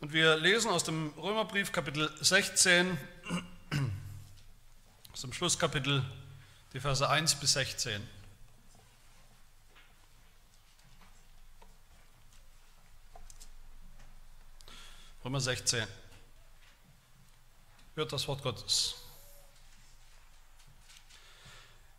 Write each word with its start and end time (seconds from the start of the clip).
Und 0.00 0.12
wir 0.12 0.36
lesen 0.36 0.70
aus 0.70 0.84
dem 0.84 1.12
Römerbrief 1.16 1.72
Kapitel 1.72 2.08
16, 2.20 2.96
aus 5.12 5.20
dem 5.22 5.32
Schlusskapitel, 5.32 6.04
die 6.72 6.78
Verse 6.78 7.08
1 7.08 7.34
bis 7.34 7.54
16. 7.54 8.06
Römer 15.24 15.40
16. 15.40 15.84
Hört 17.96 18.12
das 18.12 18.28
Wort 18.28 18.44
Gottes. 18.44 18.94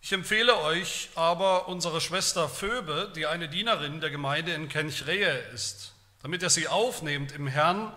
Ich 0.02 0.14
empfehle 0.14 0.58
euch 0.60 1.10
aber 1.16 1.68
unsere 1.68 2.00
Schwester 2.00 2.48
Phoebe, 2.48 3.12
die 3.14 3.26
eine 3.26 3.50
Dienerin 3.50 4.00
der 4.00 4.10
Gemeinde 4.10 4.54
in 4.54 4.70
Kenchreä 4.70 5.52
ist, 5.54 5.94
damit 6.22 6.44
er 6.44 6.50
sie 6.50 6.68
aufnehmt 6.68 7.32
im 7.32 7.48
Herrn, 7.48 7.94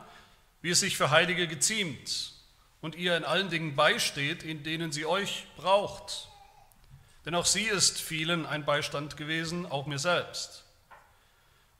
wie 0.60 0.70
es 0.70 0.80
sich 0.80 0.96
für 0.96 1.10
Heilige 1.10 1.48
geziemt, 1.48 2.32
und 2.80 2.94
ihr 2.96 3.16
in 3.16 3.24
allen 3.24 3.50
Dingen 3.50 3.76
beisteht, 3.76 4.42
in 4.42 4.64
denen 4.64 4.92
sie 4.92 5.06
euch 5.06 5.46
braucht. 5.56 6.28
Denn 7.24 7.34
auch 7.34 7.46
sie 7.46 7.64
ist 7.64 8.00
vielen 8.00 8.46
ein 8.46 8.64
Beistand 8.64 9.16
gewesen, 9.16 9.66
auch 9.66 9.86
mir 9.86 9.98
selbst. 9.98 10.64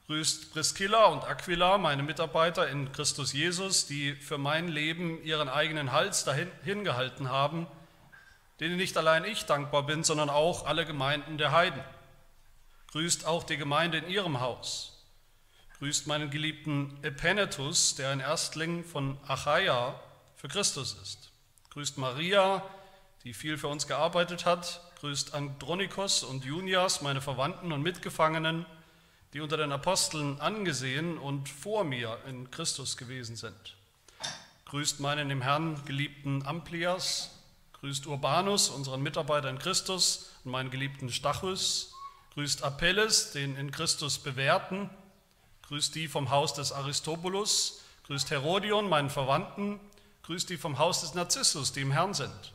Grüßt 0.07 0.53
Priscilla 0.53 1.07
und 1.07 1.25
Aquila, 1.25 1.79
meine 1.79 2.03
Mitarbeiter 2.03 2.69
in 2.69 2.93
Christus 2.93 3.33
Jesus, 3.33 3.87
die 3.87 4.15
für 4.15 4.39
mein 4.39 4.69
Leben 4.69 5.23
ihren 5.25 5.49
eigenen 5.49 5.93
Hals 5.93 6.25
dahin 6.25 6.51
hingehalten 6.65 7.31
haben, 7.31 7.67
denen 8.61 8.77
nicht 8.77 8.97
allein 8.97 9.25
ich 9.25 9.45
dankbar 9.47 9.85
bin, 9.85 10.05
sondern 10.05 10.29
auch 10.29 10.67
alle 10.67 10.85
Gemeinden 10.87 11.39
der 11.39 11.53
Heiden. 11.53 11.83
Grüßt 12.93 13.27
auch 13.27 13.43
die 13.43 13.57
Gemeinde 13.57 13.99
in 13.99 14.09
ihrem 14.09 14.41
Haus. 14.41 14.92
Grüßt 15.83 16.07
meinen 16.07 16.31
geliebten 16.31 16.97
Epenetus, 17.03 17.97
der 17.97 18.11
ein 18.11 18.21
Erstling 18.21 18.85
von 18.85 19.19
Achaia 19.27 19.99
für 20.37 20.47
Christus 20.47 20.97
ist. 21.03 21.33
Grüßt 21.71 21.99
Maria, 21.99 22.63
die 23.25 23.35
viel 23.35 23.59
für 23.59 23.67
uns 23.67 23.89
gearbeitet 23.89 24.47
hat. 24.47 24.81
Grüßt 25.01 25.35
Andronikos 25.35 26.23
und 26.23 26.45
Junias, 26.45 27.03
meine 27.03 27.21
Verwandten 27.21 27.73
und 27.73 27.83
Mitgefangenen 27.83 28.65
die 29.33 29.41
unter 29.41 29.57
den 29.57 29.73
Aposteln 29.73 30.41
angesehen 30.41 31.19
und 31.19 31.49
vor 31.49 31.83
mir 31.83 32.17
in 32.29 32.53
Christus 32.53 32.97
gewesen 32.97 33.35
sind. 33.35 33.77
Grüßt 34.67 35.01
meinen 35.01 35.33
im 35.33 35.43
Herrn 35.43 35.85
geliebten 35.85 36.47
Amplias, 36.47 37.31
grüßt 37.81 38.07
Urbanus, 38.07 38.69
unseren 38.69 39.03
Mitarbeiter 39.03 39.51
in 39.51 39.59
Christus 39.59 40.31
und 40.45 40.53
meinen 40.53 40.71
geliebten 40.71 41.11
Stachus, 41.11 41.93
grüßt 42.35 42.63
Apelles, 42.63 43.33
den 43.33 43.57
in 43.57 43.73
Christus 43.73 44.21
bewährten, 44.21 44.89
grüßt 45.73 45.95
die 45.95 46.07
vom 46.07 46.29
Haus 46.29 46.53
des 46.53 46.71
Aristobulus, 46.71 47.81
grüßt 48.07 48.31
Herodion, 48.31 48.91
meinen 48.91 49.09
Verwandten, 49.09 49.81
grüßt 50.23 50.51
die 50.51 50.59
vom 50.59 50.79
Haus 50.79 51.01
des 51.01 51.15
Narzissus, 51.15 51.73
die 51.73 51.81
im 51.81 51.93
Herrn 51.93 52.13
sind, 52.13 52.53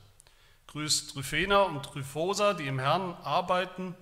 grüßt 0.68 1.14
Tryphena 1.14 1.64
und 1.64 1.82
Tryphosa, 1.82 2.54
die 2.54 2.68
im 2.68 2.78
Herrn 2.78 3.16
arbeiten, 3.24 3.96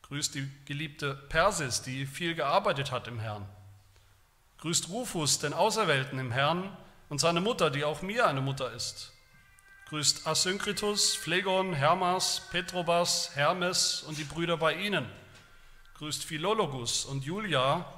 Grüßt 0.00 0.34
die 0.34 0.50
geliebte 0.64 1.12
Persis, 1.14 1.82
die 1.82 2.06
viel 2.06 2.34
gearbeitet 2.34 2.90
hat 2.90 3.06
im 3.06 3.20
Herrn. 3.20 3.46
Grüßt 4.62 4.88
Rufus, 4.88 5.40
den 5.40 5.52
Auserwählten 5.52 6.18
im 6.18 6.32
Herrn, 6.32 6.74
und 7.10 7.20
seine 7.20 7.42
Mutter, 7.42 7.68
die 7.68 7.84
auch 7.84 8.00
mir 8.00 8.26
eine 8.26 8.40
Mutter 8.40 8.72
ist. 8.72 9.12
Grüßt 9.90 10.26
Asynkritus, 10.26 11.14
Phlegon, 11.14 11.74
Hermas, 11.74 12.48
Petrobas, 12.50 13.36
Hermes 13.36 14.04
und 14.04 14.16
die 14.16 14.24
Brüder 14.24 14.56
bei 14.56 14.72
ihnen. 14.72 15.04
Grüßt 15.98 16.24
Philologus 16.24 17.04
und 17.04 17.24
Julia, 17.24 17.97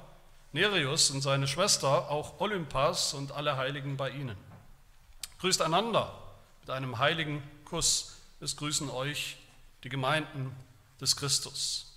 Nereus 0.53 1.11
und 1.11 1.21
seine 1.21 1.47
Schwester, 1.47 2.09
auch 2.09 2.39
Olympas 2.41 3.13
und 3.13 3.31
alle 3.31 3.55
Heiligen 3.55 3.95
bei 3.95 4.09
ihnen. 4.09 4.37
Grüßt 5.39 5.61
einander 5.61 6.13
mit 6.59 6.69
einem 6.69 6.97
heiligen 6.97 7.41
Kuss. 7.63 8.17
Es 8.41 8.57
grüßen 8.57 8.89
euch 8.89 9.37
die 9.83 9.89
Gemeinden 9.89 10.53
des 10.99 11.15
Christus. 11.15 11.87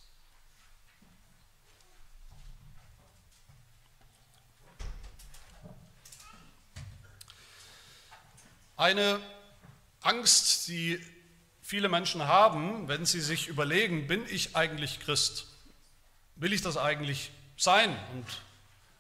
Eine 8.77 9.21
Angst, 10.01 10.69
die 10.69 11.01
viele 11.61 11.89
Menschen 11.89 12.25
haben, 12.25 12.89
wenn 12.89 13.07
sie 13.07 13.21
sich 13.21 13.49
überlegen, 13.49 14.07
bin 14.07 14.25
ich 14.29 14.55
eigentlich 14.55 15.01
Christ? 15.01 15.47
Will 16.37 16.53
ich 16.53 16.63
das 16.63 16.77
eigentlich 16.77 17.31
sein? 17.57 17.97
Und 18.13 18.27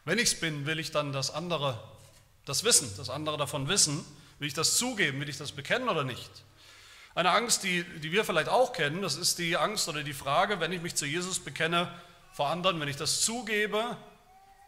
wenn 0.04 0.18
ich 0.18 0.32
es 0.32 0.40
bin, 0.40 0.66
will 0.66 0.78
ich 0.78 0.90
dann 0.90 1.12
das 1.12 1.30
andere, 1.30 1.82
das 2.44 2.64
wissen, 2.64 2.92
das 2.96 3.10
andere 3.10 3.36
davon 3.36 3.68
wissen? 3.68 4.04
Will 4.38 4.48
ich 4.48 4.54
das 4.54 4.76
zugeben? 4.76 5.20
Will 5.20 5.28
ich 5.28 5.38
das 5.38 5.52
bekennen 5.52 5.88
oder 5.88 6.04
nicht? 6.04 6.30
Eine 7.14 7.30
Angst, 7.30 7.62
die, 7.62 7.84
die 8.00 8.12
wir 8.12 8.24
vielleicht 8.24 8.48
auch 8.48 8.72
kennen, 8.72 9.00
das 9.00 9.16
ist 9.16 9.38
die 9.38 9.56
Angst 9.56 9.88
oder 9.88 10.02
die 10.02 10.12
Frage, 10.12 10.58
wenn 10.60 10.72
ich 10.72 10.82
mich 10.82 10.96
zu 10.96 11.06
Jesus 11.06 11.38
bekenne 11.38 11.92
vor 12.32 12.48
anderen, 12.48 12.80
wenn 12.80 12.88
ich 12.88 12.96
das 12.96 13.20
zugebe, 13.20 13.96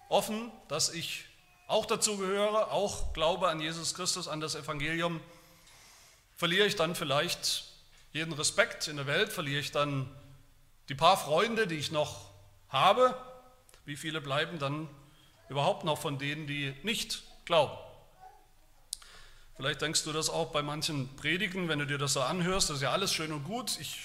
offen, 0.09 0.53
dass 0.69 0.91
ich 0.91 1.25
auch 1.67 1.85
dazu 1.85 2.17
gehöre, 2.17 2.71
auch 2.71 3.13
glaube 3.13 3.49
an 3.49 3.61
Jesus 3.61 3.95
Christus, 3.95 4.29
an 4.29 4.41
das 4.41 4.55
Evangelium, 4.55 5.21
verliere 6.37 6.67
ich 6.67 6.77
dann 6.77 6.95
vielleicht 6.95 7.65
jeden 8.13 8.33
Respekt 8.33 8.87
in 8.87 8.97
der 8.97 9.07
Welt, 9.09 9.33
verliere 9.33 9.59
ich 9.59 9.73
dann 9.73 10.09
die 10.89 10.95
paar 10.95 11.17
Freunde, 11.17 11.67
die 11.67 11.75
ich 11.75 11.91
noch 11.91 12.31
habe, 12.69 13.17
wie 13.85 13.97
viele 13.97 14.21
bleiben 14.21 14.61
dann 14.61 14.89
überhaupt 15.49 15.85
noch 15.85 15.99
von 15.99 16.19
denen, 16.19 16.47
die 16.47 16.75
nicht 16.83 17.23
glauben? 17.45 17.77
Vielleicht 19.57 19.81
denkst 19.81 20.05
du 20.05 20.13
das 20.13 20.29
auch 20.29 20.53
bei 20.53 20.63
manchen 20.63 21.15
Predigen, 21.17 21.69
wenn 21.69 21.79
du 21.79 21.87
dir 21.87 21.99
das 21.99 22.13
so 22.13 22.21
anhörst, 22.21 22.69
das 22.69 22.77
ist 22.77 22.83
ja 22.83 22.93
alles 22.93 23.13
schön 23.13 23.33
und 23.33 23.45
gut, 23.45 23.79
ich 23.81 23.99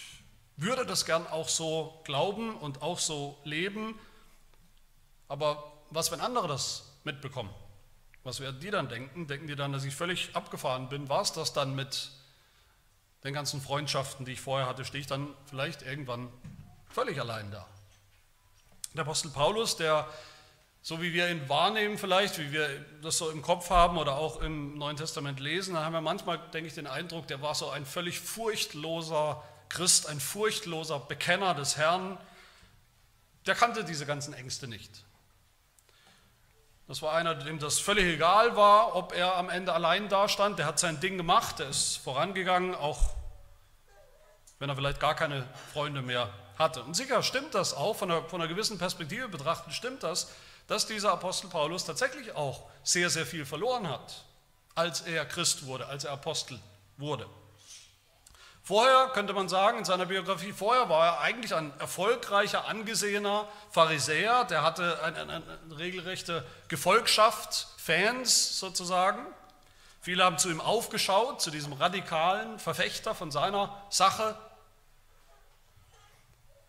würde 0.56 0.86
das 0.86 1.06
gern 1.06 1.28
auch 1.28 1.50
so 1.50 2.00
glauben 2.06 2.56
und 2.56 2.82
auch 2.82 3.00
so 3.00 3.38
leben, 3.44 4.00
aber 5.28 5.72
was, 5.90 6.12
wenn 6.12 6.22
andere 6.22 6.48
das 6.48 6.92
mitbekommen. 7.04 7.50
Was 8.24 8.40
werden 8.40 8.60
die 8.60 8.70
dann 8.70 8.88
denken? 8.88 9.28
Denken 9.28 9.48
die 9.48 9.56
dann, 9.56 9.74
dass 9.74 9.84
ich 9.84 9.96
völlig 9.96 10.36
abgefahren 10.36 10.90
bin? 10.90 11.10
War 11.10 11.22
es 11.22 11.34
das 11.34 11.54
dann 11.54 11.76
mit 11.76 12.12
den 13.24 13.34
ganzen 13.34 13.62
Freundschaften, 13.62 14.26
die 14.26 14.34
ich 14.34 14.42
vorher 14.42 14.68
hatte? 14.68 14.86
Stehe 14.86 15.02
ich 15.02 15.08
dann 15.08 15.34
vielleicht 15.46 15.82
irgendwann 15.82 16.30
völlig 16.90 17.20
allein 17.20 17.50
da? 17.52 17.68
Der 18.94 19.02
Apostel 19.02 19.32
Paulus, 19.32 19.76
der 19.76 20.08
so 20.84 21.02
wie 21.02 21.14
wir 21.14 21.30
ihn 21.30 21.48
wahrnehmen 21.48 21.98
vielleicht, 21.98 22.40
wie 22.40 22.52
wir 22.52 22.68
das 23.02 23.18
so 23.18 23.30
im 23.30 23.42
Kopf 23.42 23.70
haben 23.70 23.98
oder 23.98 24.16
auch 24.16 24.42
im 24.42 24.78
Neuen 24.78 24.98
Testament 24.98 25.40
lesen, 25.40 25.76
dann 25.76 25.86
haben 25.86 25.94
wir 25.94 26.02
manchmal, 26.02 26.40
denke 26.54 26.68
ich, 26.68 26.74
den 26.74 26.88
Eindruck, 26.88 27.28
der 27.28 27.42
war 27.42 27.54
so 27.54 27.70
ein 27.70 27.86
völlig 27.86 28.20
furchtloser 28.20 29.44
Christ, 29.70 30.08
ein 30.10 30.20
furchtloser 30.20 31.00
Bekenner 31.00 31.54
des 31.54 31.78
Herrn. 31.78 32.18
Der 33.46 33.56
kannte 33.56 33.84
diese 33.84 34.06
ganzen 34.06 34.34
Ängste 34.34 34.68
nicht. 34.68 35.04
Das 36.88 37.02
war 37.02 37.14
einer, 37.14 37.36
dem 37.36 37.60
das 37.60 37.80
völlig 37.80 38.06
egal 38.06 38.56
war, 38.56 38.96
ob 38.96 39.14
er 39.14 39.38
am 39.38 39.50
Ende 39.50 39.72
allein 39.74 40.10
dastand. 40.10 40.60
Der 40.60 40.66
hat 40.66 40.80
sein 40.80 41.00
Ding 41.00 41.16
gemacht, 41.16 41.60
der 41.60 41.70
ist 41.70 41.98
vorangegangen, 41.98 42.76
auch 42.76 43.16
wenn 44.60 44.68
er 44.68 44.76
vielleicht 44.76 45.00
gar 45.00 45.16
keine 45.16 45.48
Freunde 45.72 46.02
mehr 46.02 46.34
hatte. 46.58 46.84
Und 46.84 46.96
sicher 46.96 47.24
stimmt 47.24 47.56
das 47.56 47.74
auch, 47.74 47.96
von 47.96 48.12
einer, 48.12 48.24
von 48.24 48.42
einer 48.42 48.50
gewissen 48.50 48.78
Perspektive 48.78 49.30
betrachtet 49.30 49.74
stimmt 49.74 50.04
das, 50.04 50.32
dass 50.72 50.88
dieser 50.88 51.12
Apostel 51.12 51.50
Paulus 51.50 51.84
tatsächlich 51.84 52.32
auch 52.34 52.70
sehr, 52.82 53.10
sehr 53.10 53.26
viel 53.26 53.46
verloren 53.46 53.90
hat, 53.90 54.24
als 54.74 55.02
er 55.02 55.26
Christ 55.26 55.66
wurde, 55.66 55.86
als 55.88 56.06
er 56.06 56.14
Apostel 56.14 56.58
wurde. 56.96 57.28
Vorher 58.64 59.10
könnte 59.10 59.34
man 59.34 59.50
sagen, 59.50 59.80
in 59.80 59.84
seiner 59.84 60.06
Biografie, 60.06 60.54
vorher 60.54 60.88
war 60.88 61.08
er 61.08 61.20
eigentlich 61.20 61.54
ein 61.54 61.78
erfolgreicher, 61.78 62.70
angesehener 62.70 63.50
Pharisäer, 63.70 64.46
der 64.46 64.64
hatte 64.64 65.04
eine, 65.04 65.20
eine, 65.24 65.34
eine 65.66 65.78
regelrechte 65.78 66.48
Gefolgschaft, 66.70 67.68
Fans 67.76 68.58
sozusagen. 68.58 69.26
Viele 70.00 70.24
haben 70.24 70.38
zu 70.38 70.50
ihm 70.50 70.62
aufgeschaut, 70.62 71.42
zu 71.42 71.52
diesem 71.52 71.74
radikalen 71.74 72.60
Verfechter 72.60 73.14
von 73.14 73.30
seiner 73.30 73.76
Sache. 73.90 74.38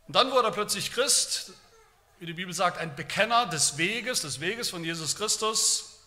Und 0.08 0.16
dann 0.16 0.32
wurde 0.32 0.48
er 0.48 0.52
plötzlich 0.52 0.90
Christ, 0.90 1.52
wie 2.22 2.26
die 2.26 2.34
Bibel 2.34 2.54
sagt, 2.54 2.78
ein 2.78 2.94
Bekenner 2.94 3.46
des 3.46 3.78
Weges, 3.78 4.20
des 4.20 4.38
Weges 4.38 4.70
von 4.70 4.84
Jesus 4.84 5.16
Christus. 5.16 6.04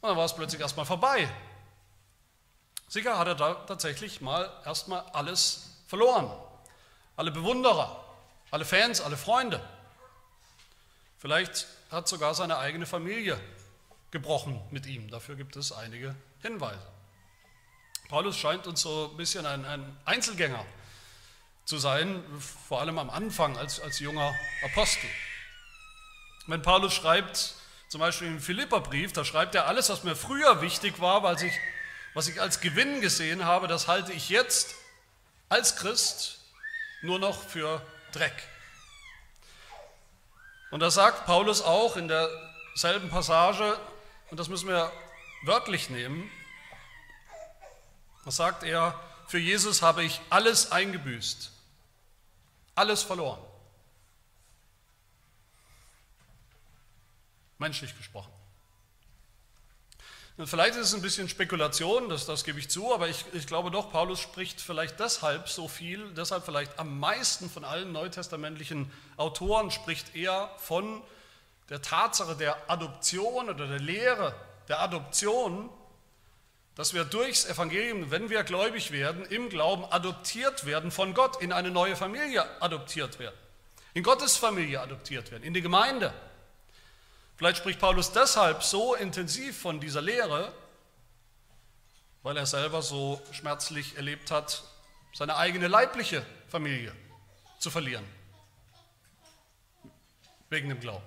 Und 0.00 0.10
dann 0.10 0.16
war 0.16 0.24
es 0.24 0.36
plötzlich 0.36 0.60
erstmal 0.60 0.86
vorbei. 0.86 1.28
Sicher 2.86 3.18
hat 3.18 3.26
er 3.26 3.34
da 3.34 3.54
tatsächlich 3.54 4.20
mal 4.20 4.48
erstmal 4.64 5.00
alles 5.12 5.82
verloren. 5.88 6.30
Alle 7.16 7.32
Bewunderer, 7.32 8.04
alle 8.52 8.64
Fans, 8.64 9.00
alle 9.00 9.16
Freunde. 9.16 9.60
Vielleicht 11.18 11.66
hat 11.90 12.06
sogar 12.06 12.32
seine 12.36 12.58
eigene 12.58 12.86
Familie 12.86 13.36
gebrochen 14.12 14.62
mit 14.70 14.86
ihm. 14.86 15.10
Dafür 15.10 15.34
gibt 15.34 15.56
es 15.56 15.72
einige 15.72 16.14
Hinweise. 16.40 16.86
Paulus 18.08 18.36
scheint 18.36 18.68
uns 18.68 18.82
so 18.82 19.10
ein 19.10 19.16
bisschen 19.16 19.44
ein, 19.44 19.64
ein 19.64 19.96
Einzelgänger 20.04 20.64
zu 21.66 21.78
sein, 21.78 22.24
vor 22.68 22.80
allem 22.80 22.98
am 22.98 23.10
Anfang 23.10 23.58
als, 23.58 23.80
als 23.80 23.98
junger 23.98 24.34
Apostel. 24.64 25.10
Wenn 26.46 26.62
Paulus 26.62 26.94
schreibt, 26.94 27.54
Zum 27.88 28.00
Beispiel 28.00 28.26
im 28.26 28.40
Philipperbrief, 28.40 29.12
da 29.12 29.24
schreibt 29.24 29.54
er, 29.54 29.66
alles, 29.66 29.88
was 29.90 30.02
mir 30.02 30.16
früher 30.16 30.60
wichtig 30.60 31.00
war, 31.00 31.22
weil 31.22 31.40
ich, 31.42 31.54
was 32.14 32.26
ich 32.26 32.40
als 32.40 32.60
Gewinn 32.60 33.00
gesehen 33.00 33.44
habe, 33.44 33.68
das 33.68 33.86
halte 33.86 34.12
ich 34.12 34.28
jetzt 34.28 34.74
als 35.48 35.76
Christ 35.76 36.40
nur 37.02 37.20
noch 37.20 37.40
für 37.40 37.80
Dreck. 38.10 38.34
Und 40.72 40.80
das 40.80 40.94
sagt 40.94 41.26
Paulus 41.26 41.62
auch 41.62 41.96
in 41.96 42.08
derselben 42.08 43.08
Passage, 43.08 43.78
und 44.30 44.40
das 44.40 44.48
müssen 44.48 44.68
wir 44.68 44.90
wörtlich 45.44 45.88
nehmen. 45.88 46.28
Was 48.24 48.36
sagt 48.36 48.64
er? 48.64 48.98
Für 49.28 49.38
Jesus 49.38 49.82
habe 49.82 50.02
ich 50.02 50.20
alles 50.28 50.72
eingebüßt, 50.72 51.52
alles 52.76 53.02
verloren. 53.02 53.40
Menschlich 57.58 57.96
gesprochen. 57.96 58.30
Und 60.36 60.46
vielleicht 60.46 60.76
ist 60.76 60.88
es 60.88 60.94
ein 60.94 61.00
bisschen 61.00 61.30
Spekulation, 61.30 62.10
das, 62.10 62.26
das 62.26 62.44
gebe 62.44 62.58
ich 62.58 62.68
zu, 62.68 62.92
aber 62.92 63.08
ich, 63.08 63.24
ich 63.32 63.46
glaube 63.46 63.70
doch, 63.70 63.90
Paulus 63.90 64.20
spricht 64.20 64.60
vielleicht 64.60 65.00
deshalb 65.00 65.48
so 65.48 65.66
viel, 65.66 66.12
deshalb 66.12 66.44
vielleicht 66.44 66.78
am 66.78 67.00
meisten 67.00 67.48
von 67.48 67.64
allen 67.64 67.90
neutestamentlichen 67.92 68.92
Autoren 69.16 69.70
spricht 69.70 70.14
er 70.14 70.50
von 70.58 71.02
der 71.70 71.80
Tatsache 71.80 72.36
der 72.36 72.70
Adoption 72.70 73.48
oder 73.48 73.66
der 73.66 73.80
Lehre 73.80 74.34
der 74.68 74.80
Adoption, 74.82 75.70
dass 76.76 76.92
wir 76.92 77.04
durchs 77.04 77.46
Evangelium, 77.46 78.10
wenn 78.10 78.28
wir 78.28 78.44
gläubig 78.44 78.92
werden, 78.92 79.24
im 79.26 79.48
Glauben 79.48 79.84
adoptiert 79.86 80.66
werden 80.66 80.90
von 80.90 81.14
Gott, 81.14 81.40
in 81.42 81.50
eine 81.50 81.70
neue 81.70 81.96
Familie 81.96 82.44
adoptiert 82.60 83.18
werden, 83.18 83.34
in 83.94 84.02
Gottes 84.02 84.36
Familie 84.36 84.80
adoptiert 84.80 85.30
werden, 85.30 85.42
in 85.42 85.54
die 85.54 85.62
Gemeinde. 85.62 86.12
Vielleicht 87.36 87.58
spricht 87.58 87.80
Paulus 87.80 88.12
deshalb 88.12 88.62
so 88.62 88.94
intensiv 88.94 89.58
von 89.58 89.80
dieser 89.80 90.02
Lehre, 90.02 90.52
weil 92.22 92.36
er 92.36 92.46
selber 92.46 92.82
so 92.82 93.22
schmerzlich 93.32 93.96
erlebt 93.96 94.30
hat, 94.30 94.62
seine 95.14 95.36
eigene 95.36 95.68
leibliche 95.68 96.24
Familie 96.48 96.94
zu 97.58 97.70
verlieren. 97.70 98.04
Wegen 100.50 100.68
dem 100.68 100.78
Glauben. 100.78 101.04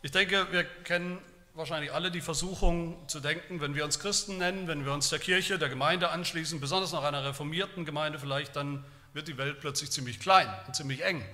Ich 0.00 0.10
denke, 0.10 0.50
wir 0.52 0.64
kennen 0.64 1.22
wahrscheinlich 1.58 1.92
alle 1.92 2.10
die 2.12 2.20
Versuchung 2.20 2.96
zu 3.08 3.18
denken, 3.18 3.60
wenn 3.60 3.74
wir 3.74 3.84
uns 3.84 3.98
Christen 3.98 4.38
nennen, 4.38 4.68
wenn 4.68 4.84
wir 4.84 4.92
uns 4.92 5.10
der 5.10 5.18
Kirche, 5.18 5.58
der 5.58 5.68
Gemeinde 5.68 6.10
anschließen, 6.10 6.60
besonders 6.60 6.92
nach 6.92 7.02
einer 7.02 7.24
reformierten 7.24 7.84
Gemeinde 7.84 8.20
vielleicht, 8.20 8.54
dann 8.54 8.84
wird 9.12 9.26
die 9.26 9.36
Welt 9.36 9.60
plötzlich 9.60 9.90
ziemlich 9.90 10.20
klein 10.20 10.48
und 10.68 10.76
ziemlich 10.76 11.04
eng. 11.04 11.24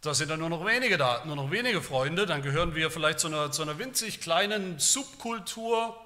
Da 0.00 0.14
sind 0.14 0.30
dann 0.30 0.40
nur 0.40 0.48
noch 0.48 0.64
wenige 0.64 0.96
da, 0.96 1.24
nur 1.26 1.36
noch 1.36 1.50
wenige 1.50 1.82
Freunde. 1.82 2.24
Dann 2.24 2.42
gehören 2.42 2.74
wir 2.74 2.90
vielleicht 2.90 3.20
zu 3.20 3.26
einer, 3.28 3.52
zu 3.52 3.62
einer 3.62 3.78
winzig 3.78 4.20
kleinen 4.20 4.78
Subkultur. 4.78 5.96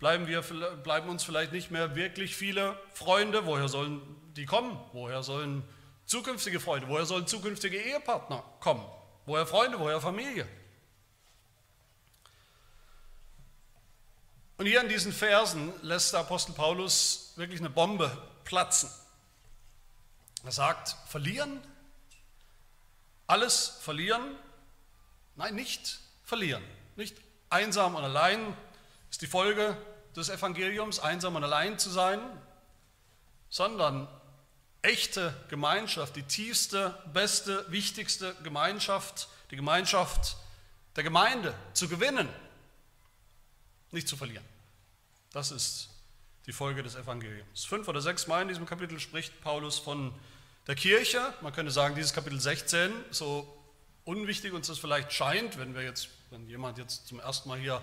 Bleiben, 0.00 0.26
wir, 0.26 0.42
bleiben 0.82 1.08
uns 1.08 1.24
vielleicht 1.24 1.52
nicht 1.52 1.70
mehr 1.70 1.94
wirklich 1.94 2.36
viele 2.36 2.76
Freunde. 2.94 3.46
Woher 3.46 3.68
sollen 3.68 4.00
die 4.36 4.44
kommen? 4.46 4.78
Woher 4.92 5.22
sollen 5.22 5.62
zukünftige 6.04 6.60
Freunde? 6.60 6.88
Woher 6.88 7.06
sollen 7.06 7.26
zukünftige 7.26 7.78
Ehepartner 7.78 8.42
kommen? 8.60 8.84
Woher 9.24 9.46
Freunde? 9.46 9.78
Woher 9.78 10.00
Familie? 10.00 10.46
Und 14.58 14.66
hier 14.66 14.80
in 14.80 14.88
diesen 14.88 15.12
Versen 15.12 15.72
lässt 15.82 16.12
der 16.12 16.20
Apostel 16.20 16.52
Paulus 16.52 17.32
wirklich 17.36 17.60
eine 17.60 17.70
Bombe 17.70 18.10
platzen. 18.44 18.90
Er 20.44 20.52
sagt, 20.52 20.96
verlieren 21.08 21.60
alles 23.26 23.78
verlieren? 23.80 24.36
Nein, 25.34 25.54
nicht 25.54 25.98
verlieren. 26.24 26.62
Nicht 26.96 27.16
einsam 27.50 27.94
und 27.94 28.04
allein 28.04 28.56
ist 29.10 29.22
die 29.22 29.26
Folge 29.26 29.76
des 30.14 30.28
Evangeliums, 30.28 30.98
einsam 30.98 31.36
und 31.36 31.44
allein 31.44 31.78
zu 31.78 31.90
sein, 31.90 32.20
sondern 33.50 34.08
echte 34.82 35.34
Gemeinschaft, 35.48 36.16
die 36.16 36.22
tiefste, 36.22 36.96
beste, 37.12 37.70
wichtigste 37.70 38.34
Gemeinschaft, 38.42 39.28
die 39.50 39.56
Gemeinschaft 39.56 40.36
der 40.94 41.04
Gemeinde 41.04 41.54
zu 41.74 41.88
gewinnen, 41.88 42.28
nicht 43.96 44.08
zu 44.08 44.16
verlieren. 44.16 44.44
Das 45.32 45.50
ist 45.50 45.88
die 46.46 46.52
Folge 46.52 46.82
des 46.82 46.94
Evangeliums. 46.94 47.64
Fünf 47.64 47.88
oder 47.88 48.00
sechs 48.00 48.26
Mal 48.26 48.42
in 48.42 48.48
diesem 48.48 48.66
Kapitel 48.66 49.00
spricht 49.00 49.40
Paulus 49.40 49.78
von 49.78 50.14
der 50.66 50.76
Kirche. 50.76 51.34
Man 51.40 51.52
könnte 51.52 51.72
sagen, 51.72 51.94
dieses 51.94 52.12
Kapitel 52.12 52.40
16, 52.40 52.92
so 53.10 53.52
unwichtig 54.04 54.52
uns 54.52 54.68
das 54.68 54.78
vielleicht 54.78 55.12
scheint, 55.12 55.58
wenn 55.58 55.74
wir 55.74 55.82
jetzt, 55.82 56.08
wenn 56.30 56.48
jemand 56.48 56.78
jetzt 56.78 57.08
zum 57.08 57.18
ersten 57.18 57.48
Mal 57.48 57.58
hier 57.58 57.82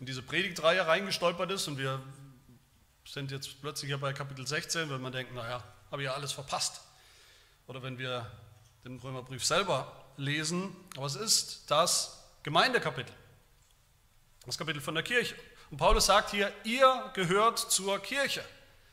in 0.00 0.06
diese 0.06 0.22
Predigtreihe 0.22 0.86
reingestolpert 0.86 1.50
ist 1.50 1.66
und 1.66 1.78
wir 1.78 2.00
sind 3.06 3.30
jetzt 3.30 3.60
plötzlich 3.60 3.88
hier 3.88 3.98
bei 3.98 4.12
Kapitel 4.12 4.46
16, 4.46 4.90
wenn 4.90 5.00
man 5.00 5.12
denkt, 5.12 5.34
naja, 5.34 5.62
habe 5.90 6.02
ich 6.02 6.06
ja 6.06 6.14
alles 6.14 6.32
verpasst. 6.32 6.80
Oder 7.66 7.82
wenn 7.82 7.98
wir 7.98 8.30
den 8.84 8.98
Römerbrief 8.98 9.44
selber 9.44 10.04
lesen, 10.16 10.76
aber 10.96 11.06
es 11.06 11.16
ist 11.16 11.70
das 11.70 12.22
Gemeindekapitel, 12.42 13.14
das 14.46 14.58
Kapitel 14.58 14.80
von 14.80 14.94
der 14.94 15.02
Kirche. 15.02 15.34
Und 15.74 15.78
Paulus 15.78 16.06
sagt 16.06 16.30
hier, 16.30 16.52
ihr 16.62 17.10
gehört 17.14 17.58
zur 17.58 17.98
Kirche, 17.98 18.44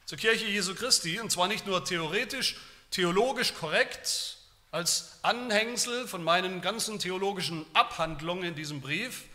zur 0.05 0.17
Kirche 0.17 0.47
Jesu 0.47 0.73
Christi, 0.73 1.19
und 1.19 1.31
zwar 1.31 1.47
nicht 1.47 1.67
nur 1.67 1.85
theoretisch, 1.85 2.55
theologisch 2.89 3.53
korrekt 3.53 4.37
als 4.71 5.19
Anhängsel 5.21 6.07
von 6.07 6.23
meinen 6.23 6.59
ganzen 6.59 6.97
theologischen 6.97 7.67
Abhandlungen 7.73 8.45
in 8.45 8.55
diesem 8.55 8.81
Brief, 8.81 9.25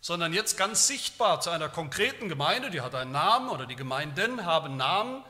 sondern 0.00 0.32
jetzt 0.32 0.56
ganz 0.56 0.86
sichtbar 0.86 1.40
zu 1.40 1.50
einer 1.50 1.68
konkreten 1.68 2.28
Gemeinde, 2.28 2.70
die 2.70 2.82
hat 2.82 2.94
einen 2.94 3.10
Namen 3.10 3.48
oder 3.48 3.66
die 3.66 3.74
Gemeinden 3.74 4.46
haben 4.46 4.76
Namen, 4.76 5.24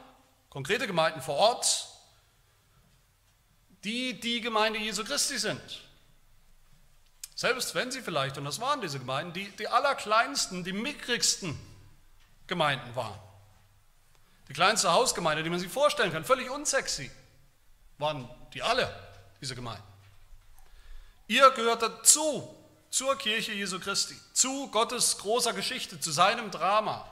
konkrete 0.51 0.87
Gemeinden 0.87 1.23
vor 1.23 1.37
Ort, 1.37 1.89
die 3.83 4.21
die 4.21 4.43
Gemeinde 4.43 4.79
Jesu 4.79 5.05
Christi 5.05 5.39
sind. 5.39 5.81
Selbst 7.43 7.75
wenn 7.75 7.91
sie 7.91 8.03
vielleicht, 8.03 8.39
und 8.39 8.45
das 8.45 8.61
waren 8.61 8.81
diese 8.81 9.01
Gemeinden, 9.01 9.33
die, 9.33 9.51
die 9.57 9.67
allerkleinsten, 9.67 10.63
die 10.63 10.73
mickrigsten 10.73 11.59
Gemeinden 12.47 12.95
waren. 12.95 13.19
Die 14.49 14.53
kleinste 14.53 14.93
Hausgemeinde, 14.93 15.43
die 15.43 15.51
man 15.51 15.59
sich 15.59 15.69
vorstellen 15.69 16.13
kann, 16.13 16.25
völlig 16.25 16.49
unsexy 16.49 17.11
waren 17.99 18.31
die 18.55 18.63
alle, 18.63 18.89
diese 19.41 19.57
Gemeinden. 19.57 19.83
Ihr 21.27 21.51
gehört 21.51 21.83
dazu, 21.83 22.57
zur 22.91 23.19
Kirche 23.19 23.53
Jesu 23.53 23.81
Christi, 23.81 24.15
zu 24.33 24.69
Gottes 24.71 25.19
großer 25.19 25.53
Geschichte, 25.53 25.99
zu 25.99 26.13
seinem 26.13 26.53
Drama, 26.53 27.11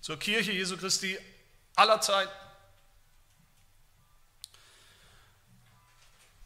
zur 0.00 0.18
Kirche 0.18 0.50
Jesu 0.50 0.76
Christi 0.76 1.16
aller 1.76 2.00
Zeiten. 2.00 2.32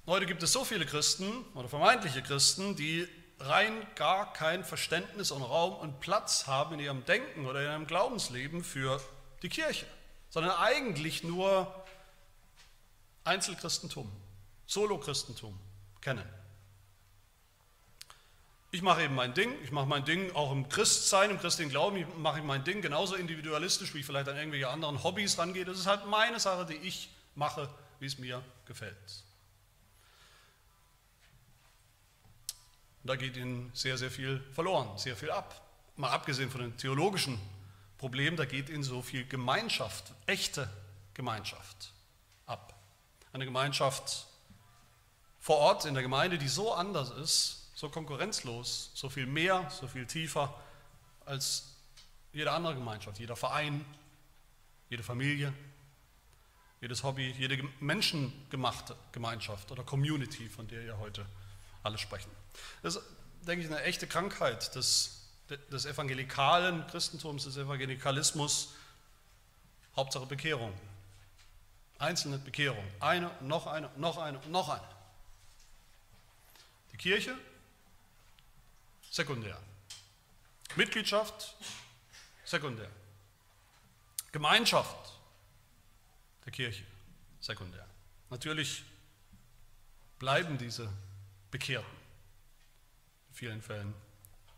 Heute 0.06 0.26
gibt 0.26 0.42
es 0.42 0.52
so 0.52 0.66
viele 0.66 0.84
Christen 0.84 1.46
oder 1.54 1.66
vermeintliche 1.66 2.23
Christen, 2.23 2.76
die 2.76 3.08
rein 3.40 3.87
gar 3.94 4.34
kein 4.34 4.62
Verständnis 4.62 5.30
und 5.30 5.42
Raum 5.42 5.75
und 5.76 6.00
Platz 6.00 6.46
haben 6.46 6.75
in 6.75 6.80
ihrem 6.80 7.06
Denken 7.06 7.46
oder 7.46 7.61
in 7.62 7.70
ihrem 7.70 7.87
Glaubensleben 7.87 8.62
für 8.62 9.00
die 9.42 9.49
Kirche, 9.49 9.87
sondern 10.28 10.58
eigentlich 10.58 11.25
nur 11.25 11.75
Einzelchristentum, 13.25 14.12
Solochristentum 14.66 15.58
kennen. 16.02 16.28
Ich 18.73 18.82
mache 18.82 19.04
eben 19.04 19.14
mein 19.14 19.32
Ding, 19.32 19.54
ich 19.62 19.70
mache 19.70 19.87
mein 19.87 20.04
Ding 20.04 20.34
auch 20.34 20.52
im 20.52 20.68
Christsein, 20.68 21.30
im 21.30 21.38
christlichen 21.38 21.70
Glauben, 21.70 22.04
mache 22.18 22.40
ich 22.40 22.44
mein 22.44 22.62
Ding 22.62 22.82
genauso 22.82 23.14
individualistisch, 23.14 23.94
wie 23.94 24.00
ich 24.00 24.06
vielleicht 24.06 24.28
an 24.28 24.37
irgendwelche 24.37 24.68
anderen 24.68 25.02
Hobbys 25.02 25.38
rangehe. 25.38 25.64
Das 25.64 25.78
ist 25.78 25.87
halt 25.87 26.04
meine 26.06 26.38
Sache, 26.40 26.66
die 26.66 26.76
ich 26.87 27.08
mache, 27.34 27.70
wie 28.00 28.06
es 28.06 28.18
mir 28.18 28.44
gefällt. 28.66 29.23
Und 33.04 33.08
da 33.08 33.16
geht 33.16 33.37
ihnen 33.37 33.70
sehr, 33.75 33.99
sehr 33.99 34.11
viel 34.11 34.42
verloren, 34.54 34.96
sehr 34.96 35.14
viel 35.14 35.30
ab. 35.30 35.61
Mal 35.96 36.08
abgesehen 36.08 36.50
von 36.50 36.62
den 36.62 36.75
theologischen 36.78 37.38
Problemen, 37.99 38.38
da 38.38 38.46
geht 38.46 38.70
ihnen 38.70 38.82
so 38.82 39.02
viel 39.02 39.26
Gemeinschaft, 39.26 40.14
echte 40.25 40.70
Gemeinschaft 41.12 41.92
ab. 42.46 42.75
Eine 43.34 43.44
Gemeinschaft 43.44 44.26
vor 45.38 45.58
Ort 45.58 45.84
in 45.84 45.92
der 45.92 46.02
Gemeinde, 46.02 46.38
die 46.38 46.49
so 46.49 46.73
anders 46.73 47.11
ist, 47.11 47.70
so 47.75 47.90
konkurrenzlos, 47.90 48.90
so 48.94 49.11
viel 49.11 49.26
mehr, 49.26 49.70
so 49.70 49.87
viel 49.87 50.06
tiefer 50.06 50.58
als 51.26 51.76
jede 52.32 52.52
andere 52.52 52.75
Gemeinschaft, 52.75 53.18
jeder 53.18 53.37
Verein, 53.37 53.84
jede 54.88 55.02
Familie, 55.02 55.52
jedes 56.80 57.02
Hobby, 57.02 57.32
jede 57.32 57.62
menschengemachte 57.80 58.96
Gemeinschaft 59.12 59.70
oder 59.70 59.82
Community, 59.82 60.49
von 60.49 60.66
der 60.68 60.82
ihr 60.87 60.99
heute 60.99 61.26
alle 61.84 61.98
sprechen. 61.98 62.30
Das 62.82 62.96
ist, 62.96 63.04
denke 63.42 63.64
ich, 63.64 63.70
eine 63.70 63.82
echte 63.82 64.06
Krankheit 64.06 64.74
des, 64.74 65.28
des 65.70 65.86
evangelikalen 65.86 66.86
Christentums, 66.88 67.44
des 67.44 67.56
Evangelikalismus, 67.56 68.74
Hauptsache 69.94 70.26
Bekehrung. 70.26 70.72
Einzelne 71.98 72.38
Bekehrung. 72.38 72.84
Eine, 72.98 73.30
noch 73.40 73.68
eine, 73.68 73.88
noch 73.96 74.18
eine 74.18 74.40
noch 74.48 74.68
eine. 74.68 74.88
Die 76.92 76.96
Kirche 76.96 77.36
sekundär. 79.10 79.60
Mitgliedschaft, 80.74 81.54
sekundär. 82.44 82.90
Gemeinschaft 84.32 85.12
der 86.44 86.52
Kirche, 86.52 86.82
sekundär. 87.40 87.86
Natürlich 88.30 88.82
bleiben 90.18 90.58
diese 90.58 90.90
Bekehrten 91.54 91.87
in 93.28 93.34
vielen 93.34 93.62
Fällen 93.62 93.94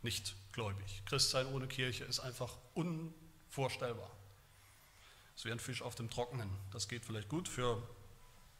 nicht 0.01 0.35
gläubig. 0.53 1.03
Christsein 1.05 1.47
ohne 1.49 1.67
Kirche 1.69 2.05
ist 2.05 2.21
einfach 2.21 2.57
unvorstellbar. 2.73 4.11
Es 5.37 5.45
wäre 5.45 5.55
ein 5.55 5.61
Fisch 5.61 5.83
auf 5.83 5.95
dem 5.95 6.09
Trockenen. 6.09 6.49
Das 6.73 6.89
geht 6.89 7.05
vielleicht 7.05 7.29
gut 7.29 7.51
für 7.51 7.87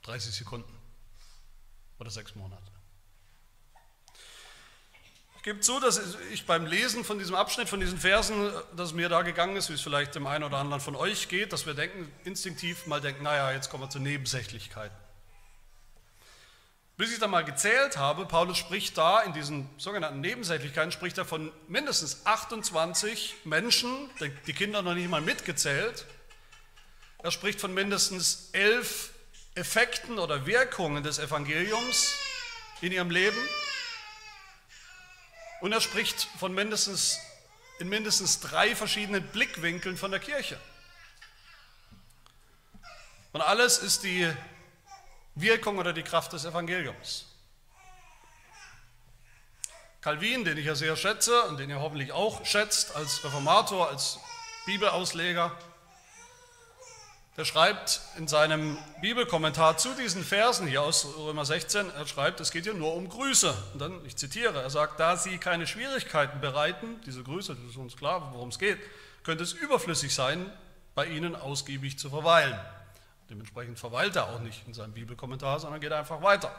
30 0.03 0.35
Sekunden 0.35 0.71
oder 1.99 2.11
sechs 2.11 2.35
Monate. 2.35 2.71
Ich 5.37 5.43
gebe 5.43 5.61
zu, 5.61 5.81
dass 5.81 6.19
ich 6.31 6.45
beim 6.45 6.67
Lesen 6.67 7.05
von 7.05 7.19
diesem 7.19 7.37
Abschnitt, 7.37 7.71
von 7.71 7.81
diesen 7.81 7.99
Versen, 7.99 8.53
dass 8.77 8.93
mir 8.93 9.09
da 9.09 9.23
gegangen 9.23 9.57
ist, 9.57 9.71
wie 9.71 9.75
es 9.75 9.81
vielleicht 9.81 10.15
dem 10.15 10.27
einen 10.27 10.45
oder 10.45 10.59
anderen 10.59 10.83
von 10.83 10.95
euch 10.95 11.31
geht, 11.31 11.55
dass 11.55 11.65
wir 11.65 11.73
denken, 11.73 12.13
instinktiv 12.25 12.87
mal 12.87 13.01
denken, 13.01 13.23
naja, 13.23 13.53
jetzt 13.53 13.71
kommen 13.71 13.85
wir 13.85 13.89
zu 13.89 13.99
Nebensächlichkeiten. 13.99 15.06
Bis 16.97 17.13
ich 17.13 17.19
dann 17.19 17.31
mal 17.31 17.45
gezählt 17.45 17.99
habe, 17.99 18.25
Paulus 18.25 18.57
spricht 18.57 18.97
da 18.97 19.21
in 19.21 19.35
diesen 19.35 19.69
sogenannten 19.77 20.21
Nebensächlichkeiten, 20.21 20.93
spricht 20.93 21.19
er 21.19 21.27
von 21.27 21.53
mindestens 21.69 22.25
28 22.25 23.35
Menschen, 23.45 24.09
die 24.47 24.55
Kinder 24.55 24.81
noch 24.81 24.95
nicht 24.95 25.11
mal 25.11 25.21
mitgezählt. 25.21 26.07
Er 27.19 27.31
spricht 27.31 27.61
von 27.61 27.75
mindestens 27.75 28.49
elf 28.53 29.11
Effekten 29.55 30.19
oder 30.19 30.47
Wirkungen 30.47 31.03
des 31.03 31.19
Evangeliums 31.19 32.15
in 32.81 32.93
ihrem 32.93 33.11
Leben. 33.11 33.37
Und 35.61 35.73
er 35.73 35.83
spricht 35.83 36.29
von 36.39 36.55
mindestens, 36.55 37.19
in 37.79 37.91
mindestens 37.91 38.41
drei 38.41 38.75
verschiedenen 38.75 39.23
Blickwinkeln 39.23 39.99
von 39.99 40.13
der 40.13 40.21
Kirche. 40.21 40.59
Und 43.33 43.43
alles 43.43 43.77
ist 43.77 44.03
die 44.03 44.33
Wirkung 45.37 45.79
oder 45.79 45.93
die 45.93 46.03
Kraft 46.03 46.33
des 46.33 46.45
Evangeliums. 46.45 47.27
Calvin, 50.01 50.45
den 50.45 50.57
ich 50.57 50.67
ja 50.67 50.75
sehr 50.75 50.97
schätze 50.97 51.43
und 51.43 51.59
den 51.59 51.69
ihr 51.69 51.81
hoffentlich 51.81 52.13
auch 52.13 52.45
schätzt 52.47 52.97
als 52.97 53.23
Reformator, 53.23 53.89
als 53.89 54.19
Bibelausleger, 54.65 55.53
der 57.37 57.45
schreibt 57.45 58.01
in 58.17 58.27
seinem 58.29 58.79
Bibelkommentar 59.03 59.77
zu 59.77 59.93
diesen 59.95 60.25
Versen 60.25 60.67
hier 60.67 60.81
aus 60.81 61.07
Römer 61.19 61.45
16, 61.45 61.91
er 61.91 62.07
schreibt, 62.07 62.41
es 62.41 62.51
geht 62.51 62.65
hier 62.65 62.73
nur 62.73 62.95
um 62.95 63.11
Grüße. 63.11 63.55
Und 63.75 63.79
dann, 63.79 64.05
ich 64.07 64.17
zitiere, 64.17 64.63
er 64.63 64.71
sagt, 64.71 64.99
da 64.99 65.19
sie 65.19 65.37
keine 65.37 65.67
Schwierigkeiten 65.67 66.41
bereiten, 66.41 66.99
diese 67.05 67.23
Grüße, 67.23 67.55
das 67.55 67.73
ist 67.73 67.77
uns 67.77 67.95
klar, 67.95 68.31
worum 68.33 68.49
es 68.49 68.59
geht, 68.59 68.79
könnte 69.23 69.45
es 69.45 69.53
überflüssig 69.53 70.15
sein, 70.15 70.51
bei 70.95 71.05
ihnen 71.07 71.37
ausgiebig 71.37 71.99
zu 71.99 72.09
verweilen. 72.09 72.59
Dementsprechend 73.31 73.79
verweilt 73.79 74.17
er 74.17 74.29
auch 74.29 74.41
nicht 74.41 74.67
in 74.67 74.75
seinem 74.75 74.93
Bibelkommentar, 74.93 75.61
sondern 75.61 75.81
geht 75.81 75.93
einfach 75.93 76.21
weiter. 76.23 76.55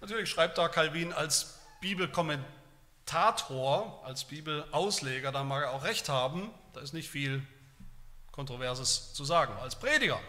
Natürlich 0.00 0.30
schreibt 0.30 0.56
da 0.58 0.68
Calvin 0.68 1.12
als 1.12 1.58
Bibelkommentator, 1.80 4.04
als 4.04 4.24
Bibelausleger, 4.24 5.32
da 5.32 5.42
mag 5.44 5.64
er 5.64 5.72
auch 5.72 5.84
recht 5.84 6.08
haben, 6.08 6.50
da 6.72 6.80
ist 6.80 6.92
nicht 6.92 7.10
viel 7.10 7.42
Kontroverses 8.32 9.14
zu 9.14 9.24
sagen. 9.24 9.52
Als 9.60 9.76
Prediger, 9.76 10.20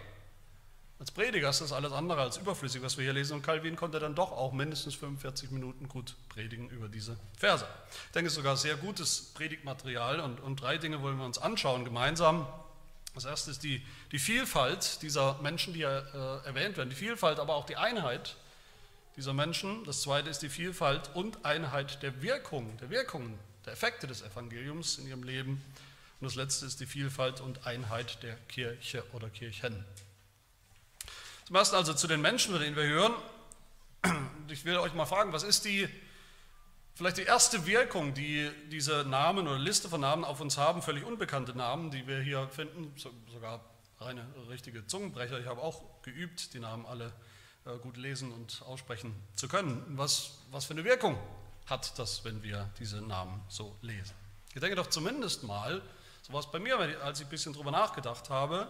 als 0.99 1.11
Prediger 1.11 1.49
ist 1.49 1.61
das 1.61 1.71
alles 1.71 1.93
andere 1.93 2.21
als 2.21 2.35
überflüssig, 2.35 2.81
was 2.81 2.97
wir 2.97 3.05
hier 3.05 3.13
lesen. 3.13 3.35
Und 3.35 3.41
Calvin 3.41 3.77
konnte 3.77 3.99
dann 3.99 4.15
doch 4.15 4.33
auch 4.33 4.51
mindestens 4.51 4.95
45 4.95 5.49
Minuten 5.51 5.87
gut 5.87 6.17
predigen 6.27 6.69
über 6.69 6.89
diese 6.89 7.17
Verse. 7.37 7.65
Ich 8.07 8.11
denke, 8.11 8.27
es 8.27 8.33
ist 8.33 8.37
sogar 8.37 8.57
sehr 8.57 8.75
gutes 8.75 9.31
Predigtmaterial 9.33 10.19
und, 10.19 10.41
und 10.41 10.61
drei 10.61 10.77
Dinge 10.77 11.01
wollen 11.01 11.17
wir 11.17 11.25
uns 11.25 11.37
anschauen 11.37 11.85
gemeinsam. 11.85 12.45
Das 13.15 13.25
erste 13.25 13.51
ist 13.51 13.63
die, 13.63 13.85
die 14.11 14.19
Vielfalt 14.19 15.01
dieser 15.01 15.39
Menschen, 15.41 15.73
die 15.73 15.81
äh, 15.81 16.01
erwähnt 16.45 16.77
werden. 16.77 16.89
Die 16.89 16.95
Vielfalt, 16.95 17.39
aber 17.39 17.55
auch 17.55 17.65
die 17.65 17.75
Einheit 17.75 18.35
dieser 19.17 19.33
Menschen. 19.33 19.83
Das 19.83 20.01
zweite 20.01 20.29
ist 20.29 20.39
die 20.39 20.49
Vielfalt 20.49 21.09
und 21.13 21.43
Einheit 21.43 22.01
der 22.03 22.21
Wirkung, 22.21 22.77
der 22.77 22.89
Wirkungen, 22.89 23.37
der 23.65 23.73
Effekte 23.73 24.07
des 24.07 24.21
Evangeliums 24.21 24.97
in 24.97 25.07
ihrem 25.07 25.23
Leben. 25.23 25.61
Und 26.19 26.25
das 26.25 26.35
letzte 26.35 26.65
ist 26.65 26.79
die 26.79 26.85
Vielfalt 26.85 27.41
und 27.41 27.65
Einheit 27.65 28.21
der 28.23 28.35
Kirche 28.47 29.03
oder 29.13 29.29
Kirchen. 29.29 29.85
Zum 31.45 31.55
ersten 31.55 31.75
also 31.75 31.93
zu 31.93 32.07
den 32.07 32.21
Menschen, 32.21 32.53
von 32.53 32.61
denen 32.61 32.75
wir 32.75 32.83
hören. 32.83 33.13
Ich 34.49 34.65
will 34.65 34.77
euch 34.77 34.93
mal 34.93 35.05
fragen, 35.05 35.33
was 35.33 35.43
ist 35.43 35.65
die 35.65 35.87
Vielleicht 36.99 37.15
die 37.15 37.23
erste 37.23 37.65
Wirkung, 37.65 38.13
die 38.13 38.51
diese 38.69 39.05
Namen 39.05 39.47
oder 39.47 39.57
Liste 39.57 39.87
von 39.87 40.01
Namen 40.01 40.25
auf 40.25 40.41
uns 40.41 40.57
haben, 40.57 40.81
völlig 40.81 41.05
unbekannte 41.05 41.55
Namen, 41.55 41.91
die 41.91 42.05
wir 42.07 42.19
hier 42.19 42.49
finden, 42.49 42.93
sogar 43.31 43.63
reine 44.01 44.27
richtige 44.49 44.85
Zungenbrecher. 44.85 45.39
Ich 45.39 45.45
habe 45.45 45.61
auch 45.61 45.81
geübt, 46.01 46.53
die 46.53 46.59
Namen 46.59 46.85
alle 46.85 47.13
äh, 47.63 47.77
gut 47.77 47.95
lesen 47.95 48.33
und 48.33 48.61
aussprechen 48.63 49.15
zu 49.33 49.47
können. 49.47 49.81
Was, 49.95 50.39
was 50.51 50.65
für 50.65 50.73
eine 50.73 50.83
Wirkung 50.83 51.17
hat 51.67 51.97
das, 51.97 52.25
wenn 52.25 52.43
wir 52.43 52.69
diese 52.79 53.01
Namen 53.01 53.45
so 53.47 53.77
lesen? 53.81 54.13
Ich 54.53 54.59
denke 54.59 54.75
doch 54.75 54.87
zumindest 54.87 55.43
mal, 55.43 55.81
so 56.23 56.33
war 56.33 56.41
es 56.41 56.51
bei 56.51 56.59
mir, 56.59 56.77
als 57.01 57.21
ich 57.21 57.27
ein 57.27 57.29
bisschen 57.29 57.53
drüber 57.53 57.71
nachgedacht 57.71 58.29
habe, 58.29 58.69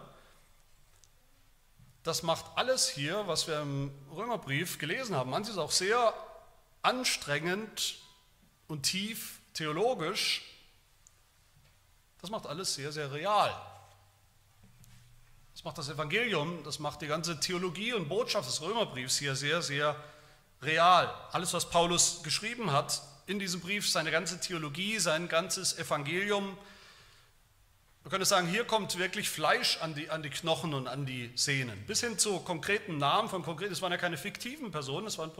das 2.03 2.21
macht 2.21 2.45
alles 2.55 2.89
hier, 2.89 3.25
was 3.25 3.47
wir 3.47 3.59
im 3.61 3.91
Römerbrief 4.15 4.77
gelesen 4.77 5.15
haben, 5.15 5.31
manches 5.31 5.57
auch 5.57 5.71
sehr 5.71 6.13
anstrengend 6.83 7.95
und 8.69 8.83
tief 8.83 9.39
theologisch, 9.53 10.41
das 12.21 12.29
macht 12.29 12.45
alles 12.47 12.73
sehr, 12.73 12.91
sehr 12.91 13.11
real. 13.11 13.53
Das 15.53 15.63
macht 15.65 15.77
das 15.77 15.89
Evangelium, 15.89 16.63
das 16.63 16.79
macht 16.79 17.01
die 17.01 17.07
ganze 17.07 17.39
Theologie 17.39 17.91
und 17.93 18.07
Botschaft 18.07 18.47
des 18.47 18.61
Römerbriefs 18.61 19.17
hier 19.17 19.35
sehr, 19.35 19.61
sehr 19.61 19.95
real. 20.61 21.13
Alles, 21.31 21.53
was 21.53 21.69
Paulus 21.69 22.23
geschrieben 22.23 22.71
hat 22.71 23.01
in 23.25 23.39
diesem 23.39 23.59
Brief, 23.59 23.89
seine 23.89 24.11
ganze 24.11 24.39
Theologie, 24.39 24.99
sein 24.99 25.27
ganzes 25.27 25.77
Evangelium, 25.77 26.57
wir 28.03 28.11
können 28.11 28.25
sagen, 28.25 28.47
hier 28.47 28.63
kommt 28.63 28.97
wirklich 28.97 29.29
Fleisch 29.29 29.77
an 29.81 29.93
die, 29.93 30.09
an 30.09 30.23
die 30.23 30.29
Knochen 30.29 30.73
und 30.73 30.87
an 30.87 31.05
die 31.05 31.31
Sehnen. 31.35 31.85
Bis 31.85 31.99
hin 31.99 32.17
zu 32.17 32.39
konkreten 32.39 32.97
Namen 32.97 33.27
von 33.27 33.43
konkreten, 33.43 33.73
es 33.73 33.81
waren 33.81 33.91
ja 33.91 33.97
keine 33.97 34.17
fiktiven 34.17 34.71
Personen, 34.71 35.07
es 35.07 35.17
waren 35.17 35.31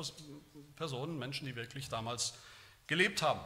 Personen, 0.75 1.17
Menschen, 1.17 1.45
die 1.45 1.55
wirklich 1.55 1.87
damals 1.89 2.33
gelebt 2.89 3.21
haben. 3.21 3.39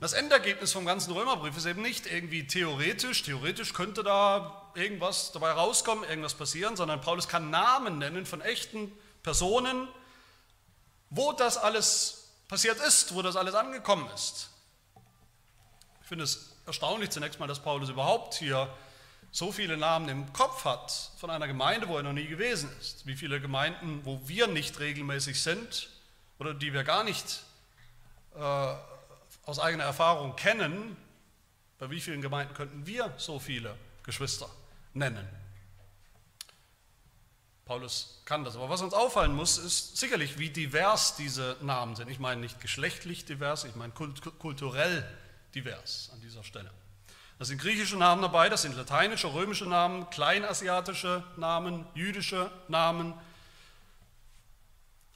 Das 0.00 0.14
Endergebnis 0.14 0.72
vom 0.72 0.86
ganzen 0.86 1.12
Römerbrief 1.12 1.56
ist 1.56 1.66
eben 1.66 1.82
nicht 1.82 2.06
irgendwie 2.06 2.46
theoretisch, 2.46 3.22
theoretisch 3.22 3.74
könnte 3.74 4.02
da 4.02 4.70
irgendwas 4.74 5.32
dabei 5.32 5.50
rauskommen, 5.50 6.04
irgendwas 6.04 6.34
passieren, 6.34 6.76
sondern 6.76 7.00
Paulus 7.00 7.28
kann 7.28 7.50
Namen 7.50 7.98
nennen 7.98 8.24
von 8.24 8.40
echten 8.40 8.90
Personen, 9.22 9.86
wo 11.10 11.32
das 11.32 11.58
alles 11.58 12.30
passiert 12.48 12.78
ist, 12.80 13.14
wo 13.14 13.22
das 13.22 13.36
alles 13.36 13.54
angekommen 13.54 14.08
ist. 14.14 14.48
Ich 16.02 16.08
finde 16.08 16.24
es 16.24 16.56
erstaunlich 16.66 17.10
zunächst 17.10 17.38
mal, 17.38 17.46
dass 17.46 17.60
Paulus 17.60 17.88
überhaupt 17.88 18.34
hier 18.34 18.72
so 19.30 19.50
viele 19.52 19.76
Namen 19.76 20.08
im 20.08 20.32
Kopf 20.32 20.64
hat 20.64 21.10
von 21.18 21.30
einer 21.30 21.46
Gemeinde, 21.46 21.88
wo 21.88 21.96
er 21.96 22.02
noch 22.02 22.12
nie 22.12 22.26
gewesen 22.26 22.70
ist. 22.80 23.06
Wie 23.06 23.16
viele 23.16 23.40
Gemeinden, 23.40 24.00
wo 24.04 24.20
wir 24.26 24.46
nicht 24.46 24.78
regelmäßig 24.78 25.42
sind 25.42 25.88
oder 26.38 26.54
die 26.54 26.72
wir 26.72 26.84
gar 26.84 27.04
nicht 27.04 27.42
äh, 28.36 28.74
aus 29.44 29.58
eigener 29.58 29.84
Erfahrung 29.84 30.36
kennen, 30.36 30.96
bei 31.78 31.90
wie 31.90 32.00
vielen 32.00 32.22
Gemeinden 32.22 32.54
könnten 32.54 32.86
wir 32.86 33.12
so 33.16 33.38
viele 33.38 33.74
Geschwister 34.04 34.48
nennen? 34.94 35.28
Paulus 37.64 38.20
kann 38.24 38.44
das. 38.44 38.56
Aber 38.56 38.68
was 38.68 38.82
uns 38.82 38.92
auffallen 38.92 39.34
muss, 39.34 39.56
ist 39.58 39.96
sicherlich, 39.96 40.38
wie 40.38 40.50
divers 40.50 41.16
diese 41.16 41.56
Namen 41.60 41.96
sind. 41.96 42.10
Ich 42.10 42.18
meine 42.18 42.40
nicht 42.40 42.60
geschlechtlich 42.60 43.24
divers, 43.24 43.64
ich 43.64 43.74
meine 43.76 43.92
kulturell 43.92 45.08
divers 45.54 46.10
an 46.12 46.20
dieser 46.20 46.44
Stelle. 46.44 46.70
Da 47.38 47.44
sind 47.44 47.60
griechische 47.60 47.96
Namen 47.96 48.22
dabei, 48.22 48.48
das 48.48 48.62
sind 48.62 48.76
lateinische, 48.76 49.32
römische 49.32 49.66
Namen, 49.66 50.08
kleinasiatische 50.10 51.24
Namen, 51.36 51.86
jüdische 51.94 52.50
Namen. 52.68 53.14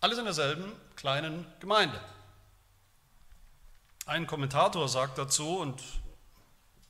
Alles 0.01 0.19
in 0.19 0.25
derselben 0.25 0.73
kleinen 0.97 1.47
Gemeinde. 1.61 2.01
Ein 4.07 4.29
Kommentator 4.29 4.89
sagt 4.89 5.19
dazu, 5.19 5.59
und 5.59 5.83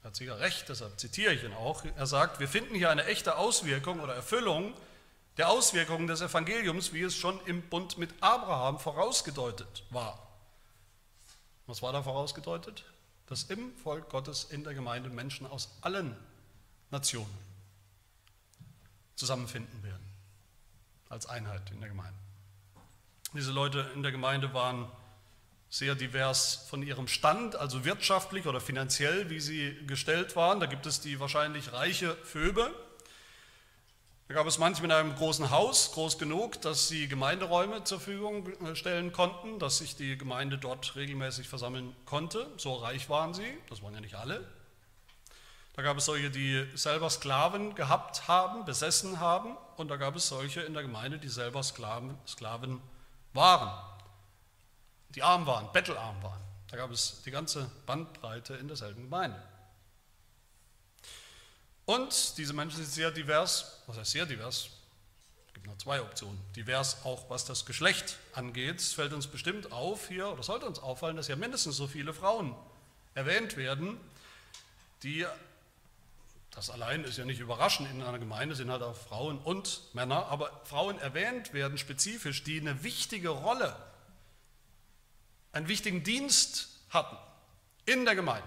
er 0.02 0.08
hat 0.08 0.16
sicher 0.16 0.38
recht, 0.38 0.68
deshalb 0.68 1.00
zitiere 1.00 1.32
ich 1.32 1.44
ihn 1.44 1.54
auch, 1.54 1.82
er 1.96 2.06
sagt, 2.06 2.40
wir 2.40 2.46
finden 2.46 2.74
hier 2.74 2.90
eine 2.90 3.06
echte 3.06 3.36
Auswirkung 3.36 4.00
oder 4.00 4.14
Erfüllung 4.14 4.74
der 5.38 5.48
Auswirkungen 5.48 6.06
des 6.08 6.20
Evangeliums, 6.20 6.92
wie 6.92 7.00
es 7.00 7.16
schon 7.16 7.40
im 7.46 7.62
Bund 7.62 7.96
mit 7.96 8.10
Abraham 8.20 8.78
vorausgedeutet 8.78 9.84
war. 9.88 10.28
Was 11.66 11.80
war 11.80 11.94
da 11.94 12.02
vorausgedeutet? 12.02 12.84
Dass 13.28 13.44
im 13.44 13.74
Volk 13.78 14.10
Gottes 14.10 14.44
in 14.44 14.62
der 14.62 14.74
Gemeinde 14.74 15.08
Menschen 15.08 15.46
aus 15.46 15.70
allen 15.80 16.14
Nationen 16.90 17.38
zusammenfinden 19.14 19.82
werden, 19.82 20.06
als 21.08 21.24
Einheit 21.24 21.70
in 21.70 21.80
der 21.80 21.88
Gemeinde. 21.88 22.18
Diese 23.32 23.52
Leute 23.52 23.90
in 23.94 24.02
der 24.02 24.12
Gemeinde 24.12 24.52
waren 24.52 24.86
sehr 25.68 25.94
divers 25.94 26.66
von 26.70 26.82
ihrem 26.82 27.08
Stand, 27.08 27.56
also 27.56 27.84
wirtschaftlich 27.84 28.46
oder 28.46 28.60
finanziell, 28.60 29.30
wie 29.30 29.40
sie 29.40 29.76
gestellt 29.86 30.36
waren. 30.36 30.60
Da 30.60 30.66
gibt 30.66 30.86
es 30.86 31.00
die 31.00 31.18
wahrscheinlich 31.20 31.72
reiche 31.72 32.14
Phoebe. 32.24 32.72
Da 34.28 34.34
gab 34.34 34.46
es 34.46 34.58
manche 34.58 34.82
mit 34.82 34.90
einem 34.90 35.14
großen 35.14 35.50
Haus, 35.50 35.92
groß 35.92 36.18
genug, 36.18 36.60
dass 36.62 36.88
sie 36.88 37.06
Gemeinderäume 37.06 37.84
zur 37.84 38.00
Verfügung 38.00 38.48
stellen 38.74 39.12
konnten, 39.12 39.58
dass 39.58 39.78
sich 39.78 39.94
die 39.94 40.18
Gemeinde 40.18 40.58
dort 40.58 40.96
regelmäßig 40.96 41.48
versammeln 41.48 41.94
konnte. 42.06 42.48
So 42.56 42.74
reich 42.74 43.08
waren 43.08 43.34
sie, 43.34 43.56
das 43.68 43.82
waren 43.82 43.94
ja 43.94 44.00
nicht 44.00 44.16
alle. 44.16 44.44
Da 45.74 45.82
gab 45.82 45.98
es 45.98 46.06
solche, 46.06 46.30
die 46.30 46.66
selber 46.74 47.10
Sklaven 47.10 47.74
gehabt 47.74 48.26
haben, 48.26 48.64
besessen 48.64 49.20
haben, 49.20 49.56
und 49.76 49.88
da 49.88 49.96
gab 49.96 50.16
es 50.16 50.26
solche 50.26 50.62
in 50.62 50.72
der 50.72 50.82
Gemeinde, 50.82 51.18
die 51.18 51.28
selber 51.28 51.62
Sklaven, 51.62 52.16
Sklaven 52.26 52.80
waren 53.34 53.70
die 55.16 55.22
arm 55.22 55.46
waren, 55.46 55.72
bettelarm 55.72 56.22
waren. 56.22 56.40
Da 56.70 56.76
gab 56.76 56.90
es 56.90 57.22
die 57.24 57.30
ganze 57.30 57.70
Bandbreite 57.86 58.54
in 58.54 58.68
derselben 58.68 59.04
Gemeinde. 59.04 59.42
Und 61.86 62.36
diese 62.36 62.52
Menschen 62.52 62.76
sind 62.76 62.92
sehr 62.92 63.10
divers, 63.10 63.80
was 63.86 63.96
heißt 63.96 64.10
sehr 64.10 64.26
divers? 64.26 64.68
Es 65.46 65.54
gibt 65.54 65.66
nur 65.66 65.78
zwei 65.78 66.02
Optionen. 66.02 66.38
Divers 66.54 66.98
auch 67.04 67.30
was 67.30 67.44
das 67.44 67.64
Geschlecht 67.64 68.18
angeht. 68.34 68.80
Es 68.80 68.92
fällt 68.92 69.12
uns 69.12 69.26
bestimmt 69.26 69.72
auf 69.72 70.08
hier, 70.08 70.28
oder 70.28 70.42
sollte 70.42 70.66
uns 70.66 70.80
auffallen, 70.80 71.16
dass 71.16 71.28
ja 71.28 71.36
mindestens 71.36 71.76
so 71.76 71.86
viele 71.86 72.12
Frauen 72.12 72.54
erwähnt 73.14 73.56
werden, 73.56 73.98
die, 75.02 75.24
das 76.50 76.68
allein 76.68 77.04
ist 77.04 77.16
ja 77.16 77.24
nicht 77.24 77.40
überraschend, 77.40 77.88
in 77.90 78.02
einer 78.02 78.18
Gemeinde 78.18 78.54
sind 78.54 78.70
halt 78.70 78.82
auch 78.82 78.96
Frauen 78.96 79.38
und 79.38 79.82
Männer, 79.94 80.26
aber 80.26 80.50
Frauen 80.64 80.98
erwähnt 80.98 81.54
werden 81.54 81.78
spezifisch, 81.78 82.42
die 82.42 82.60
eine 82.60 82.82
wichtige 82.82 83.30
Rolle 83.30 83.74
einen 85.56 85.68
wichtigen 85.68 86.04
Dienst 86.04 86.68
hatten 86.90 87.16
in 87.86 88.04
der 88.04 88.14
Gemeinde. 88.14 88.46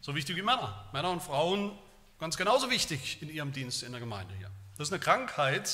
So 0.00 0.14
wichtig 0.14 0.36
wie 0.36 0.42
Männer. 0.42 0.88
Männer 0.92 1.10
und 1.10 1.22
Frauen 1.22 1.76
ganz 2.20 2.36
genauso 2.36 2.70
wichtig 2.70 3.22
in 3.22 3.30
ihrem 3.30 3.52
Dienst 3.52 3.82
in 3.82 3.92
der 3.92 4.00
Gemeinde 4.00 4.34
hier. 4.34 4.50
Das 4.76 4.88
ist 4.88 4.92
eine 4.92 5.00
Krankheit, 5.00 5.72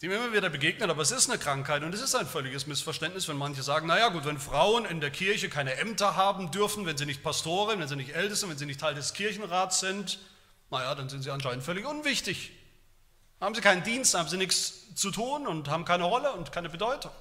die 0.00 0.08
mir 0.08 0.16
immer 0.16 0.32
wieder 0.32 0.50
begegnet, 0.50 0.90
aber 0.90 1.02
es 1.02 1.12
ist 1.12 1.30
eine 1.30 1.38
Krankheit 1.38 1.82
und 1.82 1.94
es 1.94 2.02
ist 2.02 2.14
ein 2.14 2.26
völliges 2.26 2.66
Missverständnis, 2.66 3.28
wenn 3.28 3.36
manche 3.36 3.62
sagen, 3.62 3.86
naja 3.86 4.08
gut, 4.08 4.24
wenn 4.24 4.38
Frauen 4.38 4.84
in 4.84 5.00
der 5.00 5.10
Kirche 5.10 5.48
keine 5.48 5.76
Ämter 5.76 6.16
haben 6.16 6.50
dürfen, 6.50 6.84
wenn 6.84 6.96
sie 6.96 7.06
nicht 7.06 7.22
Pastorin, 7.22 7.80
wenn 7.80 7.88
sie 7.88 7.96
nicht 7.96 8.14
Älteste, 8.14 8.48
wenn 8.48 8.58
sie 8.58 8.66
nicht 8.66 8.80
Teil 8.80 8.94
des 8.94 9.14
Kirchenrats 9.14 9.80
sind, 9.80 10.18
naja, 10.70 10.94
dann 10.94 11.08
sind 11.08 11.22
sie 11.22 11.30
anscheinend 11.30 11.62
völlig 11.62 11.86
unwichtig. 11.86 12.50
Haben 13.40 13.54
sie 13.54 13.60
keinen 13.60 13.84
Dienst, 13.84 14.14
haben 14.14 14.28
sie 14.28 14.36
nichts 14.36 14.94
zu 14.94 15.10
tun 15.10 15.46
und 15.46 15.68
haben 15.68 15.84
keine 15.84 16.04
Rolle 16.04 16.32
und 16.32 16.52
keine 16.52 16.68
Bedeutung. 16.68 17.12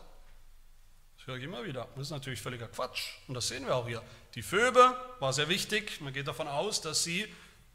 Ich 1.38 1.44
immer 1.44 1.64
wieder. 1.64 1.88
Das 1.96 2.08
ist 2.08 2.12
natürlich 2.12 2.42
völliger 2.42 2.68
Quatsch. 2.68 3.14
Und 3.28 3.36
das 3.36 3.48
sehen 3.48 3.66
wir 3.66 3.76
auch 3.76 3.88
hier. 3.88 4.02
Die 4.36 4.42
Phoebe 4.42 4.96
war 5.20 5.34
sehr 5.34 5.50
wichtig. 5.50 6.02
Man 6.02 6.14
geht 6.14 6.28
davon 6.28 6.48
aus, 6.48 6.82
dass 6.82 7.04
sie, 7.04 7.28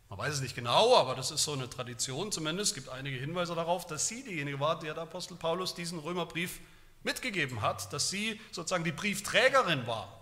man 0.09 0.19
weiß 0.19 0.35
es 0.35 0.41
nicht 0.41 0.55
genau, 0.55 0.97
aber 0.97 1.15
das 1.15 1.31
ist 1.31 1.45
so 1.45 1.53
eine 1.53 1.69
Tradition 1.69 2.33
zumindest, 2.33 2.73
es 2.73 2.75
gibt 2.75 2.89
einige 2.89 3.19
Hinweise 3.19 3.55
darauf, 3.55 3.87
dass 3.87 4.09
sie 4.09 4.23
diejenige 4.25 4.61
war, 4.61 4.79
der 4.79 4.95
der 4.95 5.05
Apostel 5.05 5.37
Paulus 5.37 5.75
diesen 5.75 5.99
Römerbrief 5.99 6.61
mitgegeben 7.03 7.63
hat, 7.63 7.93
dass 7.93 8.11
sie 8.11 8.41
sozusagen 8.53 8.85
die 8.85 8.93
Briefträgerin 8.93 9.87
war. 9.87 10.13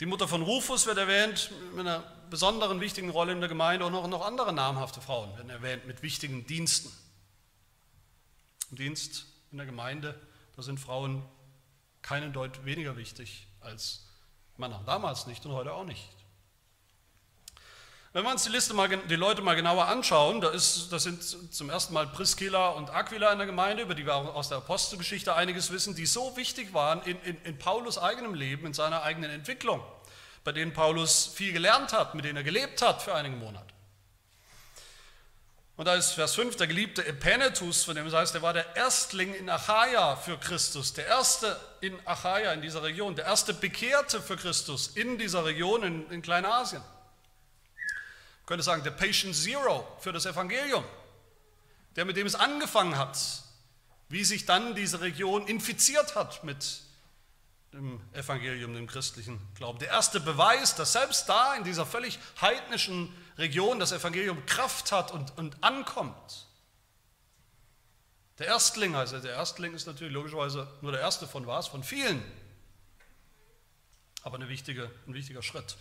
Die 0.00 0.06
Mutter 0.06 0.28
von 0.28 0.42
Rufus 0.42 0.86
wird 0.86 0.98
erwähnt 0.98 1.50
mit 1.72 1.80
einer 1.80 2.00
besonderen 2.30 2.80
wichtigen 2.80 3.10
Rolle 3.10 3.32
in 3.32 3.40
der 3.40 3.48
Gemeinde 3.48 3.84
und 3.84 3.94
auch 3.94 4.06
noch 4.06 4.24
andere 4.24 4.52
namhafte 4.52 5.00
Frauen 5.00 5.36
werden 5.36 5.50
erwähnt 5.50 5.86
mit 5.86 6.02
wichtigen 6.02 6.46
Diensten. 6.46 6.92
Dienst 8.70 9.26
in 9.50 9.58
der 9.58 9.66
Gemeinde, 9.66 10.18
da 10.56 10.62
sind 10.62 10.78
Frauen 10.78 11.24
keinen 12.02 12.32
Deut 12.32 12.64
weniger 12.64 12.96
wichtig 12.96 13.46
als 13.60 14.06
Männer. 14.56 14.82
Damals 14.86 15.26
nicht 15.26 15.44
und 15.46 15.52
heute 15.52 15.72
auch 15.72 15.84
nicht. 15.84 16.08
Wenn 18.14 18.24
wir 18.24 18.30
uns 18.30 18.44
die 18.44 18.50
Liste 18.50 18.72
mal, 18.72 18.88
die 18.88 19.16
Leute 19.16 19.42
mal 19.42 19.54
genauer 19.54 19.86
anschauen, 19.86 20.40
da, 20.40 20.48
ist, 20.48 20.90
da 20.90 20.98
sind 20.98 21.22
zum 21.22 21.68
ersten 21.68 21.92
Mal 21.92 22.06
Priscilla 22.06 22.70
und 22.70 22.90
Aquila 22.90 23.30
in 23.32 23.38
der 23.38 23.46
Gemeinde, 23.46 23.82
über 23.82 23.94
die 23.94 24.06
wir 24.06 24.14
aus 24.14 24.48
der 24.48 24.58
Apostelgeschichte 24.58 25.34
einiges 25.34 25.70
wissen, 25.70 25.94
die 25.94 26.06
so 26.06 26.36
wichtig 26.36 26.72
waren 26.72 27.02
in, 27.02 27.20
in, 27.20 27.36
in 27.42 27.58
Paulus 27.58 27.98
eigenem 27.98 28.32
Leben, 28.32 28.66
in 28.66 28.72
seiner 28.72 29.02
eigenen 29.02 29.30
Entwicklung, 29.30 29.82
bei 30.42 30.52
denen 30.52 30.72
Paulus 30.72 31.26
viel 31.26 31.52
gelernt 31.52 31.92
hat, 31.92 32.14
mit 32.14 32.24
denen 32.24 32.38
er 32.38 32.44
gelebt 32.44 32.80
hat 32.80 33.02
für 33.02 33.14
einige 33.14 33.36
Monate. 33.36 33.74
Und 35.78 35.84
da 35.84 35.94
ist 35.94 36.10
Vers 36.10 36.34
5 36.34 36.56
der 36.56 36.66
geliebte 36.66 37.06
Epenetus, 37.06 37.84
von 37.84 37.94
dem 37.94 38.04
es 38.04 38.12
heißt, 38.12 38.34
er 38.34 38.42
war 38.42 38.52
der 38.52 38.74
Erstling 38.74 39.32
in 39.32 39.48
Achaia 39.48 40.16
für 40.16 40.36
Christus, 40.36 40.92
der 40.92 41.06
erste 41.06 41.56
in 41.80 41.96
Achaia, 42.04 42.52
in 42.52 42.62
dieser 42.62 42.82
Region, 42.82 43.14
der 43.14 43.26
erste 43.26 43.54
Bekehrte 43.54 44.20
für 44.20 44.36
Christus 44.36 44.88
in 44.88 45.18
dieser 45.18 45.44
Region 45.44 45.84
in, 45.84 46.10
in 46.10 46.20
Kleinasien. 46.20 46.82
Man 46.82 48.46
könnte 48.46 48.64
sagen, 48.64 48.82
der 48.82 48.90
Patient 48.90 49.36
Zero 49.36 49.86
für 50.00 50.12
das 50.12 50.26
Evangelium, 50.26 50.82
der 51.94 52.04
mit 52.04 52.16
dem 52.16 52.26
es 52.26 52.34
angefangen 52.34 52.98
hat, 52.98 53.16
wie 54.08 54.24
sich 54.24 54.46
dann 54.46 54.74
diese 54.74 55.00
Region 55.00 55.46
infiziert 55.46 56.16
hat 56.16 56.42
mit 56.42 56.80
dem 57.72 58.00
Evangelium, 58.14 58.74
dem 58.74 58.88
christlichen 58.88 59.38
Glauben. 59.54 59.78
Der 59.78 59.90
erste 59.90 60.18
Beweis, 60.18 60.74
dass 60.74 60.94
selbst 60.94 61.28
da 61.28 61.54
in 61.54 61.62
dieser 61.62 61.86
völlig 61.86 62.18
heidnischen 62.40 63.02
Region 63.02 63.27
das 63.78 63.92
Evangelium 63.92 64.44
Kraft 64.46 64.92
hat 64.92 65.12
und, 65.12 65.36
und 65.38 65.62
ankommt. 65.62 66.46
Der 68.38 68.46
Erstling 68.46 68.94
heißt 68.94 69.12
er. 69.12 69.20
Der 69.20 69.32
Erstling 69.32 69.74
ist 69.74 69.86
natürlich 69.86 70.12
logischerweise 70.12 70.68
nur 70.80 70.92
der 70.92 71.00
erste 71.00 71.26
von 71.26 71.46
was? 71.46 71.68
Von 71.68 71.82
vielen. 71.82 72.22
Aber 74.22 74.36
eine 74.36 74.48
wichtige, 74.48 74.90
ein 75.06 75.14
wichtiger 75.14 75.42
Schritt. 75.42 75.76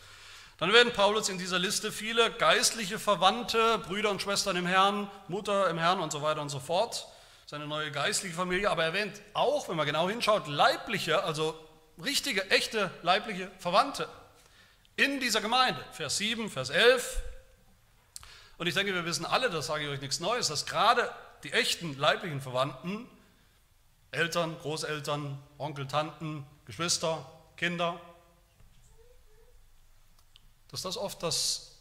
Dann 0.59 0.73
werden 0.73 0.91
Paulus 0.93 1.29
in 1.29 1.37
dieser 1.37 1.59
Liste 1.59 1.91
viele 1.91 2.31
geistliche 2.31 2.97
Verwandte, 2.97 3.79
Brüder 3.79 4.09
und 4.09 4.21
Schwestern 4.21 4.55
im 4.55 4.65
Herrn, 4.65 5.09
Mutter 5.27 5.69
im 5.69 5.77
Herrn 5.77 5.99
und 5.99 6.11
so 6.11 6.21
weiter 6.21 6.41
und 6.41 6.49
so 6.49 6.59
fort. 6.59 7.07
Seine 7.45 7.67
neue 7.67 7.91
geistliche 7.91 8.35
Familie, 8.35 8.69
aber 8.69 8.83
er 8.83 8.89
erwähnt 8.89 9.21
auch, 9.33 9.69
wenn 9.69 9.77
man 9.77 9.85
genau 9.85 10.09
hinschaut, 10.09 10.47
leibliche, 10.47 11.23
also 11.23 11.57
richtige, 12.03 12.49
echte 12.49 12.91
leibliche 13.03 13.51
Verwandte 13.59 14.09
in 14.95 15.19
dieser 15.19 15.41
Gemeinde. 15.41 15.83
Vers 15.91 16.17
7, 16.17 16.49
Vers 16.49 16.71
11. 16.71 17.21
Und 18.57 18.67
ich 18.67 18.73
denke, 18.73 18.93
wir 18.93 19.05
wissen 19.05 19.25
alle, 19.25 19.49
das 19.49 19.67
sage 19.67 19.85
ich 19.85 19.89
euch 19.89 20.01
nichts 20.01 20.19
Neues, 20.19 20.47
dass 20.47 20.65
gerade 20.65 21.13
die 21.43 21.53
echten 21.53 21.97
leiblichen 21.97 22.41
Verwandten, 22.41 23.07
Eltern, 24.11 24.57
Großeltern, 24.59 25.37
Onkel, 25.57 25.87
Tanten, 25.87 26.45
Geschwister, 26.65 27.25
Kinder, 27.55 28.01
dass 30.69 30.81
das 30.81 30.97
oft 30.97 31.21
das 31.21 31.75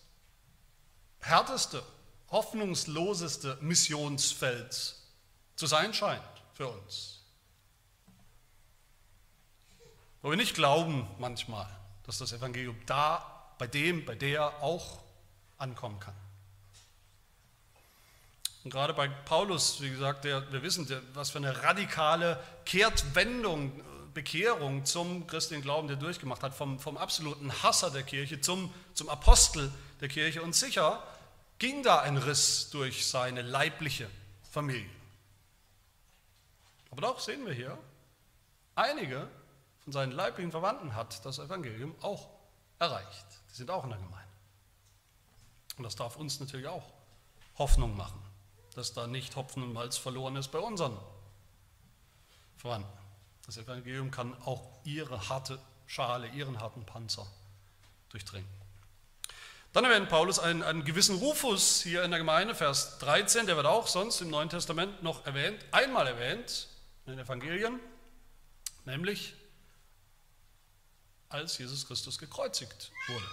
härteste, 1.20 1.82
hoffnungsloseste 2.30 3.58
Missionsfeld 3.60 4.96
zu 5.54 5.66
sein 5.66 5.94
scheint 5.94 6.22
für 6.52 6.68
uns. 6.68 7.22
Wo 10.22 10.30
wir 10.30 10.36
nicht 10.36 10.54
glauben 10.54 11.08
manchmal, 11.18 11.68
dass 12.04 12.18
das 12.18 12.32
Evangelium 12.32 12.76
da, 12.86 13.54
bei 13.58 13.66
dem, 13.66 14.04
bei 14.04 14.14
der 14.14 14.62
auch 14.62 14.98
ankommen 15.56 15.98
kann. 16.00 16.14
Und 18.66 18.72
gerade 18.72 18.94
bei 18.94 19.07
Paulus, 19.07 19.81
wie 19.81 19.90
gesagt, 19.90 20.24
der, 20.24 20.50
wir 20.50 20.61
wissen, 20.61 20.88
der, 20.88 21.00
was 21.14 21.31
für 21.31 21.38
eine 21.38 21.62
radikale 21.62 22.37
Kehrtwendung, 22.64 23.70
Bekehrung 24.12 24.85
zum 24.85 25.29
christlichen 25.29 25.62
Glauben 25.62 25.87
der 25.87 25.96
durchgemacht 25.96 26.42
hat, 26.42 26.52
vom, 26.52 26.81
vom 26.81 26.96
absoluten 26.96 27.52
Hasser 27.62 27.92
der 27.92 28.02
Kirche 28.02 28.40
zum, 28.40 28.74
zum 28.92 29.09
Apostel 29.09 29.72
der 30.00 30.09
Kirche. 30.09 30.42
Und 30.42 30.57
sicher 30.57 31.00
ging 31.61 31.85
da 31.85 32.00
ein 32.00 32.16
Riss 32.16 32.70
durch 32.70 33.07
seine 33.07 33.42
leibliche 33.42 34.11
Familie. 34.50 34.90
Aber 36.90 37.02
doch 37.02 37.20
sehen 37.20 37.46
wir 37.46 37.55
hier, 37.55 37.79
einige 38.74 39.29
von 39.85 39.92
seinen 39.92 40.11
leiblichen 40.11 40.50
Verwandten 40.50 40.96
hat 40.96 41.24
das 41.24 41.38
Evangelium 41.38 41.94
auch 42.00 42.31
erreicht. 42.81 43.26
Die 43.52 43.55
sind 43.59 43.70
auch 43.70 43.85
in 43.85 43.90
der 43.90 44.00
Gemeinde. 44.00 44.33
Und 45.76 45.85
das 45.85 45.94
darf 45.94 46.16
uns 46.16 46.40
natürlich 46.40 46.66
auch 46.66 46.92
Hoffnung 47.59 47.96
machen 47.96 48.25
dass 48.76 48.92
da 48.92 49.06
nicht 49.06 49.34
Hopfen 49.36 49.62
und 49.62 49.72
Malz 49.72 49.96
verloren 49.96 50.36
ist 50.36 50.48
bei 50.48 50.58
unseren 50.58 50.96
Verwandten. 52.58 52.92
Das 53.46 53.56
Evangelium 53.56 54.10
kann 54.10 54.34
auch 54.42 54.68
ihre 54.84 55.28
harte 55.28 55.58
Schale, 55.86 56.28
ihren 56.28 56.60
harten 56.60 56.84
Panzer 56.84 57.26
durchdringen. 58.10 58.48
Dann 59.72 59.84
erwähnt 59.84 60.08
Paulus 60.08 60.38
einen, 60.38 60.62
einen 60.62 60.84
gewissen 60.84 61.16
Rufus 61.16 61.82
hier 61.82 62.04
in 62.04 62.10
der 62.10 62.18
Gemeinde, 62.18 62.54
Vers 62.54 62.98
13, 62.98 63.46
der 63.46 63.56
wird 63.56 63.66
auch 63.66 63.86
sonst 63.86 64.20
im 64.20 64.30
Neuen 64.30 64.50
Testament 64.50 65.02
noch 65.02 65.24
erwähnt, 65.26 65.64
einmal 65.70 66.06
erwähnt 66.06 66.68
in 67.06 67.12
den 67.12 67.24
Evangelien, 67.24 67.80
nämlich 68.84 69.34
als 71.28 71.56
Jesus 71.56 71.86
Christus 71.86 72.18
gekreuzigt 72.18 72.92
wurde. 73.08 73.26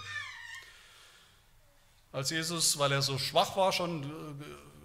Als 2.12 2.30
Jesus, 2.30 2.78
weil 2.78 2.92
er 2.92 3.02
so 3.02 3.18
schwach 3.18 3.56
war, 3.56 3.72
schon 3.72 4.02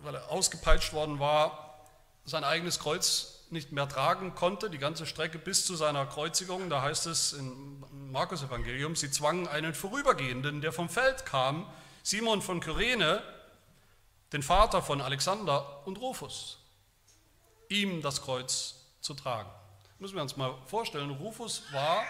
weil 0.10 0.16
er 0.16 0.32
ausgepeitscht 0.32 0.92
worden 0.94 1.20
war, 1.20 1.86
sein 2.26 2.44
eigenes 2.44 2.80
Kreuz 2.80 3.46
nicht 3.52 3.72
mehr 3.72 3.88
tragen 3.88 4.34
konnte, 4.34 4.72
die 4.72 4.80
ganze 4.80 5.06
Strecke 5.06 5.38
bis 5.38 5.68
zu 5.68 5.76
seiner 5.76 6.08
Kreuzigung, 6.08 6.68
da 6.72 6.82
heißt 6.82 7.06
es 7.06 7.34
im 7.34 7.86
Markus 8.12 8.42
Evangelium, 8.42 8.96
sie 8.96 9.12
zwangen 9.12 9.48
einen 9.48 9.76
Vorübergehenden, 9.76 10.62
der 10.62 10.74
vom 10.74 10.90
Feld 10.90 11.28
kam, 11.28 11.72
Simon 12.02 12.42
von 12.42 12.60
Kyrene, 12.60 13.22
den 14.34 14.42
Vater 14.42 14.82
von 14.82 15.00
Alexander 15.00 15.86
und 15.86 15.98
Rufus, 16.00 16.58
ihm 17.68 18.02
das 18.02 18.24
Kreuz 18.24 18.78
zu 19.02 19.14
tragen. 19.14 19.52
Müssen 20.00 20.16
wir 20.16 20.24
uns 20.24 20.36
mal 20.38 20.56
vorstellen, 20.66 21.12
Rufus 21.12 21.72
war 21.72 22.04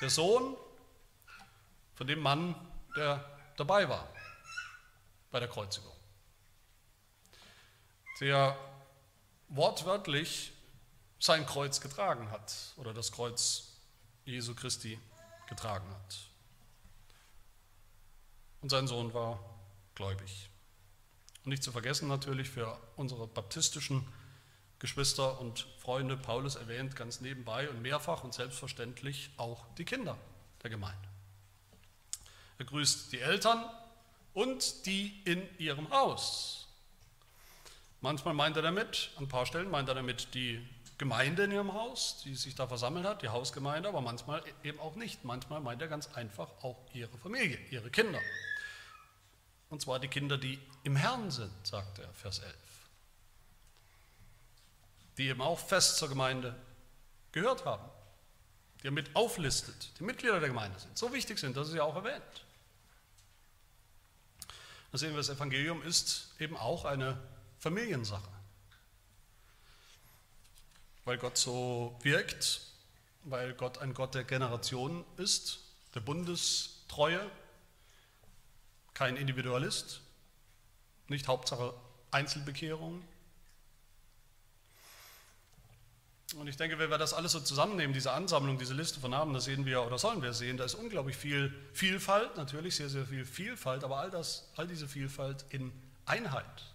der 0.00 0.08
Sohn 0.08 0.56
von 1.96 2.06
dem 2.06 2.20
Mann, 2.20 2.54
der 2.96 3.22
dabei 3.58 3.90
war 3.90 4.08
bei 5.30 5.38
der 5.38 5.48
Kreuzigung. 5.48 5.91
Der 8.20 8.56
wortwörtlich 9.48 10.52
sein 11.18 11.46
Kreuz 11.46 11.80
getragen 11.80 12.30
hat 12.30 12.54
oder 12.76 12.92
das 12.94 13.12
Kreuz 13.12 13.72
Jesu 14.24 14.54
Christi 14.54 14.98
getragen 15.48 15.88
hat. 15.88 16.18
Und 18.60 18.70
sein 18.70 18.86
Sohn 18.86 19.12
war 19.12 19.38
gläubig. 19.94 20.48
Und 21.44 21.50
nicht 21.50 21.62
zu 21.62 21.72
vergessen 21.72 22.08
natürlich 22.08 22.48
für 22.48 22.78
unsere 22.96 23.26
baptistischen 23.26 24.06
Geschwister 24.78 25.40
und 25.40 25.66
Freunde, 25.78 26.16
Paulus 26.16 26.56
erwähnt 26.56 26.96
ganz 26.96 27.20
nebenbei 27.20 27.68
und 27.68 27.82
mehrfach 27.82 28.24
und 28.24 28.34
selbstverständlich 28.34 29.30
auch 29.36 29.64
die 29.78 29.84
Kinder 29.84 30.18
der 30.62 30.70
Gemeinde. 30.70 31.08
Er 32.58 32.64
grüßt 32.64 33.12
die 33.12 33.20
Eltern 33.20 33.64
und 34.34 34.86
die 34.86 35.22
in 35.24 35.42
ihrem 35.58 35.90
Haus. 35.90 36.61
Manchmal 38.02 38.34
meint 38.34 38.56
er 38.56 38.62
damit, 38.62 39.10
an 39.16 39.24
ein 39.24 39.28
paar 39.28 39.46
Stellen 39.46 39.70
meint 39.70 39.88
er 39.88 39.94
damit 39.94 40.34
die 40.34 40.60
Gemeinde 40.98 41.44
in 41.44 41.52
ihrem 41.52 41.72
Haus, 41.72 42.20
die 42.22 42.34
sich 42.34 42.54
da 42.54 42.66
versammelt 42.66 43.06
hat, 43.06 43.22
die 43.22 43.28
Hausgemeinde, 43.28 43.88
aber 43.88 44.02
manchmal 44.02 44.42
eben 44.62 44.78
auch 44.78 44.94
nicht. 44.94 45.24
Manchmal 45.24 45.60
meint 45.60 45.80
er 45.80 45.88
ganz 45.88 46.08
einfach 46.14 46.48
auch 46.62 46.76
ihre 46.92 47.16
Familie, 47.18 47.58
ihre 47.70 47.90
Kinder. 47.90 48.20
Und 49.70 49.80
zwar 49.80 49.98
die 49.98 50.08
Kinder, 50.08 50.36
die 50.36 50.58
im 50.84 50.96
Herrn 50.96 51.30
sind, 51.30 51.50
sagt 51.66 51.98
er, 51.98 52.12
Vers 52.12 52.40
11 52.40 52.54
die 55.16 55.28
eben 55.28 55.42
auch 55.42 55.58
fest 55.58 55.96
zur 55.98 56.08
Gemeinde 56.08 56.54
gehört 57.32 57.64
haben, 57.64 57.88
die 58.82 58.88
er 58.88 58.92
mit 58.92 59.14
auflistet, 59.14 59.90
die 59.98 60.04
Mitglieder 60.04 60.40
der 60.40 60.48
Gemeinde 60.48 60.78
sind, 60.78 60.96
so 60.96 61.12
wichtig 61.12 61.38
sind, 61.38 61.56
dass 61.56 61.68
er 61.68 61.72
sie 61.72 61.80
auch 61.80 61.96
erwähnt. 61.96 62.22
Da 64.90 64.98
sehen 64.98 65.10
wir, 65.10 65.18
das 65.18 65.30
Evangelium 65.30 65.82
ist 65.82 66.34
eben 66.38 66.56
auch 66.56 66.84
eine 66.84 67.18
Familiensache. 67.62 68.28
Weil 71.04 71.16
Gott 71.16 71.38
so 71.38 71.96
wirkt, 72.02 72.60
weil 73.22 73.54
Gott 73.54 73.78
ein 73.78 73.94
Gott 73.94 74.16
der 74.16 74.24
Generationen 74.24 75.04
ist, 75.16 75.60
der 75.94 76.00
Bundestreue, 76.00 77.30
kein 78.94 79.16
Individualist, 79.16 80.00
nicht 81.06 81.28
Hauptsache 81.28 81.72
Einzelbekehrung, 82.10 83.04
Und 86.34 86.48
ich 86.48 86.56
denke, 86.56 86.78
wenn 86.78 86.88
wir 86.88 86.96
das 86.96 87.12
alles 87.12 87.32
so 87.32 87.40
zusammennehmen, 87.40 87.92
diese 87.92 88.10
Ansammlung, 88.10 88.58
diese 88.58 88.72
Liste 88.72 88.98
von 89.00 89.10
Namen, 89.10 89.34
das 89.34 89.44
sehen 89.44 89.66
wir 89.66 89.82
oder 89.82 89.98
sollen 89.98 90.22
wir 90.22 90.32
sehen, 90.32 90.56
da 90.56 90.64
ist 90.64 90.74
unglaublich 90.74 91.14
viel 91.14 91.54
Vielfalt, 91.74 92.38
natürlich 92.38 92.76
sehr, 92.76 92.88
sehr 92.88 93.04
viel 93.04 93.26
Vielfalt, 93.26 93.84
aber 93.84 93.98
all, 93.98 94.10
das, 94.10 94.48
all 94.56 94.66
diese 94.66 94.88
Vielfalt 94.88 95.44
in 95.50 95.70
Einheit. 96.06 96.71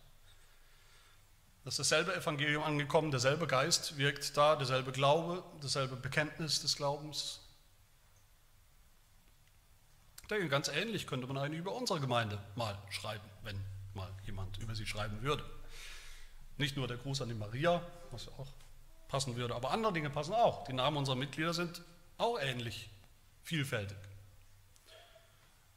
Das 1.68 1.78
ist 1.78 1.92
dasselbe 1.92 2.16
Evangelium 2.16 2.64
angekommen, 2.64 3.12
derselbe 3.12 3.46
Geist 3.46 3.98
wirkt 3.98 4.38
da, 4.38 4.56
derselbe 4.56 4.94
Glaube, 4.94 5.44
dasselbe 5.60 5.98
Bekenntnis 5.98 6.62
des 6.62 6.78
Glaubens. 6.78 7.42
Ich 10.22 10.30
denke, 10.30 10.48
ganz 10.48 10.70
ähnlich 10.70 11.08
könnte 11.08 11.28
man 11.28 11.38
eigentlich 11.38 11.60
über 11.60 11.76
unsere 11.76 12.00
Gemeinde 12.00 12.42
mal 12.56 12.78
schreiben, 12.90 13.30
wenn 13.44 13.62
mal 13.96 14.10
jemand 14.26 14.58
über 14.60 14.76
sie 14.76 14.86
schreiben 14.86 15.22
würde. 15.24 15.44
Nicht 16.56 16.78
nur 16.78 16.88
der 16.88 16.96
Gruß 16.96 17.22
an 17.22 17.28
die 17.28 17.36
Maria, 17.36 17.82
was 18.12 18.28
ja 18.28 18.32
auch 18.38 18.48
passen 19.10 19.36
würde. 19.36 19.54
Aber 19.54 19.72
andere 19.72 19.92
Dinge 19.92 20.10
passen 20.10 20.36
auch. 20.36 20.64
Die 20.64 20.74
Namen 20.74 20.96
unserer 20.96 21.18
Mitglieder 21.18 21.54
sind 21.54 21.82
auch 22.18 22.40
ähnlich 22.40 22.90
vielfältig. 23.44 23.98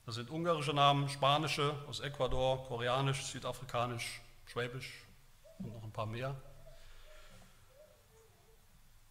Das 0.07 0.15
sind 0.15 0.31
ungarische 0.31 0.73
Namen, 0.73 1.09
spanische 1.09 1.75
aus 1.89 1.99
Ecuador, 1.99 2.65
koreanisch, 2.69 3.25
südafrikanisch, 3.25 4.21
schwäbisch 4.47 4.93
und 5.65 5.75
noch 5.75 5.83
ein 5.83 5.93
paar 5.93 6.07
mehr. 6.07 6.41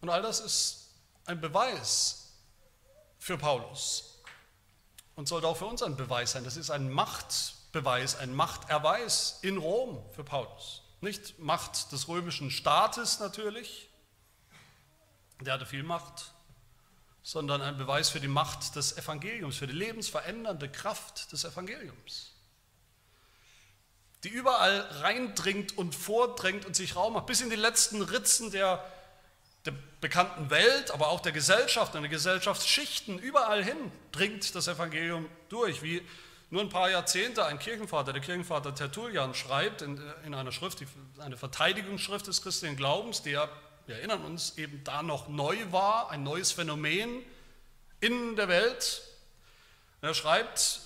Und 0.00 0.08
all 0.08 0.22
das 0.22 0.40
ist 0.40 0.94
ein 1.26 1.40
Beweis 1.40 2.32
für 3.18 3.36
Paulus 3.36 4.22
und 5.16 5.28
sollte 5.28 5.46
auch 5.46 5.56
für 5.56 5.66
uns 5.66 5.82
ein 5.82 5.96
Beweis 5.96 6.32
sein. 6.32 6.44
Das 6.44 6.56
ist 6.56 6.70
ein 6.70 6.90
Machtbeweis, 6.90 8.16
ein 8.16 8.34
Machterweis 8.34 9.38
in 9.42 9.58
Rom 9.58 10.02
für 10.12 10.24
Paulus. 10.24 10.82
Nicht 11.00 11.38
Macht 11.38 11.92
des 11.92 12.08
römischen 12.08 12.50
Staates 12.50 13.20
natürlich, 13.20 13.88
der 15.40 15.54
hatte 15.54 15.66
viel 15.66 15.82
Macht, 15.82 16.32
sondern 17.22 17.62
ein 17.62 17.76
Beweis 17.76 18.10
für 18.10 18.20
die 18.20 18.28
Macht 18.28 18.76
des 18.76 18.96
Evangeliums, 18.96 19.56
für 19.56 19.66
die 19.66 19.74
lebensverändernde 19.74 20.70
Kraft 20.70 21.32
des 21.32 21.44
Evangeliums, 21.44 22.29
die 24.24 24.28
überall 24.28 24.80
reindringt 25.00 25.76
und 25.78 25.94
vordrängt 25.94 26.66
und 26.66 26.76
sich 26.76 26.96
Raum 26.96 27.14
macht, 27.14 27.26
bis 27.26 27.40
in 27.40 27.50
die 27.50 27.56
letzten 27.56 28.02
Ritzen 28.02 28.50
der, 28.50 28.84
der 29.64 29.72
bekannten 30.00 30.50
Welt, 30.50 30.90
aber 30.90 31.08
auch 31.08 31.20
der 31.20 31.32
Gesellschaft 31.32 31.94
und 31.94 32.02
der 32.02 32.10
Gesellschaftsschichten, 32.10 33.18
überall 33.18 33.64
hin 33.64 33.76
dringt 34.12 34.54
das 34.54 34.68
Evangelium 34.68 35.26
durch, 35.48 35.82
wie 35.82 36.02
nur 36.50 36.62
ein 36.62 36.68
paar 36.68 36.90
Jahrzehnte 36.90 37.46
ein 37.46 37.58
Kirchenvater, 37.58 38.12
der 38.12 38.20
Kirchenvater 38.20 38.74
Tertullian, 38.74 39.34
schreibt 39.34 39.82
in, 39.82 40.02
in 40.24 40.34
einer 40.34 40.52
Schrift, 40.52 40.84
eine 41.18 41.36
Verteidigungsschrift 41.36 42.26
des 42.26 42.42
christlichen 42.42 42.76
Glaubens, 42.76 43.22
der 43.22 43.48
wir 43.86 43.96
erinnern 43.96 44.24
uns, 44.24 44.56
eben 44.56 44.84
da 44.84 45.02
noch 45.02 45.28
neu 45.28 45.56
war, 45.70 46.10
ein 46.10 46.22
neues 46.22 46.52
Phänomen 46.52 47.24
in 48.00 48.36
der 48.36 48.48
Welt. 48.48 49.02
Er 50.00 50.14
schreibt 50.14 50.80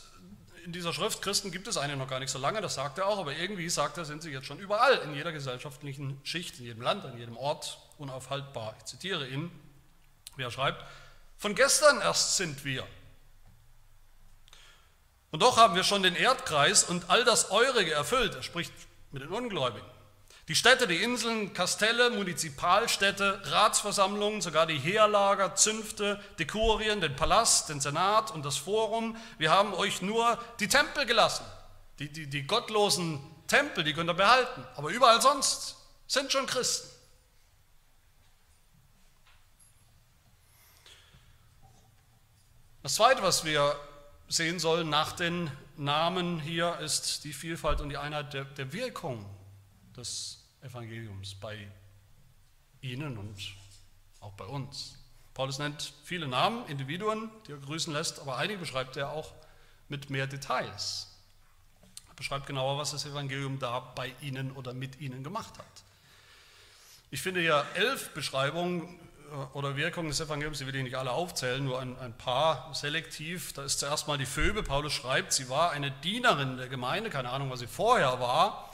in 0.64 0.72
dieser 0.72 0.92
Schrift, 0.92 1.20
Christen 1.20 1.50
gibt 1.50 1.68
es 1.68 1.76
eigentlich 1.76 1.98
noch 1.98 2.08
gar 2.08 2.20
nicht 2.20 2.30
so 2.30 2.38
lange, 2.38 2.60
das 2.60 2.74
sagt 2.74 2.98
er 2.98 3.06
auch, 3.06 3.18
aber 3.18 3.34
irgendwie 3.34 3.68
sagt 3.68 3.98
er, 3.98 4.04
sind 4.04 4.22
sie 4.22 4.30
jetzt 4.30 4.46
schon 4.46 4.58
überall, 4.58 4.98
in 5.04 5.14
jeder 5.14 5.30
gesellschaftlichen 5.30 6.18
Schicht, 6.24 6.58
in 6.58 6.64
jedem 6.64 6.82
Land, 6.82 7.04
an 7.04 7.18
jedem 7.18 7.36
Ort, 7.36 7.78
unaufhaltbar. 7.98 8.74
Ich 8.78 8.86
zitiere 8.86 9.28
ihn, 9.28 9.50
wie 10.36 10.42
er 10.42 10.50
schreibt, 10.50 10.82
von 11.36 11.54
gestern 11.54 12.00
erst 12.00 12.36
sind 12.36 12.64
wir. 12.64 12.86
Und 15.30 15.42
doch 15.42 15.56
haben 15.56 15.74
wir 15.74 15.84
schon 15.84 16.02
den 16.02 16.16
Erdkreis 16.16 16.84
und 16.84 17.10
all 17.10 17.24
das 17.24 17.50
Eurige 17.50 17.92
erfüllt. 17.92 18.34
Er 18.34 18.42
spricht 18.42 18.72
mit 19.10 19.22
den 19.22 19.30
Ungläubigen. 19.30 19.93
Die 20.48 20.54
Städte, 20.54 20.86
die 20.86 21.02
Inseln, 21.02 21.54
Kastelle, 21.54 22.10
Munizipalstädte, 22.10 23.40
Ratsversammlungen, 23.44 24.42
sogar 24.42 24.66
die 24.66 24.78
Heerlager, 24.78 25.54
Zünfte, 25.54 26.22
die 26.38 26.46
Kurien, 26.46 27.00
den 27.00 27.16
Palast, 27.16 27.70
den 27.70 27.80
Senat 27.80 28.30
und 28.30 28.44
das 28.44 28.58
Forum. 28.58 29.16
Wir 29.38 29.50
haben 29.50 29.72
euch 29.72 30.02
nur 30.02 30.38
die 30.60 30.68
Tempel 30.68 31.06
gelassen. 31.06 31.46
Die, 31.98 32.12
die, 32.12 32.26
die 32.26 32.46
gottlosen 32.46 33.20
Tempel, 33.46 33.84
die 33.84 33.94
könnt 33.94 34.10
ihr 34.10 34.14
behalten. 34.14 34.66
Aber 34.76 34.90
überall 34.90 35.22
sonst 35.22 35.76
sind 36.06 36.30
schon 36.30 36.44
Christen. 36.46 36.90
Das 42.82 42.96
Zweite, 42.96 43.22
was 43.22 43.46
wir 43.46 43.80
sehen 44.28 44.58
sollen 44.58 44.90
nach 44.90 45.12
den 45.12 45.50
Namen 45.78 46.38
hier, 46.38 46.78
ist 46.80 47.24
die 47.24 47.32
Vielfalt 47.32 47.80
und 47.80 47.88
die 47.88 47.96
Einheit 47.96 48.34
der, 48.34 48.44
der 48.44 48.74
Wirkung 48.74 49.24
des 49.96 50.44
Evangeliums 50.62 51.34
bei 51.34 51.68
ihnen 52.80 53.18
und 53.18 53.36
auch 54.20 54.32
bei 54.32 54.44
uns. 54.44 54.98
Paulus 55.34 55.58
nennt 55.58 55.92
viele 56.04 56.28
Namen, 56.28 56.66
Individuen, 56.66 57.30
die 57.46 57.52
er 57.52 57.58
grüßen 57.58 57.92
lässt, 57.92 58.20
aber 58.20 58.36
einige 58.36 58.60
beschreibt 58.60 58.96
er 58.96 59.10
auch 59.10 59.32
mit 59.88 60.10
mehr 60.10 60.26
Details. 60.26 61.10
Er 62.08 62.14
beschreibt 62.14 62.46
genauer, 62.46 62.78
was 62.78 62.92
das 62.92 63.04
Evangelium 63.04 63.58
da 63.58 63.80
bei 63.80 64.14
ihnen 64.20 64.52
oder 64.52 64.72
mit 64.72 65.00
ihnen 65.00 65.24
gemacht 65.24 65.58
hat. 65.58 65.84
Ich 67.10 67.20
finde 67.22 67.42
ja 67.42 67.64
elf 67.74 68.10
Beschreibungen 68.10 68.98
äh, 69.30 69.56
oder 69.56 69.76
Wirkungen 69.76 70.08
des 70.08 70.20
Evangeliums, 70.20 70.58
die 70.58 70.66
will 70.66 70.74
ich 70.76 70.82
nicht 70.82 70.96
alle 70.96 71.10
aufzählen, 71.10 71.64
nur 71.64 71.80
ein, 71.80 71.98
ein 71.98 72.16
paar 72.16 72.74
selektiv. 72.74 73.52
Da 73.52 73.64
ist 73.64 73.80
zuerst 73.80 74.08
mal 74.08 74.18
die 74.18 74.26
Phoebe. 74.26 74.62
Paulus 74.62 74.92
schreibt, 74.92 75.32
sie 75.32 75.48
war 75.48 75.70
eine 75.70 75.90
Dienerin 75.90 76.56
der 76.56 76.68
Gemeinde, 76.68 77.10
keine 77.10 77.30
Ahnung, 77.30 77.50
was 77.50 77.60
sie 77.60 77.66
vorher 77.66 78.20
war. 78.20 78.73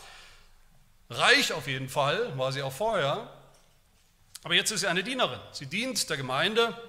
Reich 1.11 1.53
auf 1.53 1.67
jeden 1.67 1.89
Fall, 1.89 2.39
war 2.39 2.53
sie 2.53 2.63
auch 2.63 2.73
vorher. 2.73 3.29
Aber 4.43 4.55
jetzt 4.55 4.71
ist 4.71 4.81
sie 4.81 4.87
eine 4.87 5.05
Dienerin. 5.05 5.41
Sie 5.53 5.67
dient 5.67 6.09
der 6.09 6.17
Gemeinde, 6.17 6.81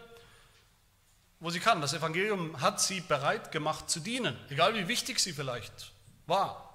wo 1.39 1.49
sie 1.49 1.59
kann. 1.59 1.81
Das 1.81 1.93
Evangelium 1.93 2.61
hat 2.61 2.79
sie 2.79 3.01
bereit 3.01 3.51
gemacht 3.51 3.89
zu 3.89 3.99
dienen, 3.99 4.37
egal 4.49 4.75
wie 4.75 4.87
wichtig 4.87 5.19
sie 5.19 5.33
vielleicht 5.33 5.91
war. 6.27 6.67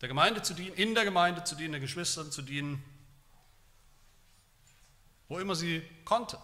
Der 0.00 0.08
Gemeinde 0.08 0.42
zu 0.42 0.54
dienen, 0.54 0.74
in 0.74 0.94
der 0.94 1.04
Gemeinde 1.04 1.44
zu 1.44 1.54
dienen, 1.54 1.74
den 1.74 1.82
Geschwistern 1.82 2.32
zu 2.32 2.42
dienen. 2.42 2.82
wo 5.28 5.38
immer 5.38 5.54
sie 5.54 5.82
konnte. 6.06 6.38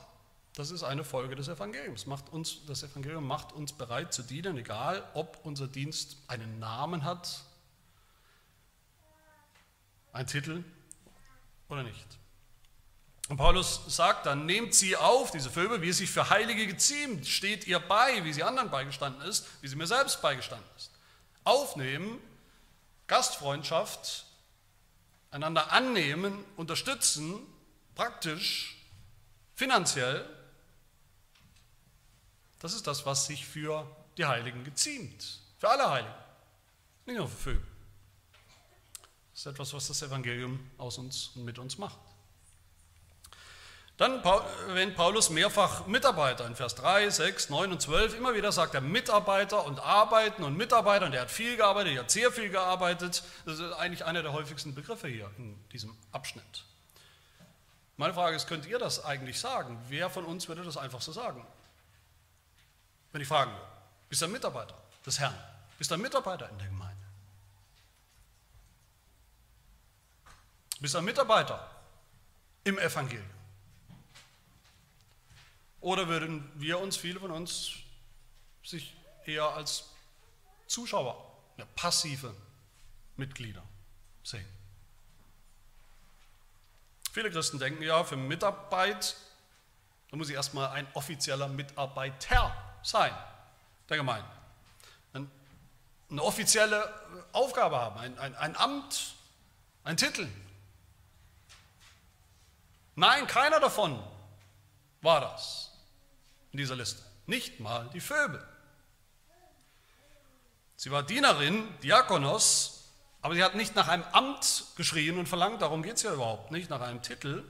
Das 0.56 0.70
ist 0.70 0.82
eine 0.82 1.04
Folge 1.04 1.34
des 1.34 1.48
Evangeliums. 1.48 2.04
Macht 2.04 2.28
uns, 2.30 2.66
das 2.66 2.82
Evangelium 2.82 3.26
macht 3.26 3.52
uns 3.52 3.72
bereit 3.72 4.12
zu 4.12 4.22
dienen, 4.22 4.58
egal 4.58 5.02
ob 5.14 5.40
unser 5.42 5.66
Dienst 5.66 6.18
einen 6.28 6.58
Namen 6.58 7.02
hat, 7.02 7.44
einen 10.14 10.26
Titel 10.26 10.64
oder 11.68 11.82
nicht. 11.82 12.06
Und 13.28 13.36
Paulus 13.36 13.82
sagt 13.88 14.26
dann, 14.26 14.46
nehmt 14.46 14.74
sie 14.74 14.96
auf, 14.96 15.30
diese 15.30 15.50
Vögel, 15.50 15.82
wie 15.82 15.88
es 15.88 15.98
sich 15.98 16.10
für 16.10 16.30
Heilige 16.30 16.66
geziemt, 16.66 17.26
steht 17.26 17.66
ihr 17.66 17.80
bei, 17.80 18.22
wie 18.24 18.32
sie 18.32 18.42
anderen 18.42 18.70
beigestanden 18.70 19.22
ist, 19.22 19.46
wie 19.60 19.68
sie 19.68 19.76
mir 19.76 19.86
selbst 19.86 20.22
beigestanden 20.22 20.68
ist. 20.76 20.90
Aufnehmen, 21.42 22.20
Gastfreundschaft, 23.06 24.26
einander 25.30 25.72
annehmen, 25.72 26.44
unterstützen, 26.56 27.40
praktisch, 27.94 28.76
finanziell, 29.54 30.28
das 32.60 32.74
ist 32.74 32.86
das, 32.86 33.04
was 33.04 33.26
sich 33.26 33.46
für 33.46 33.86
die 34.16 34.26
Heiligen 34.26 34.64
geziemt. 34.64 35.40
Für 35.58 35.70
alle 35.70 35.90
Heiligen. 35.90 36.14
Nicht 37.06 37.16
nur 37.16 37.28
für 37.28 37.36
Vögel. 37.36 37.73
Das 39.34 39.40
ist 39.40 39.46
etwas, 39.46 39.74
was 39.74 39.88
das 39.88 40.00
Evangelium 40.02 40.60
aus 40.78 40.96
uns 40.96 41.32
und 41.34 41.44
mit 41.44 41.58
uns 41.58 41.76
macht. 41.76 41.98
Dann 43.96 44.22
erwähnt 44.22 44.96
Paulus 44.96 45.30
mehrfach 45.30 45.86
Mitarbeiter 45.86 46.46
in 46.46 46.54
Vers 46.56 46.76
3, 46.76 47.10
6, 47.10 47.50
9 47.50 47.72
und 47.72 47.82
12. 47.82 48.16
Immer 48.16 48.34
wieder 48.34 48.52
sagt 48.52 48.74
er 48.74 48.80
Mitarbeiter 48.80 49.64
und 49.64 49.80
Arbeiten 49.80 50.42
und 50.44 50.56
Mitarbeiter 50.56 51.06
und 51.06 51.14
er 51.14 51.22
hat 51.22 51.30
viel 51.30 51.56
gearbeitet, 51.56 51.94
er 51.94 52.00
hat 52.00 52.10
sehr 52.10 52.32
viel 52.32 52.48
gearbeitet. 52.48 53.22
Das 53.44 53.58
ist 53.58 53.72
eigentlich 53.72 54.04
einer 54.04 54.22
der 54.22 54.32
häufigsten 54.32 54.74
Begriffe 54.74 55.08
hier 55.08 55.30
in 55.36 55.56
diesem 55.70 55.96
Abschnitt. 56.12 56.64
Meine 57.96 58.14
Frage 58.14 58.36
ist, 58.36 58.48
könnt 58.48 58.66
ihr 58.66 58.78
das 58.78 59.04
eigentlich 59.04 59.38
sagen? 59.38 59.80
Wer 59.88 60.10
von 60.10 60.24
uns 60.24 60.48
würde 60.48 60.64
das 60.64 60.76
einfach 60.76 61.00
so 61.00 61.12
sagen? 61.12 61.44
Wenn 63.12 63.20
ich 63.20 63.28
fragen 63.28 63.52
würde, 63.52 63.66
bist 64.08 64.22
du 64.22 64.26
ein 64.26 64.32
Mitarbeiter 64.32 64.74
des 65.04 65.18
Herrn? 65.18 65.38
Bist 65.78 65.90
du 65.90 65.94
ein 65.94 66.00
Mitarbeiter 66.00 66.48
in 66.48 66.58
der 66.58 66.66
Gemeinde? 66.66 66.83
Bist 70.84 70.96
ein 70.96 71.04
Mitarbeiter 71.06 71.66
im 72.62 72.78
Evangelium? 72.78 73.24
Oder 75.80 76.08
würden 76.08 76.52
wir 76.56 76.78
uns, 76.78 76.98
viele 76.98 77.18
von 77.18 77.30
uns, 77.30 77.76
sich 78.62 78.94
eher 79.24 79.48
als 79.48 79.88
Zuschauer, 80.66 81.16
ja, 81.56 81.64
passive 81.74 82.34
Mitglieder 83.16 83.62
sehen? 84.22 84.44
Viele 87.12 87.30
Christen 87.30 87.58
denken 87.58 87.82
ja, 87.82 88.04
für 88.04 88.16
Mitarbeit, 88.16 89.16
da 90.10 90.18
muss 90.18 90.28
ich 90.28 90.34
erstmal 90.34 90.68
ein 90.68 90.86
offizieller 90.92 91.48
Mitarbeiter 91.48 92.54
sein 92.82 93.14
der 93.88 93.96
Gemeinde. 93.96 94.28
Eine 95.14 96.22
offizielle 96.22 96.92
Aufgabe 97.32 97.78
haben, 97.78 97.98
ein, 97.98 98.18
ein, 98.18 98.34
ein 98.34 98.54
Amt, 98.54 99.14
ein 99.82 99.96
Titel. 99.96 100.28
Nein, 102.96 103.26
keiner 103.26 103.60
davon 103.60 104.02
war 105.00 105.20
das 105.20 105.72
in 106.52 106.58
dieser 106.58 106.76
Liste. 106.76 107.02
Nicht 107.26 107.60
mal 107.60 107.88
die 107.92 108.00
Vögel. 108.00 108.46
Sie 110.76 110.90
war 110.90 111.02
Dienerin, 111.02 111.68
Diakonos, 111.80 112.92
aber 113.22 113.34
sie 113.34 113.42
hat 113.42 113.54
nicht 113.54 113.74
nach 113.74 113.88
einem 113.88 114.04
Amt 114.12 114.64
geschrien 114.76 115.18
und 115.18 115.28
verlangt, 115.28 115.62
darum 115.62 115.82
geht 115.82 115.96
es 115.96 116.02
ja 116.02 116.12
überhaupt 116.12 116.50
nicht, 116.50 116.68
nach 116.70 116.80
einem 116.80 117.02
Titel. 117.02 117.44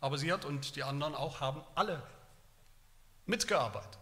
Aber 0.00 0.18
sie 0.18 0.32
hat 0.32 0.44
und 0.44 0.76
die 0.76 0.82
anderen 0.82 1.14
auch 1.14 1.40
haben 1.40 1.62
alle 1.74 2.02
mitgearbeitet. 3.26 3.98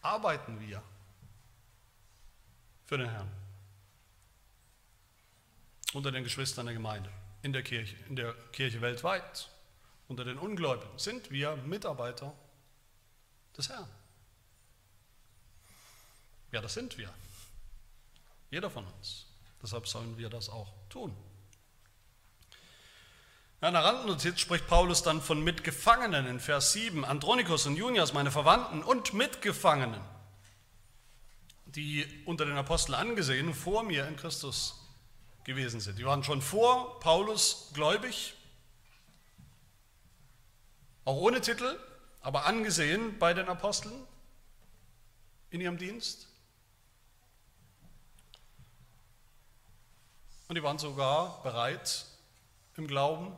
Arbeiten 0.00 0.58
wir 0.58 0.82
für 2.86 2.98
den 2.98 3.08
Herrn 3.08 3.41
unter 5.92 6.10
den 6.10 6.24
Geschwistern 6.24 6.66
der 6.66 6.74
Gemeinde, 6.74 7.10
in 7.42 7.52
der 7.52 7.62
Kirche, 7.62 7.96
in 8.08 8.16
der 8.16 8.34
Kirche 8.52 8.80
weltweit 8.80 9.48
unter 10.12 10.24
den 10.24 10.36
Ungläubigen 10.36 10.98
sind 10.98 11.30
wir 11.30 11.56
Mitarbeiter 11.56 12.34
des 13.56 13.70
Herrn. 13.70 13.88
Ja, 16.50 16.60
das 16.60 16.74
sind 16.74 16.98
wir. 16.98 17.08
Jeder 18.50 18.68
von 18.68 18.86
uns. 18.86 19.26
Deshalb 19.62 19.88
sollen 19.88 20.18
wir 20.18 20.28
das 20.28 20.50
auch 20.50 20.70
tun. 20.90 21.16
In 23.60 23.68
einer 23.68 23.82
Randnotiz 23.82 24.40
spricht 24.40 24.66
Paulus 24.66 25.02
dann 25.02 25.22
von 25.22 25.42
Mitgefangenen 25.42 26.26
in 26.26 26.40
Vers 26.40 26.72
7. 26.72 27.06
Andronikus 27.06 27.64
und 27.64 27.76
Junias, 27.76 28.12
meine 28.12 28.30
Verwandten 28.30 28.82
und 28.82 29.14
Mitgefangenen, 29.14 30.02
die 31.64 32.04
unter 32.26 32.44
den 32.44 32.58
Aposteln 32.58 32.96
angesehen 32.96 33.54
vor 33.54 33.82
mir 33.82 34.06
in 34.06 34.16
Christus 34.16 34.81
gewesen 35.44 35.80
sind. 35.80 35.98
Die 35.98 36.04
waren 36.04 36.24
schon 36.24 36.42
vor 36.42 37.00
Paulus 37.00 37.70
gläubig, 37.74 38.34
auch 41.04 41.16
ohne 41.16 41.40
Titel, 41.40 41.78
aber 42.20 42.46
angesehen 42.46 43.18
bei 43.18 43.34
den 43.34 43.48
Aposteln 43.48 44.06
in 45.50 45.60
ihrem 45.60 45.78
Dienst. 45.78 46.28
Und 50.48 50.56
die 50.56 50.62
waren 50.62 50.78
sogar 50.78 51.42
bereit, 51.42 52.06
im 52.76 52.86
Glauben 52.86 53.34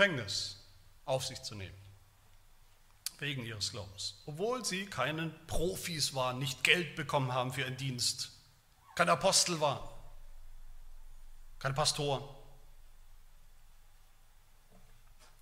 Gefängnis 0.00 0.56
auf 1.04 1.26
sich 1.26 1.42
zu 1.42 1.54
nehmen, 1.54 1.76
wegen 3.18 3.44
ihres 3.44 3.72
Glaubens. 3.72 4.14
Obwohl 4.24 4.64
sie 4.64 4.86
keinen 4.86 5.34
Profis 5.46 6.14
waren, 6.14 6.38
nicht 6.38 6.64
Geld 6.64 6.96
bekommen 6.96 7.34
haben 7.34 7.52
für 7.52 7.62
ihren 7.62 7.76
Dienst, 7.76 8.30
kein 8.94 9.08
Apostel 9.08 9.60
waren, 9.60 9.86
keine 11.60 11.74
Pastoren. 11.74 12.24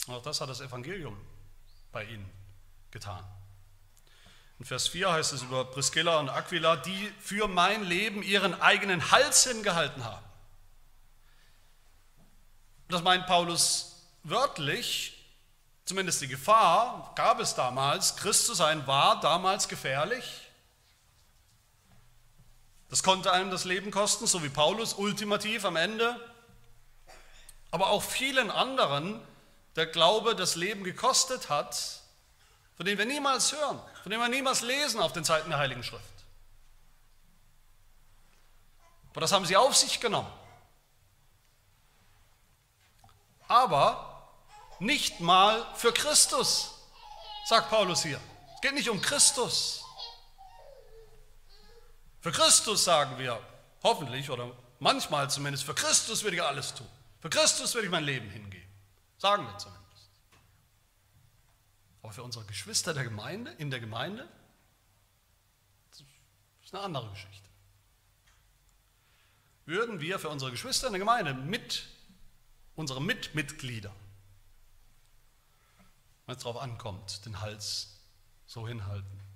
Und 0.06 0.14
auch 0.14 0.22
das 0.22 0.40
hat 0.40 0.50
das 0.50 0.60
Evangelium 0.60 1.16
bei 1.92 2.04
ihnen 2.04 2.30
getan. 2.90 3.24
In 4.58 4.64
Vers 4.64 4.88
4 4.88 5.12
heißt 5.12 5.32
es 5.32 5.42
über 5.42 5.64
Priscilla 5.66 6.18
und 6.18 6.28
Aquila, 6.28 6.76
die 6.76 7.12
für 7.20 7.46
mein 7.46 7.84
Leben 7.84 8.22
ihren 8.22 8.60
eigenen 8.60 9.10
Hals 9.12 9.44
hingehalten 9.44 10.04
haben. 10.04 10.24
Das 12.88 13.02
meint 13.02 13.26
Paulus 13.26 14.06
wörtlich, 14.24 15.24
zumindest 15.84 16.22
die 16.22 16.28
Gefahr 16.28 17.12
gab 17.14 17.38
es 17.38 17.54
damals, 17.54 18.16
Christ 18.16 18.46
zu 18.46 18.54
sein 18.54 18.86
war 18.86 19.20
damals 19.20 19.68
gefährlich. 19.68 20.47
Das 22.90 23.02
konnte 23.02 23.32
einem 23.32 23.50
das 23.50 23.64
Leben 23.64 23.90
kosten, 23.90 24.26
so 24.26 24.42
wie 24.42 24.48
Paulus 24.48 24.94
ultimativ 24.94 25.64
am 25.64 25.76
Ende. 25.76 26.18
Aber 27.70 27.90
auch 27.90 28.02
vielen 28.02 28.50
anderen 28.50 29.20
der 29.76 29.86
Glaube 29.86 30.34
das 30.34 30.56
Leben 30.56 30.84
gekostet 30.84 31.50
hat, 31.50 32.02
von 32.76 32.86
dem 32.86 32.96
wir 32.96 33.04
niemals 33.04 33.52
hören, 33.52 33.80
von 34.02 34.10
dem 34.10 34.20
wir 34.20 34.28
niemals 34.28 34.62
lesen 34.62 35.00
auf 35.00 35.12
den 35.12 35.24
Seiten 35.24 35.50
der 35.50 35.58
Heiligen 35.58 35.82
Schrift. 35.82 36.04
Aber 39.10 39.20
das 39.20 39.32
haben 39.32 39.44
sie 39.44 39.56
auf 39.56 39.76
sich 39.76 40.00
genommen. 40.00 40.32
Aber 43.48 44.30
nicht 44.78 45.20
mal 45.20 45.66
für 45.74 45.92
Christus, 45.92 46.74
sagt 47.46 47.70
Paulus 47.70 48.02
hier. 48.02 48.20
Es 48.54 48.60
geht 48.60 48.74
nicht 48.74 48.88
um 48.88 49.00
Christus. 49.00 49.84
Für 52.28 52.42
Christus 52.42 52.84
sagen 52.84 53.16
wir, 53.16 53.40
hoffentlich 53.82 54.28
oder 54.28 54.54
manchmal 54.80 55.30
zumindest, 55.30 55.64
für 55.64 55.72
Christus 55.72 56.22
würde 56.24 56.36
ich 56.36 56.42
alles 56.42 56.74
tun. 56.74 56.86
Für 57.20 57.30
Christus 57.30 57.72
würde 57.72 57.86
ich 57.86 57.90
mein 57.90 58.04
Leben 58.04 58.28
hingeben. 58.28 58.68
Sagen 59.16 59.46
wir 59.46 59.56
zumindest. 59.56 60.10
Aber 62.02 62.12
für 62.12 62.22
unsere 62.22 62.44
Geschwister 62.44 62.92
der 62.92 63.04
Gemeinde, 63.04 63.52
in 63.52 63.70
der 63.70 63.80
Gemeinde, 63.80 64.28
das 65.90 66.02
ist 66.62 66.74
eine 66.74 66.84
andere 66.84 67.08
Geschichte. 67.08 67.48
Würden 69.64 70.02
wir 70.02 70.18
für 70.18 70.28
unsere 70.28 70.50
Geschwister 70.50 70.88
in 70.88 70.92
der 70.92 71.00
Gemeinde 71.00 71.32
mit 71.32 71.86
unsere 72.76 73.00
Mitmitglieder, 73.00 73.94
wenn 76.26 76.36
es 76.36 76.42
darauf 76.42 76.60
ankommt, 76.60 77.24
den 77.24 77.40
Hals 77.40 77.96
so 78.46 78.68
hinhalten. 78.68 79.27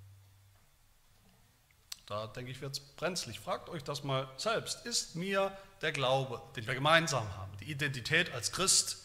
Da 2.07 2.27
denke 2.27 2.51
ich, 2.51 2.61
wird 2.61 2.73
es 2.73 2.81
brenzlig. 2.81 3.41
Fragt 3.41 3.69
euch 3.69 3.85
das 3.85 4.03
mal 4.03 4.29
selbst. 4.37 4.85
Ist 4.85 5.17
mir 5.17 5.57
der 5.81 5.93
Glaube, 5.93 6.43
den 6.57 6.67
wir 6.67 6.75
gemeinsam 6.75 7.27
haben, 7.37 7.53
die 7.59 7.71
Identität 7.71 8.33
als 8.33 8.53
Christ, 8.53 8.99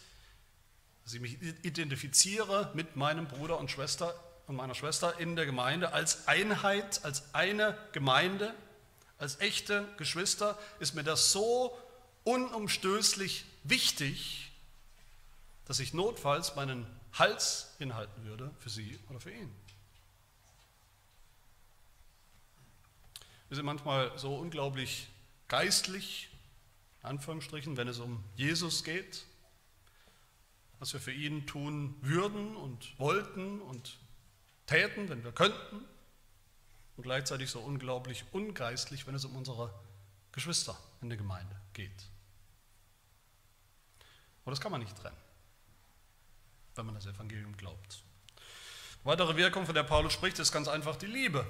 dass 1.04 1.14
ich 1.14 1.22
mich 1.22 1.42
identifiziere 1.64 2.72
mit 2.74 2.96
meinem 2.96 3.28
Bruder 3.28 3.60
und 3.60 3.72
Schwester 3.72 4.14
und 4.48 4.56
meiner 4.56 4.76
Schwester 4.76 5.20
in 5.20 5.36
der 5.36 5.46
Gemeinde 5.46 5.94
als 5.94 6.28
Einheit, 6.28 7.04
als 7.04 7.34
eine 7.34 7.78
Gemeinde, 7.92 8.54
als 9.18 9.40
echte 9.40 9.88
Geschwister, 9.98 10.58
ist 10.80 10.96
mir 10.96 11.04
das 11.04 11.32
so 11.32 11.78
unumstößlich 12.24 13.46
wichtig, 13.64 14.52
dass 15.66 15.80
ich 15.80 15.94
notfalls 15.94 16.56
meinen 16.56 16.88
Hals 17.14 17.74
hinhalten 17.78 18.26
würde 18.26 18.52
für 18.60 18.70
sie 18.70 19.00
oder 19.10 19.20
für 19.20 19.32
ihn. 19.32 19.54
Wir 23.50 23.56
sind 23.56 23.66
manchmal 23.66 24.18
so 24.18 24.36
unglaublich 24.36 25.08
geistlich, 25.48 26.30
in 27.02 27.10
Anführungsstrichen, 27.10 27.78
wenn 27.78 27.88
es 27.88 28.00
um 28.00 28.24
Jesus 28.36 28.84
geht, 28.84 29.24
was 30.80 30.92
wir 30.92 31.00
für 31.00 31.14
ihn 31.14 31.48
tun 31.48 31.96
würden 32.02 32.56
und 32.58 33.00
wollten 33.00 33.62
und 33.62 33.98
täten, 34.66 35.08
wenn 35.08 35.24
wir 35.24 35.32
könnten, 35.32 35.86
und 36.98 37.04
gleichzeitig 37.04 37.50
so 37.50 37.60
unglaublich 37.60 38.26
ungeistlich, 38.32 39.08
wenn 39.08 39.16
es 39.16 39.24
um 39.24 39.36
unsere 39.36 39.74
Geschwister 40.32 40.78
in 41.02 41.10
der 41.10 41.18
Gemeinde 41.18 41.56
geht. 41.74 42.10
Aber 44.44 44.52
das 44.52 44.60
kann 44.60 44.72
man 44.72 44.82
nicht 44.82 44.96
trennen, 44.98 45.16
wenn 46.76 46.86
man 46.86 46.96
das 46.96 47.06
Evangelium 47.06 47.56
glaubt. 47.56 48.04
weitere 49.04 49.38
Wirkung, 49.38 49.66
von 49.66 49.76
der 49.76 49.84
Paulus 49.84 50.12
spricht, 50.12 50.38
ist 50.40 50.52
ganz 50.52 50.68
einfach 50.68 50.98
die 50.98 51.06
Liebe. 51.06 51.46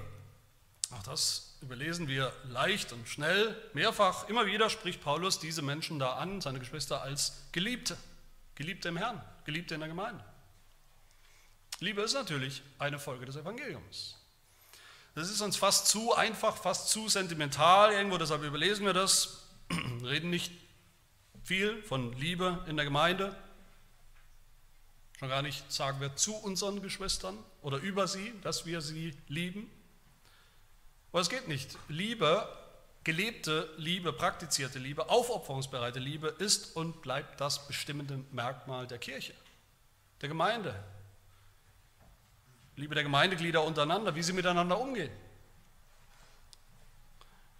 Auch 0.90 1.02
das 1.02 1.56
überlesen 1.60 2.08
wir 2.08 2.32
leicht 2.48 2.92
und 2.92 3.08
schnell. 3.08 3.56
Mehrfach, 3.74 4.28
immer 4.28 4.46
wieder 4.46 4.70
spricht 4.70 5.02
Paulus 5.02 5.38
diese 5.38 5.60
Menschen 5.62 5.98
da 5.98 6.14
an, 6.14 6.40
seine 6.40 6.58
Geschwister, 6.58 7.02
als 7.02 7.44
Geliebte. 7.52 7.96
Geliebte 8.54 8.88
im 8.88 8.96
Herrn, 8.96 9.22
Geliebte 9.44 9.74
in 9.74 9.80
der 9.80 9.88
Gemeinde. 9.88 10.24
Liebe 11.80 12.00
ist 12.02 12.14
natürlich 12.14 12.62
eine 12.78 12.98
Folge 12.98 13.26
des 13.26 13.36
Evangeliums. 13.36 14.16
Das 15.14 15.30
ist 15.30 15.40
uns 15.40 15.56
fast 15.56 15.88
zu 15.88 16.14
einfach, 16.14 16.56
fast 16.56 16.88
zu 16.88 17.08
sentimental 17.08 17.92
irgendwo, 17.92 18.18
deshalb 18.18 18.42
überlesen 18.42 18.86
wir 18.86 18.92
das, 18.92 19.44
reden 20.02 20.30
nicht 20.30 20.52
viel 21.44 21.82
von 21.82 22.12
Liebe 22.14 22.64
in 22.66 22.76
der 22.76 22.84
Gemeinde. 22.84 23.36
Schon 25.18 25.28
gar 25.28 25.42
nicht 25.42 25.70
sagen 25.70 26.00
wir 26.00 26.14
zu 26.16 26.34
unseren 26.34 26.82
Geschwistern 26.82 27.36
oder 27.62 27.78
über 27.78 28.06
sie, 28.06 28.32
dass 28.42 28.66
wir 28.66 28.80
sie 28.80 29.16
lieben. 29.26 29.70
Aber 31.12 31.20
es 31.20 31.28
geht 31.28 31.48
nicht. 31.48 31.76
Liebe, 31.88 32.48
gelebte 33.04 33.72
Liebe, 33.76 34.12
praktizierte 34.12 34.78
Liebe, 34.78 35.08
aufopferungsbereite 35.08 35.98
Liebe 35.98 36.28
ist 36.38 36.76
und 36.76 37.00
bleibt 37.02 37.40
das 37.40 37.66
bestimmende 37.66 38.22
Merkmal 38.32 38.86
der 38.86 38.98
Kirche, 38.98 39.34
der 40.20 40.28
Gemeinde. 40.28 40.74
Liebe 42.76 42.94
der 42.94 43.02
Gemeindeglieder 43.02 43.64
untereinander, 43.64 44.14
wie 44.14 44.22
sie 44.22 44.32
miteinander 44.32 44.78
umgehen. 44.78 45.10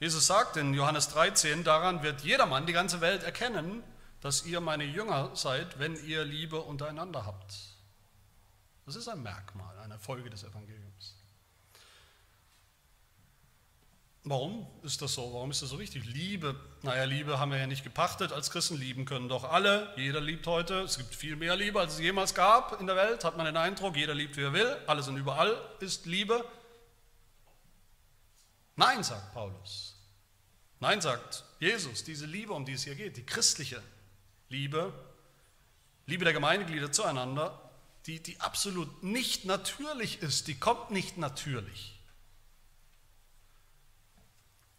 Jesus 0.00 0.28
sagt 0.28 0.56
in 0.56 0.74
Johannes 0.74 1.08
13, 1.08 1.64
daran 1.64 2.02
wird 2.04 2.20
jedermann, 2.20 2.66
die 2.66 2.72
ganze 2.72 3.00
Welt 3.00 3.24
erkennen, 3.24 3.82
dass 4.20 4.44
ihr 4.46 4.60
meine 4.60 4.84
Jünger 4.84 5.34
seid, 5.34 5.78
wenn 5.78 5.96
ihr 6.06 6.24
Liebe 6.24 6.60
untereinander 6.60 7.26
habt. 7.26 7.52
Das 8.86 8.94
ist 8.94 9.08
ein 9.08 9.22
Merkmal, 9.22 9.76
eine 9.80 9.98
Folge 9.98 10.30
des 10.30 10.44
Evangeliums. 10.44 11.16
Warum 14.28 14.66
ist 14.82 15.00
das 15.00 15.14
so? 15.14 15.32
Warum 15.32 15.50
ist 15.50 15.62
das 15.62 15.70
so 15.70 15.78
wichtig? 15.78 16.04
Liebe, 16.04 16.54
naja, 16.82 17.04
Liebe 17.04 17.38
haben 17.38 17.50
wir 17.50 17.58
ja 17.58 17.66
nicht 17.66 17.82
gepachtet 17.82 18.30
als 18.30 18.50
Christen. 18.50 18.76
Lieben 18.76 19.04
können 19.04 19.28
doch 19.28 19.44
alle. 19.44 19.92
Jeder 19.96 20.20
liebt 20.20 20.46
heute. 20.46 20.80
Es 20.80 20.98
gibt 20.98 21.14
viel 21.14 21.34
mehr 21.36 21.56
Liebe, 21.56 21.80
als 21.80 21.94
es 21.94 22.00
jemals 22.00 22.34
gab 22.34 22.78
in 22.80 22.86
der 22.86 22.96
Welt, 22.96 23.24
hat 23.24 23.36
man 23.36 23.46
den 23.46 23.56
Eindruck. 23.56 23.96
Jeder 23.96 24.14
liebt, 24.14 24.36
wie 24.36 24.42
er 24.42 24.52
will. 24.52 24.76
Alles 24.86 25.08
und 25.08 25.16
überall 25.16 25.58
ist 25.80 26.04
Liebe. 26.04 26.44
Nein, 28.76 29.02
sagt 29.02 29.32
Paulus. 29.32 29.96
Nein, 30.80 31.00
sagt 31.00 31.44
Jesus, 31.58 32.04
diese 32.04 32.26
Liebe, 32.26 32.52
um 32.52 32.64
die 32.64 32.74
es 32.74 32.84
hier 32.84 32.94
geht, 32.94 33.16
die 33.16 33.24
christliche 33.24 33.82
Liebe, 34.48 34.92
Liebe 36.06 36.24
der 36.24 36.34
Gemeindeglieder 36.34 36.92
zueinander, 36.92 37.58
die, 38.06 38.22
die 38.22 38.40
absolut 38.40 39.02
nicht 39.02 39.44
natürlich 39.44 40.22
ist, 40.22 40.48
die 40.48 40.54
kommt 40.54 40.90
nicht 40.90 41.18
natürlich. 41.18 41.97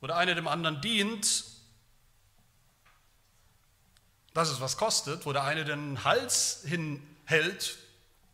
Wo 0.01 0.07
der 0.07 0.17
eine 0.17 0.35
dem 0.35 0.47
anderen 0.47 0.81
dient, 0.81 1.45
dass 4.33 4.49
es 4.49 4.61
was 4.61 4.77
kostet, 4.77 5.25
wo 5.25 5.33
der 5.33 5.43
eine 5.43 5.65
den 5.65 6.03
Hals 6.03 6.61
hinhält 6.65 7.77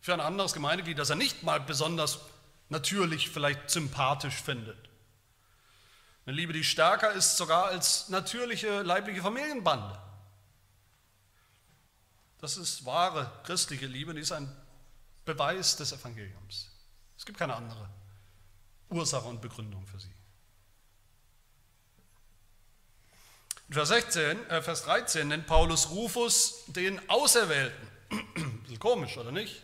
für 0.00 0.14
ein 0.14 0.20
anderes 0.20 0.52
Gemeindeglied, 0.52 0.98
das 0.98 1.10
er 1.10 1.16
nicht 1.16 1.42
mal 1.42 1.60
besonders 1.60 2.20
natürlich 2.68 3.30
vielleicht 3.30 3.70
sympathisch 3.70 4.34
findet. 4.34 4.78
Eine 6.26 6.36
Liebe, 6.36 6.52
die 6.52 6.64
stärker 6.64 7.12
ist 7.12 7.36
sogar 7.36 7.66
als 7.66 8.08
natürliche 8.08 8.82
leibliche 8.82 9.22
Familienbande. 9.22 9.98
Das 12.38 12.56
ist 12.56 12.84
wahre 12.84 13.32
christliche 13.44 13.86
Liebe, 13.86 14.14
die 14.14 14.20
ist 14.20 14.32
ein 14.32 14.54
Beweis 15.24 15.76
des 15.76 15.92
Evangeliums. 15.92 16.70
Es 17.16 17.24
gibt 17.24 17.38
keine 17.38 17.54
andere 17.54 17.88
Ursache 18.90 19.26
und 19.26 19.40
Begründung 19.40 19.86
für 19.86 19.98
sie. 19.98 20.12
In 23.54 23.55
Vers, 23.68 23.88
16, 23.88 24.48
äh 24.48 24.62
Vers 24.62 24.84
13 24.84 25.28
nennt 25.28 25.46
Paulus 25.46 25.90
Rufus 25.90 26.64
den 26.68 27.00
Auserwählten. 27.08 27.88
Ein 28.10 28.60
bisschen 28.62 28.78
komisch, 28.78 29.16
oder 29.16 29.32
nicht? 29.32 29.62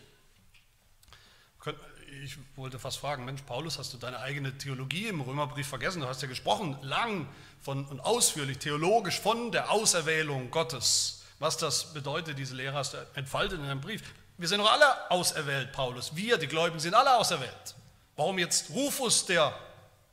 ich 2.23 2.37
wollte 2.55 2.79
fast 2.79 2.99
fragen, 2.99 3.25
Mensch, 3.25 3.41
Paulus, 3.41 3.77
hast 3.77 3.93
du 3.93 3.97
deine 3.97 4.19
eigene 4.19 4.57
Theologie 4.57 5.07
im 5.07 5.21
Römerbrief 5.21 5.67
vergessen? 5.67 6.01
Du 6.01 6.07
hast 6.07 6.21
ja 6.21 6.27
gesprochen, 6.27 6.77
lang 6.81 7.27
von, 7.61 7.85
und 7.85 7.99
ausführlich, 7.99 8.59
theologisch 8.59 9.19
von 9.19 9.51
der 9.51 9.71
Auserwählung 9.71 10.51
Gottes. 10.51 11.23
Was 11.39 11.57
das 11.57 11.93
bedeutet, 11.93 12.37
diese 12.37 12.55
Lehre 12.55 12.75
hast 12.75 12.93
du 12.93 12.97
entfaltet 13.15 13.59
in 13.59 13.65
deinem 13.65 13.81
Brief. 13.81 14.01
Wir 14.37 14.47
sind 14.47 14.59
doch 14.59 14.71
alle 14.71 15.11
auserwählt, 15.11 15.71
Paulus. 15.73 16.15
Wir, 16.15 16.37
die 16.37 16.47
Gläubigen, 16.47 16.79
sind 16.79 16.93
alle 16.93 17.17
auserwählt. 17.17 17.75
Warum 18.15 18.39
jetzt 18.39 18.69
Rufus 18.69 19.25
der 19.25 19.53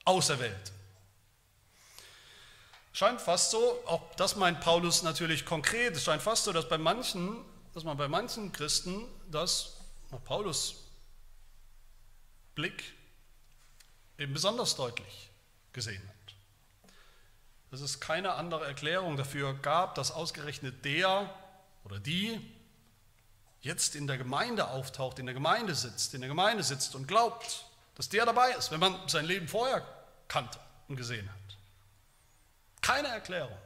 Auserwählte? 0.04 0.72
Scheint 2.92 3.20
fast 3.20 3.50
so, 3.50 3.82
auch 3.86 4.02
das 4.16 4.36
meint 4.36 4.60
Paulus 4.60 5.02
natürlich 5.02 5.44
konkret, 5.44 5.96
es 5.96 6.04
scheint 6.04 6.22
fast 6.22 6.44
so, 6.44 6.52
dass 6.52 6.68
bei 6.68 6.78
manchen, 6.78 7.44
dass 7.72 7.84
man 7.84 7.96
bei 7.96 8.08
manchen 8.08 8.52
Christen 8.52 9.06
das, 9.30 9.76
Paulus 10.24 10.74
Blick 12.56 12.82
eben 14.18 14.32
besonders 14.32 14.74
deutlich 14.74 15.30
gesehen 15.72 16.02
hat. 16.02 16.34
Dass 17.70 17.80
es 17.80 18.00
keine 18.00 18.34
andere 18.34 18.66
Erklärung 18.66 19.16
dafür 19.16 19.54
gab, 19.54 19.94
dass 19.94 20.10
ausgerechnet 20.10 20.84
der 20.84 21.32
oder 21.84 22.00
die 22.00 22.40
jetzt 23.60 23.94
in 23.94 24.06
der 24.06 24.18
Gemeinde 24.18 24.68
auftaucht, 24.68 25.18
in 25.18 25.26
der 25.26 25.34
Gemeinde 25.34 25.74
sitzt, 25.74 26.14
in 26.14 26.22
der 26.22 26.28
Gemeinde 26.28 26.64
sitzt 26.64 26.94
und 26.94 27.06
glaubt, 27.06 27.64
dass 27.94 28.08
der 28.08 28.26
dabei 28.26 28.50
ist, 28.52 28.70
wenn 28.70 28.80
man 28.80 29.08
sein 29.08 29.26
Leben 29.26 29.46
vorher 29.46 29.86
kannte 30.26 30.58
und 30.88 30.96
gesehen 30.96 31.28
hat. 31.28 31.39
Keine 32.90 33.06
Erklärung, 33.06 33.56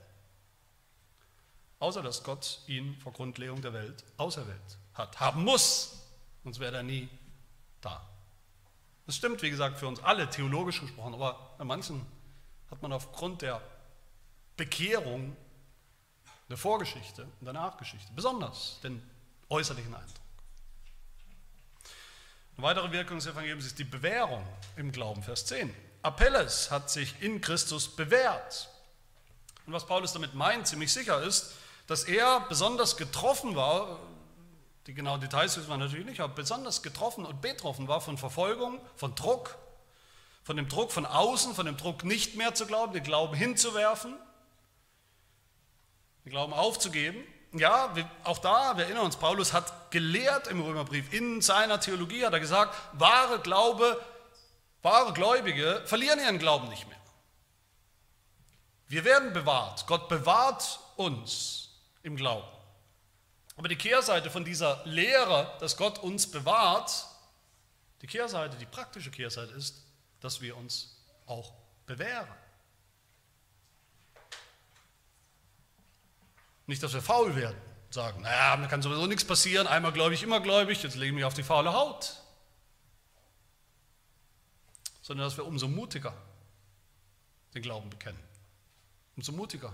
außer 1.79 2.03
dass 2.03 2.23
Gott 2.23 2.61
ihn 2.67 2.95
vor 2.99 3.15
Grundlegung 3.15 3.63
der 3.63 3.73
Welt 3.73 4.05
auserwählt 4.19 4.79
hat, 4.93 5.19
haben 5.19 5.45
muss, 5.45 5.99
sonst 6.43 6.61
wäre 6.61 6.77
er 6.77 6.83
nie 6.83 7.09
da. 7.81 8.07
Das 9.07 9.17
stimmt, 9.17 9.41
wie 9.41 9.49
gesagt, 9.49 9.79
für 9.79 9.89
uns 9.89 9.99
alle 10.01 10.29
theologisch 10.29 10.79
gesprochen, 10.83 11.15
aber 11.15 11.55
bei 11.57 11.65
manchen 11.65 12.05
hat 12.71 12.83
man 12.83 12.93
aufgrund 12.93 13.41
der 13.41 13.63
Bekehrung, 14.59 15.35
der 16.51 16.59
Vorgeschichte 16.59 17.23
und 17.41 17.47
der 17.47 17.55
Nachgeschichte 17.55 18.13
besonders 18.13 18.79
den 18.83 19.03
äußerlichen 19.49 19.95
Eindruck. 19.95 20.21
Eine 22.59 22.67
weitere 22.67 22.93
Wirkung 22.93 23.17
des 23.17 23.27
Evangeliums 23.27 23.65
ist 23.65 23.79
die 23.79 23.85
Bewährung 23.85 24.47
im 24.77 24.93
Glauben, 24.93 25.23
Vers 25.23 25.47
10. 25.47 25.75
Apelles 26.03 26.71
hat 26.71 26.91
sich 26.91 27.23
in 27.23 27.41
Christus 27.41 27.89
bewährt. 27.89 28.69
Und 29.67 29.73
was 29.73 29.87
Paulus 29.87 30.13
damit 30.13 30.35
meint, 30.35 30.67
ziemlich 30.67 30.93
sicher 30.93 31.23
ist, 31.23 31.55
dass 31.87 32.05
er 32.05 32.41
besonders 32.49 32.97
getroffen 32.97 33.57
war, 33.57 33.99
die 34.87 34.95
genauen 34.95 35.21
Details 35.21 35.57
wissen 35.57 35.69
wir 35.69 35.79
natürlich 35.79 36.05
nicht, 36.05 36.21
aber 36.21 36.35
besonders 36.35 36.83
getroffen 36.83 37.25
und 37.25 37.41
betroffen 37.41 37.89
war 37.89 38.01
von 38.01 38.19
Verfolgung, 38.19 38.81
von 38.97 39.15
Druck, 39.15 39.57
von 40.43 40.57
dem 40.57 40.69
Druck 40.69 40.93
von 40.93 41.07
außen, 41.07 41.55
von 41.55 41.65
dem 41.65 41.79
Druck 41.79 42.05
nicht 42.05 42.37
mehr 42.37 42.55
zu 42.55 42.67
glauben, 42.67 42.93
den 42.93 43.03
Glauben 43.03 43.35
hinzuwerfen, 43.35 44.15
den 46.25 46.31
Glauben 46.31 46.53
aufzugeben. 46.53 47.25
Ja, 47.53 47.95
auch 48.25 48.39
da, 48.39 48.77
wir 48.77 48.85
erinnern 48.85 49.07
uns, 49.07 49.17
Paulus 49.17 49.53
hat 49.53 49.91
gelehrt 49.91 50.49
im 50.49 50.61
Römerbrief, 50.61 51.13
in 51.13 51.41
seiner 51.41 51.81
Theologie 51.81 52.27
hat 52.27 52.33
er 52.33 52.41
gesagt, 52.41 52.75
wahre 52.93 53.39
Glaube, 53.39 53.99
wahre 54.83 55.13
Gläubige 55.13 55.83
verlieren 55.87 56.19
ihren 56.19 56.39
Glauben 56.39 56.69
nicht 56.69 56.87
mehr. 56.89 56.99
Wir 58.89 59.05
werden 59.05 59.33
bewahrt, 59.33 59.87
Gott 59.87 60.09
bewahrt 60.09 60.79
uns 60.97 61.71
im 62.03 62.17
Glauben. 62.17 62.49
Aber 63.57 63.69
die 63.69 63.77
Kehrseite 63.77 64.31
von 64.31 64.45
dieser 64.45 64.85
Lehre, 64.85 65.57
dass 65.61 65.77
Gott 65.77 65.99
uns 65.99 66.31
bewahrt, 66.31 67.07
die 68.03 68.07
Kehrseite, 68.07 68.57
die 68.57 68.67
praktische 68.67 69.11
Kehrseite 69.11 69.53
ist, 69.53 69.83
dass 70.21 70.41
wir 70.41 70.57
uns 70.57 70.97
auch 71.27 71.53
bewähren. 71.87 72.29
Nicht, 76.67 76.83
dass 76.83 76.95
wir 76.95 77.03
faul 77.03 77.37
werden 77.37 77.61
und 77.87 77.95
sagen, 77.95 78.23
naja, 78.23 78.57
mir 78.57 78.69
kann 78.69 78.83
sowieso 78.83 79.07
nichts 79.07 79.25
passieren, 79.25 79.67
einmal 79.67 79.93
gläubig, 79.93 80.23
immer 80.23 80.41
gläubig, 80.41 80.83
jetzt 80.83 80.97
lege 80.97 81.09
ich 81.09 81.15
mich 81.15 81.25
auf 81.25 81.35
die 81.35 81.43
faule 81.43 81.73
Haut. 81.73 82.17
Sondern 85.03 85.27
dass 85.27 85.37
wir 85.37 85.45
umso 85.45 85.69
mutiger 85.69 86.15
den 87.55 87.63
Glauben 87.63 87.91
bekennen. 87.91 88.24
Umso 89.17 89.33
mutiger 89.33 89.73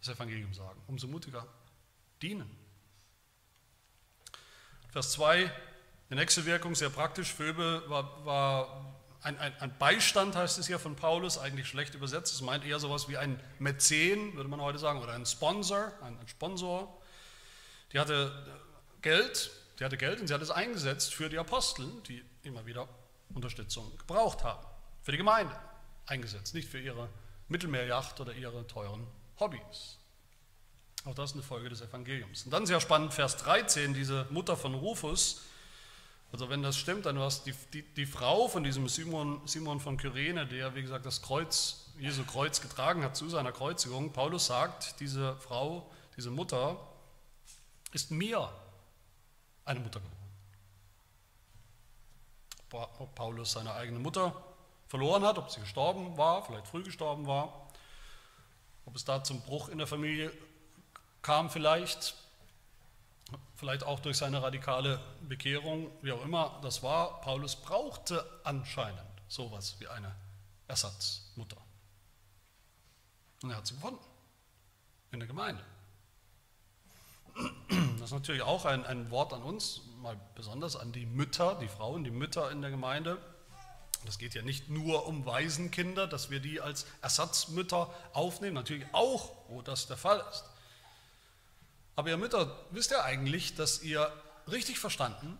das 0.00 0.14
Evangelium 0.14 0.52
sagen, 0.52 0.80
umso 0.86 1.06
mutiger 1.06 1.46
dienen. 2.20 2.50
Vers 4.90 5.12
2, 5.12 5.50
die 6.10 6.14
nächste 6.14 6.44
Wirkung, 6.44 6.74
sehr 6.74 6.90
praktisch. 6.90 7.32
Phoebe 7.32 7.82
war, 7.88 8.24
war 8.24 8.94
ein, 9.22 9.38
ein, 9.38 9.56
ein, 9.60 9.78
Beistand, 9.78 10.36
heißt 10.36 10.58
es 10.58 10.66
hier 10.66 10.78
von 10.78 10.94
Paulus, 10.94 11.38
eigentlich 11.38 11.66
schlecht 11.66 11.94
übersetzt. 11.94 12.32
Es 12.32 12.42
meint 12.42 12.64
eher 12.64 12.78
sowas 12.78 13.08
wie 13.08 13.16
ein 13.16 13.40
Mäzen, 13.58 14.34
würde 14.34 14.48
man 14.48 14.60
heute 14.60 14.78
sagen, 14.78 15.00
oder 15.00 15.14
ein 15.14 15.26
Sponsor, 15.26 15.92
ein, 16.02 16.18
ein 16.18 16.28
Sponsor. 16.28 17.00
Die 17.92 17.98
hatte 17.98 18.30
Geld, 19.00 19.50
die 19.80 19.84
hatte 19.84 19.96
Geld 19.96 20.20
und 20.20 20.28
sie 20.28 20.34
hat 20.34 20.42
es 20.42 20.50
eingesetzt 20.50 21.14
für 21.14 21.28
die 21.28 21.38
Apostel, 21.38 21.86
die 22.06 22.22
immer 22.42 22.66
wieder 22.66 22.88
Unterstützung 23.32 23.96
gebraucht 23.96 24.44
haben. 24.44 24.64
Für 25.02 25.12
die 25.12 25.18
Gemeinde 25.18 25.58
eingesetzt, 26.06 26.54
nicht 26.54 26.68
für 26.68 26.78
ihre 26.78 27.08
Mittelmeerjacht 27.54 28.20
oder 28.20 28.34
ihre 28.34 28.66
teuren 28.66 29.06
Hobbys. 29.38 29.98
Auch 31.04 31.14
das 31.14 31.30
ist 31.30 31.36
eine 31.36 31.44
Folge 31.44 31.68
des 31.68 31.82
Evangeliums. 31.82 32.44
Und 32.44 32.50
dann 32.50 32.66
sehr 32.66 32.80
spannend, 32.80 33.14
Vers 33.14 33.36
13, 33.36 33.94
diese 33.94 34.26
Mutter 34.30 34.56
von 34.56 34.74
Rufus. 34.74 35.42
Also 36.32 36.50
wenn 36.50 36.62
das 36.62 36.76
stimmt, 36.76 37.06
dann 37.06 37.16
war 37.16 37.28
es 37.28 37.44
die, 37.44 37.54
die, 37.72 37.82
die 37.82 38.06
Frau 38.06 38.48
von 38.48 38.64
diesem 38.64 38.88
Simon, 38.88 39.40
Simon 39.46 39.78
von 39.78 39.96
Kyrene, 39.96 40.48
der, 40.48 40.74
wie 40.74 40.82
gesagt, 40.82 41.06
das 41.06 41.22
Kreuz, 41.22 41.92
Jesu 41.96 42.24
Kreuz 42.24 42.60
getragen 42.60 43.04
hat 43.04 43.16
zu 43.16 43.28
seiner 43.28 43.52
Kreuzigung. 43.52 44.12
Paulus 44.12 44.46
sagt, 44.46 44.98
diese 44.98 45.36
Frau, 45.36 45.88
diese 46.16 46.32
Mutter 46.32 46.76
ist 47.92 48.10
mir 48.10 48.50
eine 49.64 49.78
Mutter 49.78 50.00
geworden. 50.00 50.24
Paulus 53.14 53.52
seine 53.52 53.74
eigene 53.74 54.00
Mutter 54.00 54.34
verloren 54.88 55.24
hat, 55.24 55.38
ob 55.38 55.50
sie 55.50 55.60
gestorben 55.60 56.16
war, 56.16 56.44
vielleicht 56.44 56.66
früh 56.66 56.82
gestorben 56.82 57.26
war, 57.26 57.68
ob 58.86 58.96
es 58.96 59.04
da 59.04 59.22
zum 59.24 59.40
Bruch 59.42 59.68
in 59.68 59.78
der 59.78 59.86
Familie 59.86 60.32
kam 61.22 61.48
vielleicht, 61.48 62.14
vielleicht 63.56 63.82
auch 63.84 63.98
durch 64.00 64.18
seine 64.18 64.42
radikale 64.42 65.00
Bekehrung, 65.22 65.90
wie 66.02 66.12
auch 66.12 66.22
immer 66.22 66.60
das 66.62 66.82
war, 66.82 67.20
Paulus 67.22 67.56
brauchte 67.56 68.24
anscheinend 68.44 69.00
sowas 69.26 69.76
wie 69.80 69.88
eine 69.88 70.14
Ersatzmutter. 70.68 71.56
Und 73.42 73.50
er 73.50 73.56
hat 73.56 73.66
sie 73.66 73.74
gefunden 73.74 74.04
in 75.12 75.20
der 75.20 75.26
Gemeinde. 75.26 75.62
Das 77.98 78.10
ist 78.10 78.12
natürlich 78.12 78.42
auch 78.42 78.64
ein, 78.64 78.84
ein 78.86 79.10
Wort 79.10 79.32
an 79.32 79.42
uns, 79.42 79.80
mal 80.00 80.18
besonders 80.34 80.76
an 80.76 80.92
die 80.92 81.06
Mütter, 81.06 81.56
die 81.56 81.68
Frauen, 81.68 82.04
die 82.04 82.10
Mütter 82.10 82.50
in 82.50 82.60
der 82.62 82.70
Gemeinde. 82.70 83.18
Das 84.04 84.18
geht 84.18 84.34
ja 84.34 84.42
nicht 84.42 84.68
nur 84.68 85.06
um 85.06 85.24
Waisenkinder, 85.26 86.06
dass 86.06 86.30
wir 86.30 86.40
die 86.40 86.60
als 86.60 86.86
Ersatzmütter 87.02 87.92
aufnehmen, 88.12 88.54
natürlich 88.54 88.86
auch, 88.92 89.32
wo 89.48 89.62
das 89.62 89.86
der 89.86 89.96
Fall 89.96 90.24
ist. 90.30 90.44
Aber 91.96 92.08
ihr 92.08 92.16
Mütter, 92.16 92.56
wisst 92.70 92.90
ihr 92.90 93.04
eigentlich, 93.04 93.54
dass 93.54 93.82
ihr 93.82 94.10
richtig 94.50 94.78
verstanden 94.78 95.38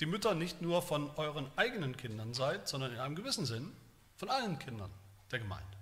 die 0.00 0.06
Mütter 0.06 0.34
nicht 0.34 0.62
nur 0.62 0.82
von 0.82 1.10
euren 1.16 1.50
eigenen 1.56 1.96
Kindern 1.96 2.32
seid, 2.34 2.68
sondern 2.68 2.92
in 2.92 3.00
einem 3.00 3.16
gewissen 3.16 3.46
Sinn 3.46 3.72
von 4.16 4.30
allen 4.30 4.58
Kindern 4.58 4.90
der 5.30 5.40
Gemeinde. 5.40 5.77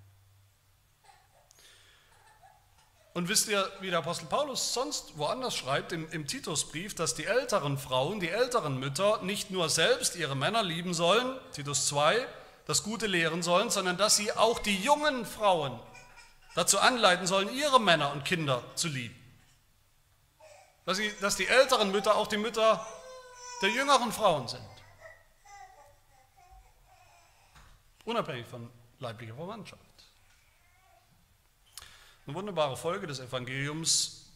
Und 3.16 3.30
wisst 3.30 3.48
ihr, 3.48 3.72
wie 3.80 3.88
der 3.88 4.00
Apostel 4.00 4.26
Paulus 4.26 4.74
sonst 4.74 5.16
woanders 5.16 5.56
schreibt, 5.56 5.90
im, 5.92 6.06
im 6.10 6.26
Titusbrief, 6.26 6.94
dass 6.94 7.14
die 7.14 7.24
älteren 7.24 7.78
Frauen, 7.78 8.20
die 8.20 8.28
älteren 8.28 8.78
Mütter 8.78 9.22
nicht 9.22 9.50
nur 9.50 9.70
selbst 9.70 10.16
ihre 10.16 10.36
Männer 10.36 10.62
lieben 10.62 10.92
sollen, 10.92 11.34
Titus 11.52 11.86
2, 11.86 12.28
das 12.66 12.82
Gute 12.82 13.06
lehren 13.06 13.42
sollen, 13.42 13.70
sondern 13.70 13.96
dass 13.96 14.18
sie 14.18 14.32
auch 14.32 14.58
die 14.58 14.76
jungen 14.76 15.24
Frauen 15.24 15.80
dazu 16.54 16.78
anleiten 16.78 17.26
sollen, 17.26 17.48
ihre 17.56 17.80
Männer 17.80 18.12
und 18.12 18.26
Kinder 18.26 18.62
zu 18.74 18.88
lieben. 18.88 19.16
Dass, 20.84 20.98
sie, 20.98 21.10
dass 21.22 21.36
die 21.36 21.46
älteren 21.46 21.92
Mütter 21.92 22.16
auch 22.16 22.26
die 22.26 22.36
Mütter 22.36 22.86
der 23.62 23.70
jüngeren 23.70 24.12
Frauen 24.12 24.46
sind. 24.46 24.60
Unabhängig 28.04 28.46
von 28.46 28.68
leiblicher 28.98 29.36
Verwandtschaft. 29.36 29.85
Eine 32.26 32.34
wunderbare 32.34 32.76
Folge 32.76 33.06
des 33.06 33.20
Evangeliums, 33.20 34.32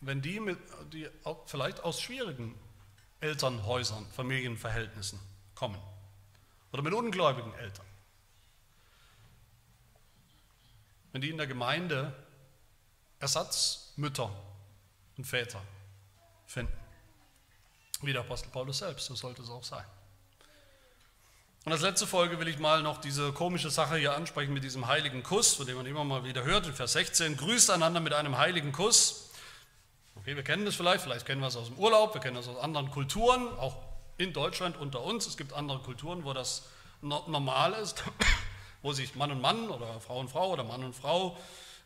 wenn 0.00 0.22
die, 0.22 0.38
mit, 0.38 0.58
die 0.92 1.08
vielleicht 1.46 1.82
aus 1.82 2.00
schwierigen 2.00 2.54
Elternhäusern, 3.20 4.06
Familienverhältnissen 4.12 5.18
kommen 5.54 5.80
oder 6.72 6.82
mit 6.82 6.92
ungläubigen 6.92 7.52
Eltern, 7.54 7.86
wenn 11.12 11.22
die 11.22 11.30
in 11.30 11.38
der 11.38 11.46
Gemeinde 11.48 12.14
Ersatzmütter 13.18 14.30
und 15.16 15.24
Väter 15.24 15.62
finden. 16.46 16.76
Wie 18.02 18.12
der 18.12 18.20
Apostel 18.20 18.50
Paulus 18.50 18.78
selbst, 18.78 19.06
so 19.06 19.14
sollte 19.14 19.42
es 19.42 19.48
auch 19.48 19.64
sein. 19.64 19.86
Und 21.66 21.72
als 21.72 21.82
letzte 21.82 22.06
Folge 22.06 22.38
will 22.38 22.46
ich 22.46 22.60
mal 22.60 22.80
noch 22.84 23.00
diese 23.00 23.32
komische 23.32 23.70
Sache 23.70 23.96
hier 23.96 24.14
ansprechen 24.14 24.54
mit 24.54 24.62
diesem 24.62 24.86
heiligen 24.86 25.24
Kuss, 25.24 25.54
von 25.54 25.66
dem 25.66 25.74
man 25.74 25.84
immer 25.84 26.04
mal 26.04 26.22
wieder 26.22 26.44
hört, 26.44 26.64
in 26.68 26.72
Vers 26.72 26.92
16, 26.92 27.36
grüßt 27.36 27.72
einander 27.72 27.98
mit 27.98 28.12
einem 28.12 28.38
heiligen 28.38 28.70
Kuss. 28.70 29.30
Okay, 30.14 30.36
wir 30.36 30.44
kennen 30.44 30.64
das 30.64 30.76
vielleicht, 30.76 31.02
vielleicht 31.02 31.26
kennen 31.26 31.40
wir 31.40 31.48
es 31.48 31.56
aus 31.56 31.66
dem 31.66 31.76
Urlaub, 31.76 32.14
wir 32.14 32.20
kennen 32.20 32.36
das 32.36 32.46
aus 32.46 32.56
anderen 32.58 32.88
Kulturen, 32.92 33.48
auch 33.58 33.74
in 34.16 34.32
Deutschland 34.32 34.76
unter 34.76 35.02
uns. 35.02 35.26
Es 35.26 35.36
gibt 35.36 35.52
andere 35.54 35.80
Kulturen, 35.80 36.24
wo 36.24 36.32
das 36.32 36.68
normal 37.02 37.72
ist, 37.72 38.04
wo 38.82 38.92
sich 38.92 39.16
Mann 39.16 39.32
und 39.32 39.40
Mann 39.40 39.68
oder 39.68 40.00
Frau 40.00 40.20
und 40.20 40.30
Frau 40.30 40.52
oder 40.52 40.62
Mann 40.62 40.84
und 40.84 40.94
Frau 40.94 41.36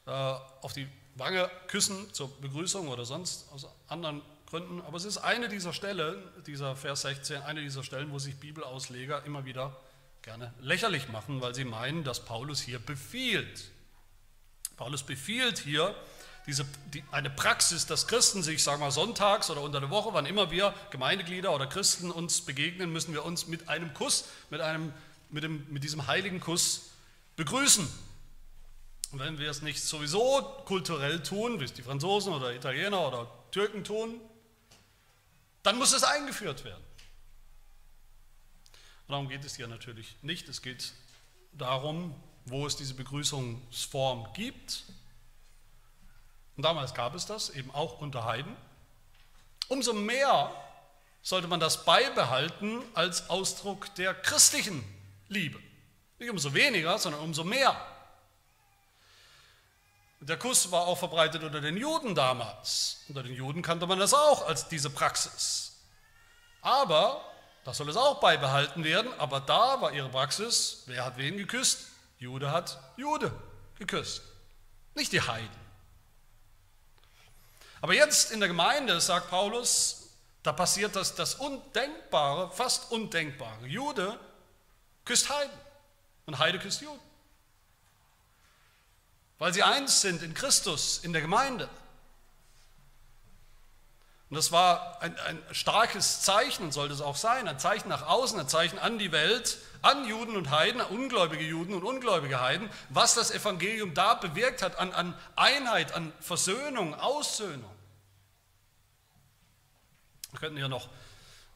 äh, 0.05 0.11
auf 0.11 0.74
die 0.74 0.87
Wange 1.14 1.51
küssen 1.68 2.12
zur 2.12 2.28
Begrüßung 2.43 2.89
oder 2.89 3.07
sonst 3.07 3.51
aus 3.55 3.66
anderen 3.89 4.20
Gründen. 4.51 4.80
Aber 4.82 4.96
es 4.96 5.05
ist 5.05 5.18
eine 5.18 5.48
dieser 5.48 5.72
Stellen, 5.72 6.22
dieser 6.46 6.74
Vers 6.74 7.03
16, 7.03 7.42
eine 7.42 7.62
dieser 7.62 7.84
Stellen, 7.84 8.11
wo 8.11 8.18
sich 8.18 8.36
Bibelausleger 8.36 9.24
immer 9.24 9.44
wieder 9.44 9.76
gerne 10.22 10.53
lächerlich 10.61 11.09
machen, 11.09 11.40
weil 11.40 11.55
sie 11.55 11.64
meinen, 11.64 12.05
dass 12.05 12.24
Paulus 12.24 12.61
hier 12.61 12.80
befiehlt. 12.80 13.70
Paulus 14.76 15.05
befiehlt 15.05 15.59
hier 15.59 15.94
diese, 16.46 16.66
die, 16.92 17.05
eine 17.12 17.30
Praxis, 17.30 17.86
dass 17.86 18.09
Christen 18.09 18.42
sich, 18.42 18.62
sagen 18.62 18.82
wir 18.82 18.90
sonntags 18.90 19.51
oder 19.51 19.61
unter 19.61 19.78
der 19.78 19.90
Woche, 19.90 20.12
wann 20.12 20.26
immer 20.26 20.51
wir 20.51 20.74
Gemeindeglieder 20.90 21.55
oder 21.55 21.66
Christen 21.66 22.11
uns 22.11 22.40
begegnen, 22.40 22.92
müssen 22.92 23.12
wir 23.12 23.24
uns 23.24 23.46
mit 23.46 23.68
einem 23.68 23.94
Kuss, 23.94 24.24
mit, 24.51 24.61
einem, 24.61 24.92
mit, 25.28 25.44
dem, 25.44 25.64
mit 25.70 25.84
diesem 25.84 26.07
heiligen 26.07 26.40
Kuss 26.40 26.90
begrüßen. 27.36 27.88
Und 29.12 29.18
wenn 29.18 29.38
wir 29.38 29.51
es 29.51 29.62
nicht 29.62 29.82
sowieso 29.82 30.42
kulturell 30.64 31.22
tun, 31.22 31.61
wie 31.61 31.64
es 31.64 31.72
die 31.72 31.82
Franzosen 31.82 32.32
oder 32.32 32.53
Italiener 32.53 33.07
oder 33.07 33.30
Türken 33.53 33.84
tun, 33.84 34.20
dann 35.62 35.78
muss 35.78 35.92
es 35.92 36.04
eingeführt 36.04 36.64
werden. 36.64 36.82
Darum 39.08 39.28
geht 39.28 39.44
es 39.44 39.56
hier 39.56 39.66
natürlich 39.66 40.16
nicht. 40.22 40.48
Es 40.48 40.62
geht 40.62 40.92
darum, 41.52 42.14
wo 42.46 42.66
es 42.66 42.76
diese 42.76 42.94
Begrüßungsform 42.94 44.32
gibt. 44.34 44.84
Und 46.56 46.64
damals 46.64 46.94
gab 46.94 47.14
es 47.14 47.26
das, 47.26 47.50
eben 47.50 47.70
auch 47.72 48.00
unter 48.00 48.24
Heiden. 48.24 48.56
Umso 49.68 49.92
mehr 49.92 50.52
sollte 51.22 51.48
man 51.48 51.61
das 51.61 51.84
beibehalten 51.84 52.82
als 52.94 53.28
Ausdruck 53.30 53.94
der 53.96 54.14
christlichen 54.14 54.84
Liebe. 55.28 55.61
Nicht 56.18 56.30
umso 56.30 56.54
weniger, 56.54 56.98
sondern 56.98 57.22
umso 57.22 57.44
mehr. 57.44 57.74
Der 60.21 60.39
Kuss 60.39 60.71
war 60.71 60.87
auch 60.87 60.99
verbreitet 60.99 61.43
unter 61.43 61.62
den 61.62 61.79
Juden 61.79 62.14
damals. 62.14 62.99
Unter 63.09 63.23
den 63.23 63.35
Juden 63.35 63.62
kannte 63.62 63.87
man 63.87 63.99
das 63.99 64.12
auch 64.12 64.47
als 64.47 64.68
diese 64.68 64.91
Praxis. 64.91 65.79
Aber, 66.61 67.25
das 67.64 67.79
soll 67.79 67.89
es 67.89 67.97
auch 67.97 68.21
beibehalten 68.21 68.85
werden, 68.85 69.11
aber 69.18 69.41
da 69.41 69.81
war 69.81 69.93
ihre 69.93 70.11
Praxis, 70.11 70.83
wer 70.87 71.07
hat 71.07 71.16
wen 71.16 71.39
geküsst? 71.39 71.87
Jude 72.18 72.51
hat 72.51 72.79
Jude 72.99 73.33
geküsst, 73.79 74.21
nicht 74.95 75.11
die 75.12 75.23
Heiden. 75.23 75.49
Aber 77.81 77.95
jetzt 77.95 78.31
in 78.31 78.41
der 78.41 78.49
Gemeinde, 78.51 79.01
sagt 79.01 79.31
Paulus, 79.31 80.11
da 80.43 80.53
passiert 80.53 80.97
das, 80.97 81.14
das 81.14 81.37
Undenkbare, 81.37 82.51
fast 82.53 82.93
Undenkbare. 82.93 83.66
Jude 83.66 84.21
küsst 85.07 85.31
Heiden 85.31 85.59
und 86.27 86.39
Heide 86.39 86.59
küsst 86.59 86.83
Juden 86.83 87.09
weil 89.41 89.55
sie 89.55 89.62
eins 89.62 90.03
sind 90.03 90.22
in 90.22 90.34
Christus, 90.34 90.99
in 91.03 91.12
der 91.12 91.22
Gemeinde. 91.22 91.68
Und 94.28 94.36
das 94.36 94.53
war 94.53 95.01
ein, 95.01 95.18
ein 95.18 95.43
starkes 95.51 96.20
Zeichen 96.20 96.70
sollte 96.70 96.95
es 96.95 97.01
auch 97.01 97.16
sein, 97.16 97.49
ein 97.49 97.59
Zeichen 97.59 97.88
nach 97.88 98.07
außen, 98.07 98.38
ein 98.38 98.49
Zeichen 98.49 98.78
an 98.78 98.99
die 98.99 99.11
Welt, 99.12 99.57
an 99.80 100.07
Juden 100.07 100.36
und 100.36 100.51
Heiden, 100.51 100.82
an 100.82 100.88
ungläubige 100.88 101.43
Juden 101.43 101.72
und 101.72 101.82
ungläubige 101.82 102.41
Heiden, 102.41 102.68
was 102.91 103.14
das 103.14 103.30
Evangelium 103.30 103.95
da 103.95 104.14
bewirkt 104.14 104.62
hat 104.62 104.78
an, 104.78 104.93
an 104.93 105.18
Einheit, 105.36 105.95
an 105.95 106.12
Versöhnung, 106.20 106.95
Aussöhnung. 106.95 107.74
Wir 110.32 110.38
könnten 110.38 110.59
ja 110.59 110.68
noch 110.68 110.91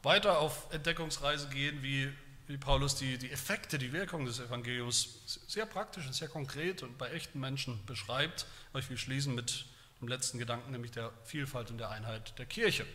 weiter 0.01 0.39
auf 0.39 0.65
Entdeckungsreise 0.71 1.49
gehen, 1.49 1.83
wie, 1.83 2.11
wie 2.47 2.57
Paulus 2.57 2.95
die, 2.95 3.17
die 3.17 3.31
Effekte, 3.31 3.77
die 3.77 3.91
Wirkung 3.91 4.25
des 4.25 4.39
Evangeliums 4.39 5.39
sehr 5.47 5.65
praktisch 5.65 6.05
und 6.05 6.13
sehr 6.13 6.27
konkret 6.27 6.83
und 6.83 6.97
bei 6.97 7.09
echten 7.11 7.39
Menschen 7.39 7.83
beschreibt. 7.85 8.45
Aber 8.69 8.79
ich 8.79 8.89
will 8.89 8.97
schließen 8.97 9.33
mit 9.33 9.65
dem 9.99 10.07
letzten 10.07 10.37
Gedanken, 10.37 10.71
nämlich 10.71 10.91
der 10.91 11.11
Vielfalt 11.23 11.71
und 11.71 11.77
der 11.77 11.89
Einheit 11.89 12.37
der 12.37 12.45
Kirche. 12.45 12.85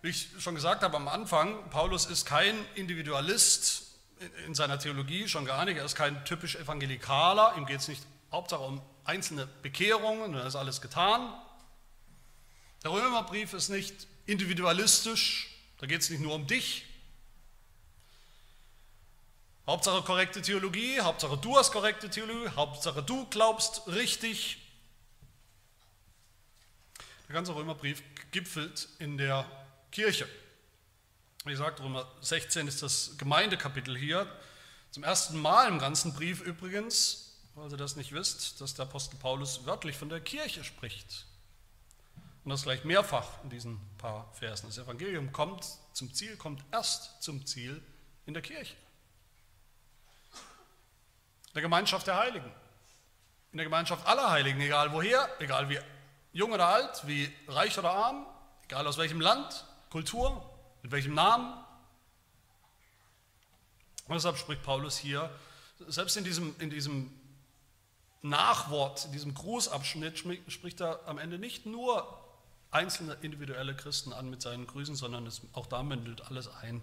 Wie 0.00 0.08
ich 0.08 0.30
schon 0.40 0.56
gesagt 0.56 0.82
habe 0.82 0.96
am 0.96 1.06
Anfang, 1.06 1.70
Paulus 1.70 2.06
ist 2.06 2.26
kein 2.26 2.56
Individualist 2.74 3.92
in 4.46 4.54
seiner 4.54 4.78
Theologie, 4.78 5.28
schon 5.28 5.44
gar 5.44 5.64
nicht. 5.64 5.76
Er 5.76 5.84
ist 5.84 5.94
kein 5.94 6.24
typisch 6.24 6.56
Evangelikaler. 6.56 7.54
Ihm 7.56 7.66
geht 7.66 7.80
es 7.80 7.88
nicht 7.88 8.04
Hauptsache 8.32 8.62
um 8.62 8.82
einzelne 9.04 9.46
Bekehrungen, 9.46 10.32
dann 10.32 10.46
ist 10.46 10.56
alles 10.56 10.80
getan. 10.80 11.32
Der 12.82 12.90
Römerbrief 12.90 13.52
ist 13.52 13.68
nicht 13.68 14.06
individualistisch, 14.26 15.54
da 15.78 15.86
geht 15.86 16.00
es 16.00 16.10
nicht 16.10 16.20
nur 16.20 16.34
um 16.34 16.46
dich. 16.46 16.84
Hauptsache 19.64 20.02
korrekte 20.02 20.42
Theologie, 20.42 21.00
Hauptsache 21.00 21.38
du 21.38 21.56
hast 21.56 21.70
korrekte 21.70 22.10
Theologie, 22.10 22.48
Hauptsache 22.56 23.00
du 23.00 23.26
glaubst 23.26 23.86
richtig. 23.86 24.58
Der 27.28 27.34
ganze 27.34 27.54
Römerbrief 27.54 28.02
gipfelt 28.32 28.88
in 28.98 29.18
der 29.18 29.46
Kirche. 29.92 30.28
Wie 31.44 31.52
gesagt, 31.52 31.80
Römer 31.80 32.10
16 32.20 32.66
ist 32.66 32.82
das 32.82 33.16
Gemeindekapitel 33.18 33.96
hier. 33.96 34.26
Zum 34.90 35.04
ersten 35.04 35.40
Mal 35.40 35.68
im 35.68 35.78
ganzen 35.78 36.12
Brief 36.12 36.40
übrigens, 36.40 37.38
falls 37.54 37.72
ihr 37.72 37.78
das 37.78 37.94
nicht 37.94 38.12
wisst, 38.12 38.60
dass 38.60 38.74
der 38.74 38.86
Apostel 38.86 39.16
Paulus 39.16 39.64
wörtlich 39.64 39.96
von 39.96 40.08
der 40.08 40.20
Kirche 40.20 40.64
spricht. 40.64 41.26
Und 42.44 42.50
das 42.50 42.64
gleich 42.64 42.82
mehrfach 42.84 43.42
in 43.44 43.50
diesen 43.50 43.80
paar 43.98 44.32
Versen. 44.34 44.66
Das 44.66 44.78
Evangelium 44.78 45.32
kommt 45.32 45.64
zum 45.92 46.12
Ziel, 46.12 46.36
kommt 46.36 46.64
erst 46.72 47.22
zum 47.22 47.46
Ziel 47.46 47.80
in 48.26 48.34
der 48.34 48.42
Kirche. 48.42 48.74
In 51.52 51.56
der 51.56 51.62
Gemeinschaft 51.64 52.06
der 52.06 52.16
Heiligen. 52.16 52.50
In 53.52 53.58
der 53.58 53.66
Gemeinschaft 53.66 54.06
aller 54.06 54.30
Heiligen, 54.30 54.58
egal 54.62 54.90
woher, 54.90 55.28
egal 55.38 55.68
wie 55.68 55.78
jung 56.32 56.52
oder 56.52 56.66
alt, 56.66 57.06
wie 57.06 57.30
reich 57.46 57.78
oder 57.78 57.90
arm, 57.90 58.26
egal 58.64 58.86
aus 58.86 58.96
welchem 58.96 59.20
Land, 59.20 59.66
Kultur, 59.90 60.42
mit 60.82 60.92
welchem 60.92 61.12
Namen. 61.12 61.52
Und 64.08 64.14
deshalb 64.14 64.38
spricht 64.38 64.62
Paulus 64.62 64.96
hier, 64.96 65.28
selbst 65.88 66.16
in 66.16 66.24
diesem, 66.24 66.54
in 66.58 66.70
diesem 66.70 67.12
Nachwort, 68.22 69.04
in 69.04 69.12
diesem 69.12 69.34
Grußabschnitt, 69.34 70.24
spricht 70.48 70.80
er 70.80 71.06
am 71.06 71.18
Ende 71.18 71.38
nicht 71.38 71.66
nur 71.66 72.18
einzelne 72.70 73.18
individuelle 73.20 73.76
Christen 73.76 74.14
an 74.14 74.30
mit 74.30 74.40
seinen 74.40 74.66
Grüßen, 74.66 74.96
sondern 74.96 75.26
es, 75.26 75.42
auch 75.52 75.66
da 75.66 75.82
mündelt 75.82 76.22
alles 76.30 76.48
ein 76.48 76.80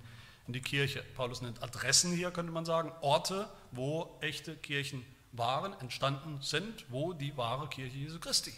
in 0.49 0.53
die 0.53 0.61
Kirche. 0.61 1.03
Paulus 1.15 1.41
nennt 1.41 1.61
Adressen 1.61 2.11
hier, 2.11 2.31
könnte 2.31 2.51
man 2.51 2.65
sagen, 2.65 2.91
Orte, 3.01 3.47
wo 3.69 4.17
echte 4.19 4.55
Kirchen 4.57 5.05
waren, 5.31 5.79
entstanden 5.79 6.39
sind, 6.41 6.85
wo 6.89 7.13
die 7.13 7.37
wahre 7.37 7.69
Kirche 7.69 7.95
Jesu 7.95 8.19
Christi 8.19 8.51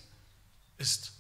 ist. 0.78 1.12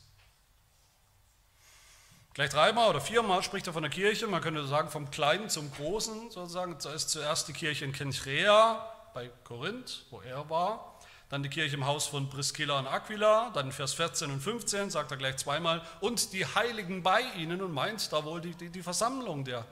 Gleich 2.33 2.51
dreimal 2.51 2.89
oder 2.89 3.01
viermal 3.01 3.43
spricht 3.43 3.67
er 3.67 3.73
von 3.73 3.83
der 3.83 3.91
Kirche, 3.91 4.27
man 4.27 4.41
könnte 4.41 4.65
sagen 4.65 4.89
vom 4.89 5.11
Kleinen 5.11 5.49
zum 5.49 5.69
Großen 5.73 6.31
sozusagen. 6.31 6.77
Da 6.81 6.93
ist 6.93 7.09
zuerst 7.09 7.49
die 7.49 7.53
Kirche 7.53 7.83
in 7.83 7.91
Kenchrea 7.91 8.89
bei 9.13 9.29
Korinth, 9.43 10.05
wo 10.09 10.21
er 10.21 10.49
war, 10.49 10.97
dann 11.27 11.43
die 11.43 11.49
Kirche 11.49 11.75
im 11.75 11.85
Haus 11.85 12.07
von 12.07 12.29
Priscilla 12.29 12.79
und 12.79 12.87
Aquila, 12.87 13.49
dann 13.53 13.65
in 13.65 13.71
Vers 13.73 13.93
14 13.95 14.31
und 14.31 14.39
15 14.39 14.89
sagt 14.89 15.11
er 15.11 15.17
gleich 15.17 15.35
zweimal, 15.35 15.81
und 15.99 16.31
die 16.31 16.45
Heiligen 16.45 17.03
bei 17.03 17.23
ihnen 17.35 17.61
und 17.61 17.73
meint 17.73 18.13
da 18.13 18.23
wohl 18.23 18.39
die, 18.39 18.55
die, 18.55 18.69
die 18.69 18.81
Versammlung 18.81 19.43
der 19.43 19.65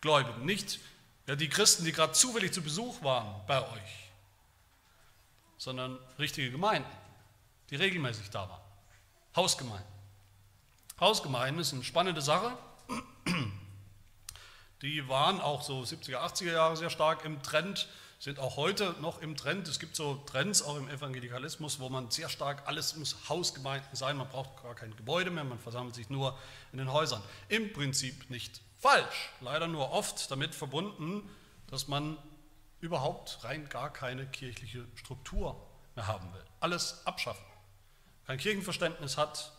Gläubigen, 0.00 0.44
nicht 0.44 0.78
ja, 1.26 1.36
die 1.36 1.48
Christen, 1.48 1.84
die 1.84 1.92
gerade 1.92 2.12
zufällig 2.12 2.52
zu 2.52 2.62
Besuch 2.62 3.02
waren 3.02 3.42
bei 3.46 3.60
euch, 3.60 4.10
sondern 5.56 5.98
richtige 6.18 6.50
Gemeinden, 6.50 6.90
die 7.70 7.76
regelmäßig 7.76 8.30
da 8.30 8.48
waren, 8.48 8.62
Hausgemeinden. 9.36 9.92
Hausgemeinden 11.00 11.60
ist 11.60 11.72
eine 11.72 11.84
spannende 11.84 12.22
Sache. 12.22 12.56
Die 14.82 15.08
waren 15.08 15.40
auch 15.40 15.62
so 15.62 15.82
70er, 15.82 16.18
80er 16.18 16.52
Jahre 16.52 16.76
sehr 16.76 16.90
stark 16.90 17.24
im 17.24 17.42
Trend 17.42 17.88
sind 18.18 18.40
auch 18.40 18.56
heute 18.56 18.96
noch 19.00 19.22
im 19.22 19.36
Trend. 19.36 19.68
Es 19.68 19.78
gibt 19.78 19.94
so 19.94 20.16
Trends 20.26 20.62
auch 20.62 20.76
im 20.76 20.88
Evangelikalismus, 20.88 21.78
wo 21.78 21.88
man 21.88 22.10
sehr 22.10 22.28
stark, 22.28 22.66
alles 22.66 22.96
muss 22.96 23.16
Hausgemeinden 23.28 23.94
sein, 23.94 24.16
man 24.16 24.28
braucht 24.28 24.62
gar 24.62 24.74
kein 24.74 24.94
Gebäude 24.96 25.30
mehr, 25.30 25.44
man 25.44 25.58
versammelt 25.58 25.94
sich 25.94 26.10
nur 26.10 26.36
in 26.72 26.78
den 26.78 26.92
Häusern. 26.92 27.22
Im 27.48 27.72
Prinzip 27.72 28.28
nicht 28.28 28.60
falsch, 28.78 29.30
leider 29.40 29.66
nur 29.66 29.90
oft 29.92 30.30
damit 30.30 30.54
verbunden, 30.54 31.28
dass 31.66 31.88
man 31.88 32.16
überhaupt 32.80 33.42
rein 33.44 33.68
gar 33.68 33.92
keine 33.92 34.26
kirchliche 34.26 34.86
Struktur 34.94 35.60
mehr 35.94 36.06
haben 36.06 36.32
will. 36.32 36.44
Alles 36.60 37.04
abschaffen. 37.06 37.44
Kein 38.26 38.38
Kirchenverständnis 38.38 39.16
hat, 39.16 39.52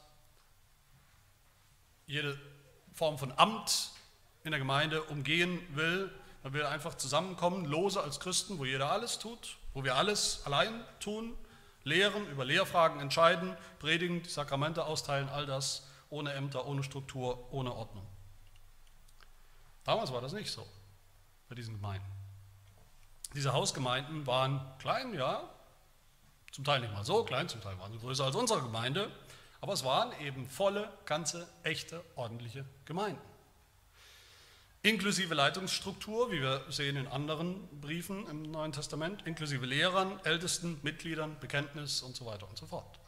jede 2.05 2.39
Form 2.93 3.17
von 3.17 3.31
Amt 3.37 3.91
in 4.43 4.51
der 4.51 4.59
Gemeinde 4.59 5.03
umgehen 5.03 5.61
will, 5.75 6.11
weil 6.43 6.53
wir 6.53 6.69
einfach 6.69 6.95
zusammenkommen, 6.95 7.65
lose 7.65 8.01
als 8.01 8.19
Christen, 8.19 8.57
wo 8.57 8.65
jeder 8.65 8.91
alles 8.91 9.19
tut, 9.19 9.57
wo 9.73 9.83
wir 9.83 9.95
alles 9.95 10.41
allein 10.45 10.83
tun, 10.99 11.37
lehren, 11.83 12.25
über 12.27 12.45
Lehrfragen 12.45 12.99
entscheiden, 12.99 13.55
predigen, 13.79 14.23
die 14.23 14.29
Sakramente 14.29 14.85
austeilen, 14.85 15.29
all 15.29 15.45
das 15.45 15.87
ohne 16.09 16.33
Ämter, 16.33 16.65
ohne 16.65 16.83
Struktur, 16.83 17.51
ohne 17.51 17.73
Ordnung. 17.73 18.07
Damals 19.83 20.11
war 20.11 20.21
das 20.21 20.33
nicht 20.33 20.51
so 20.51 20.65
bei 21.47 21.55
diesen 21.55 21.75
Gemeinden. 21.75 22.05
Diese 23.33 23.53
Hausgemeinden 23.53 24.25
waren 24.27 24.61
klein, 24.79 25.13
ja, 25.13 25.49
zum 26.51 26.63
Teil 26.63 26.81
nicht 26.81 26.93
mal 26.93 27.03
so 27.03 27.23
klein, 27.23 27.47
zum 27.47 27.61
Teil 27.61 27.77
waren 27.79 27.91
sie 27.91 27.99
größer 27.99 28.25
als 28.25 28.35
unsere 28.35 28.61
Gemeinde, 28.61 29.11
aber 29.61 29.73
es 29.73 29.83
waren 29.83 30.11
eben 30.21 30.47
volle, 30.47 30.91
ganze, 31.05 31.47
echte, 31.63 32.03
ordentliche 32.15 32.65
Gemeinden 32.85 33.29
inklusive 34.81 35.33
Leitungsstruktur, 35.33 36.31
wie 36.31 36.41
wir 36.41 36.65
sehen 36.69 36.95
in 36.95 37.07
anderen 37.07 37.67
Briefen 37.81 38.27
im 38.27 38.43
Neuen 38.43 38.71
Testament, 38.71 39.25
inklusive 39.25 39.65
Lehrern, 39.65 40.19
Ältesten, 40.23 40.79
Mitgliedern, 40.83 41.37
Bekenntnis 41.39 42.01
und 42.01 42.15
so 42.15 42.25
weiter 42.25 42.47
und 42.47 42.57
so 42.57 42.65
fort. 42.65 42.99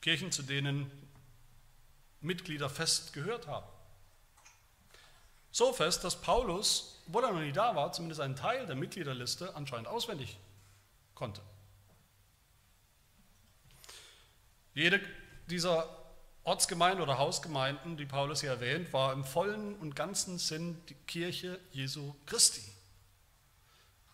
Kirchen, 0.00 0.32
zu 0.32 0.42
denen 0.42 0.90
Mitglieder 2.20 2.68
fest 2.68 3.12
gehört 3.12 3.46
haben. 3.46 3.66
So 5.52 5.72
fest, 5.74 6.02
dass 6.02 6.16
Paulus, 6.16 7.02
obwohl 7.06 7.24
er 7.24 7.32
noch 7.32 7.40
nie 7.40 7.52
da 7.52 7.76
war, 7.76 7.92
zumindest 7.92 8.22
einen 8.22 8.36
Teil 8.36 8.66
der 8.66 8.74
Mitgliederliste 8.74 9.54
anscheinend 9.54 9.86
auswendig 9.86 10.38
konnte. 11.14 11.42
Jede 14.74 15.00
dieser 15.48 15.88
Ortsgemeinden 16.44 17.02
oder 17.02 17.18
Hausgemeinden, 17.18 17.98
die 17.98 18.06
Paulus 18.06 18.40
hier 18.40 18.50
erwähnt, 18.50 18.92
war 18.94 19.12
im 19.12 19.24
vollen 19.24 19.76
und 19.76 19.94
ganzen 19.94 20.38
Sinn 20.38 20.80
die 20.88 20.94
Kirche 20.94 21.60
Jesu 21.70 22.14
Christi. 22.24 22.62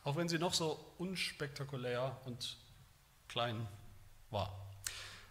Auch 0.03 0.17
wenn 0.17 0.29
sie 0.29 0.39
noch 0.39 0.55
so 0.55 0.93
unspektakulär 0.99 2.21
und 2.25 2.57
klein 3.29 3.69
war. 4.31 4.53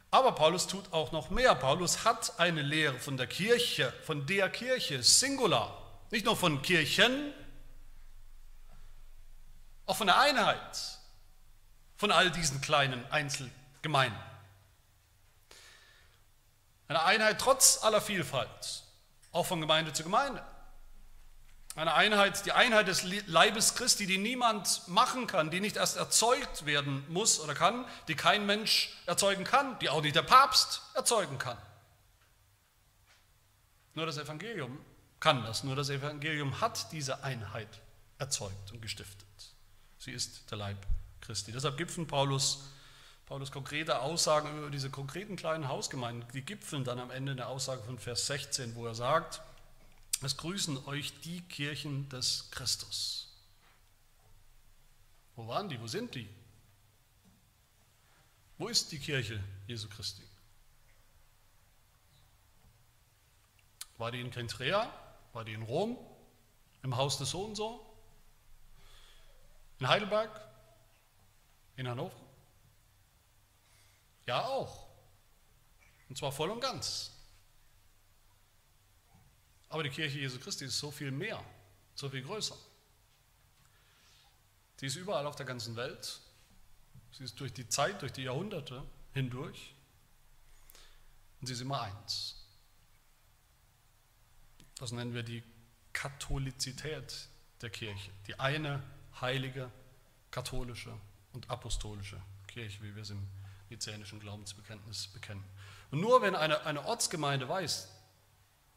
Aber 0.10 0.32
Paulus 0.32 0.68
tut 0.68 0.94
auch 0.94 1.12
noch 1.12 1.30
mehr. 1.30 1.54
Paulus 1.56 2.06
hat 2.06 2.40
eine 2.40 2.62
Lehre 2.62 2.98
von 2.98 3.18
der 3.18 3.28
Kirche, 3.28 3.94
von 4.04 4.26
der 4.26 4.50
Kirche, 4.50 5.04
Singular. 5.04 5.87
Nicht 6.10 6.26
nur 6.26 6.38
von 6.38 6.62
Kirchen, 6.62 7.34
auch 9.86 9.98
von 9.98 10.08
der 10.08 10.20
Einheit 10.20 10.98
von 11.98 12.12
all 12.12 12.32
diesen 12.32 12.62
kleinen 12.62 13.04
Einzelgemeinden. 13.12 14.20
Eine 16.88 17.04
Einheit 17.04 17.42
trotz 17.42 17.84
aller 17.84 18.02
Vielfalt, 18.02 18.84
auch 19.32 19.46
von 19.46 19.60
Gemeinde 19.60 19.92
zu 19.92 20.04
Gemeinde. 20.04 20.46
Eine 21.76 21.94
Einheit, 21.94 22.46
die 22.46 22.54
Einheit 22.54 22.88
des 22.88 23.04
Leibes 23.28 23.76
Christi, 23.76 24.08
die 24.08 24.18
niemand 24.18 24.88
machen 24.88 25.28
kann, 25.28 25.52
die 25.52 25.60
nicht 25.60 25.76
erst 25.76 25.98
erzeugt 25.98 26.66
werden 26.66 27.06
muss 27.10 27.40
oder 27.40 27.54
kann, 27.54 27.86
die 28.08 28.16
kein 28.16 28.46
Mensch 28.46 28.98
erzeugen 29.06 29.44
kann, 29.44 29.78
die 29.80 29.90
auch 29.90 30.02
nicht 30.02 30.16
der 30.16 30.24
Papst 30.24 30.82
erzeugen 30.96 31.38
kann. 31.38 31.58
Nur 33.94 34.06
das 34.06 34.18
Evangelium 34.18 34.80
kann 35.20 35.44
das, 35.44 35.64
nur 35.64 35.76
das 35.76 35.90
Evangelium 35.90 36.62
hat 36.62 36.92
diese 36.92 37.24
Einheit 37.24 37.70
erzeugt 38.20 38.72
und 38.72 38.82
gestiftet. 38.82 39.28
Sie 39.98 40.12
ist 40.12 40.50
der 40.52 40.58
Leib 40.58 40.78
Christi. 41.22 41.52
Deshalb 41.52 41.78
gipfeln 41.78 42.08
Paulus 42.08 42.64
Paulus 43.28 43.52
konkrete 43.52 44.00
Aussagen 44.00 44.58
über 44.58 44.70
diese 44.70 44.90
konkreten 44.90 45.36
kleinen 45.36 45.68
Hausgemeinden, 45.68 46.26
die 46.32 46.44
gipfeln 46.44 46.86
dann 46.86 46.98
am 46.98 47.12
Ende 47.12 47.34
in 47.34 47.38
der 47.38 47.50
Aussage 47.50 47.84
von 47.84 48.00
Vers 48.00 48.26
16, 48.28 48.74
wo 48.76 48.88
er 48.88 48.96
sagt, 48.96 49.42
es 50.24 50.38
grüßen 50.38 50.86
euch 50.88 51.20
die 51.22 51.42
Kirchen 51.42 52.08
des 52.08 52.50
Christus. 52.52 53.28
Wo 55.36 55.46
waren 55.46 55.68
die? 55.68 55.80
Wo 55.82 55.88
sind 55.88 56.16
die? 56.16 56.30
Wo 58.58 58.70
ist 58.70 58.94
die 58.94 58.98
Kirche 58.98 59.44
Jesu 59.68 59.90
Christi? 59.90 60.24
War 63.98 64.12
die 64.12 64.22
in 64.22 64.32
Kentrea? 64.32 64.90
War 65.38 65.46
die 65.46 65.54
in 65.54 65.62
Rom? 65.62 65.96
Im 66.82 66.98
Haus 66.98 67.20
des 67.20 67.30
so 67.30 67.44
und 67.44 67.54
so? 67.54 67.86
In 69.78 69.88
Heidelberg? 69.88 70.32
In 71.76 71.88
Hannover? 71.88 72.20
Ja, 74.26 74.48
auch. 74.48 74.88
Und 76.10 76.18
zwar 76.18 76.32
voll 76.32 76.50
und 76.50 76.60
ganz. 76.60 77.12
Aber 79.70 79.84
die 79.84 79.92
Kirche 79.92 80.18
Jesu 80.18 80.40
Christi 80.40 80.66
ist 80.66 80.80
so 80.80 80.90
viel 80.90 81.12
mehr, 81.12 81.40
so 81.94 82.10
viel 82.10 82.24
größer. 82.24 82.58
Sie 84.78 84.88
ist 84.88 84.96
überall 84.96 85.28
auf 85.28 85.36
der 85.36 85.46
ganzen 85.46 85.76
Welt. 85.76 86.20
Sie 87.12 87.24
ist 87.24 87.40
durch 87.40 87.54
die 87.54 87.70
Zeit, 87.70 88.02
durch 88.02 88.14
die 88.14 88.24
Jahrhunderte 88.24 88.84
hindurch. 89.14 89.76
Und 91.40 91.46
sie 91.46 91.54
ist 91.54 91.62
immer 91.62 91.84
eins. 91.84 92.37
Das 94.78 94.92
nennen 94.92 95.14
wir 95.14 95.24
die 95.24 95.44
Katholizität 95.94 97.30
der 97.62 97.70
Kirche. 97.70 98.12
Die 98.28 98.40
eine 98.40 98.84
heilige, 99.20 99.72
katholische 100.30 100.94
und 101.34 101.50
apostolische 101.50 102.22
Kirche, 102.48 102.82
wie 102.84 102.96
wir 102.96 103.02
es 103.02 103.10
im 103.10 103.28
nizänischen 103.70 104.20
Glaubensbekenntnis 104.20 105.08
bekennen. 105.08 105.44
Und 105.92 106.02
nur 106.02 106.22
wenn 106.22 106.36
eine, 106.36 106.66
eine 106.66 106.86
Ortsgemeinde 106.86 107.50
weiß, 107.50 107.90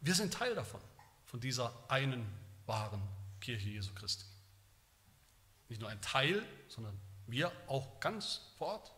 wir 0.00 0.14
sind 0.14 0.32
Teil 0.32 0.54
davon, 0.54 0.80
von 1.26 1.40
dieser 1.40 1.72
einen 1.88 2.26
wahren 2.66 3.02
Kirche 3.40 3.68
Jesu 3.68 3.92
Christi. 3.94 4.24
Nicht 5.68 5.80
nur 5.80 5.90
ein 5.90 6.00
Teil, 6.00 6.44
sondern 6.68 6.98
wir 7.26 7.52
auch 7.68 8.00
ganz 8.00 8.40
vor 8.56 8.68
Ort. 8.68 8.92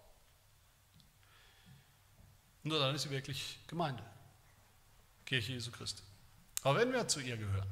Nur 2.62 2.78
dann 2.78 2.94
ist 2.94 3.02
sie 3.02 3.10
wirklich 3.10 3.58
Gemeinde, 3.66 4.04
Kirche 5.26 5.52
Jesu 5.52 5.72
Christi. 5.72 6.02
Aber 6.62 6.78
wenn 6.78 6.92
wir 6.92 7.08
zu 7.08 7.20
ihr 7.20 7.36
gehören, 7.36 7.68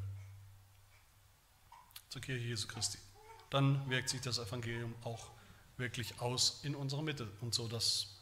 zur 2.08 2.20
Kirche 2.20 2.44
Jesu 2.44 2.66
Christi, 2.66 2.98
dann 3.50 3.88
wirkt 3.88 4.08
sich 4.08 4.20
das 4.20 4.38
Evangelium 4.38 4.94
auch 5.04 5.30
wirklich 5.76 6.20
aus 6.20 6.60
in 6.64 6.74
unserer 6.74 7.02
Mitte 7.02 7.28
und 7.40 7.54
so, 7.54 7.68
dass 7.68 8.16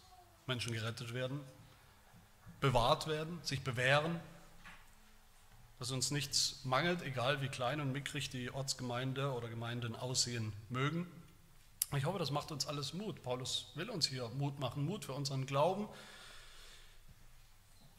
Menschen 0.47 0.73
gerettet 0.73 1.15
werden, 1.15 1.41
bewahrt 2.61 3.07
werden, 3.07 3.39
sich 3.43 3.63
bewähren, 3.63 4.21
dass 5.79 5.91
uns 5.91 6.11
nichts 6.11 6.65
mangelt, 6.65 7.03
egal 7.03 7.41
wie 7.41 7.49
klein 7.49 7.81
und 7.81 7.93
mickrig 7.93 8.31
die 8.31 8.51
Ortsgemeinde 8.51 9.33
oder 9.33 9.49
Gemeinden 9.49 9.95
aussehen 9.95 10.53
mögen. 10.69 11.07
Ich 11.97 12.05
hoffe, 12.05 12.19
das 12.19 12.31
macht 12.31 12.51
uns 12.53 12.67
alles 12.67 12.93
Mut. 12.93 13.23
Paulus 13.23 13.73
will 13.75 13.89
uns 13.89 14.07
hier 14.07 14.29
Mut 14.31 14.59
machen, 14.59 14.85
Mut 14.85 15.05
für 15.05 15.15
unseren 15.15 15.47
Glauben, 15.47 15.89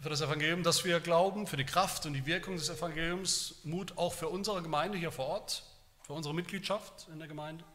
für 0.02 0.10
das 0.10 0.22
Evangelium, 0.22 0.64
das 0.64 0.86
wir 0.86 1.00
glauben, 1.02 1.46
für 1.46 1.58
die 1.58 1.66
Kraft 1.66 2.06
und 2.06 2.14
die 2.14 2.26
Wirkung 2.26 2.56
des 2.56 2.70
Evangeliums, 2.70 3.56
Mut 3.64 3.98
auch 3.98 4.14
für 4.14 4.30
unsere 4.30 4.62
Gemeinde 4.62 4.98
hier 4.98 5.12
vor 5.12 5.28
Ort, 5.28 5.64
für 6.04 6.14
unsere 6.14 6.34
Mitgliedschaft 6.34 7.08
in 7.12 7.20
der 7.20 7.28
Gemeinde. 7.28 7.66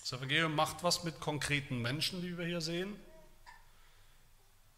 Das 0.00 0.12
Evangelium 0.12 0.54
macht 0.54 0.82
was 0.82 1.02
mit 1.02 1.20
konkreten 1.20 1.80
Menschen, 1.80 2.20
die 2.20 2.36
wir 2.36 2.44
hier 2.44 2.60
sehen. 2.60 2.94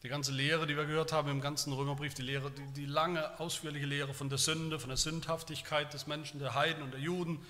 Die 0.04 0.08
ganze 0.08 0.30
Lehre, 0.30 0.68
die 0.68 0.76
wir 0.76 0.84
gehört 0.84 1.12
haben 1.12 1.28
im 1.28 1.40
ganzen 1.40 1.72
Römerbrief, 1.72 2.14
die, 2.14 2.22
Lehre, 2.22 2.52
die, 2.52 2.72
die 2.74 2.86
lange, 2.86 3.40
ausführliche 3.40 3.86
Lehre 3.86 4.14
von 4.14 4.28
der 4.28 4.38
Sünde, 4.38 4.78
von 4.78 4.90
der 4.90 4.98
Sündhaftigkeit 4.98 5.92
des 5.92 6.06
Menschen, 6.06 6.38
der 6.38 6.54
Heiden 6.54 6.84
und 6.84 6.92
der 6.92 7.00
Juden, 7.00 7.44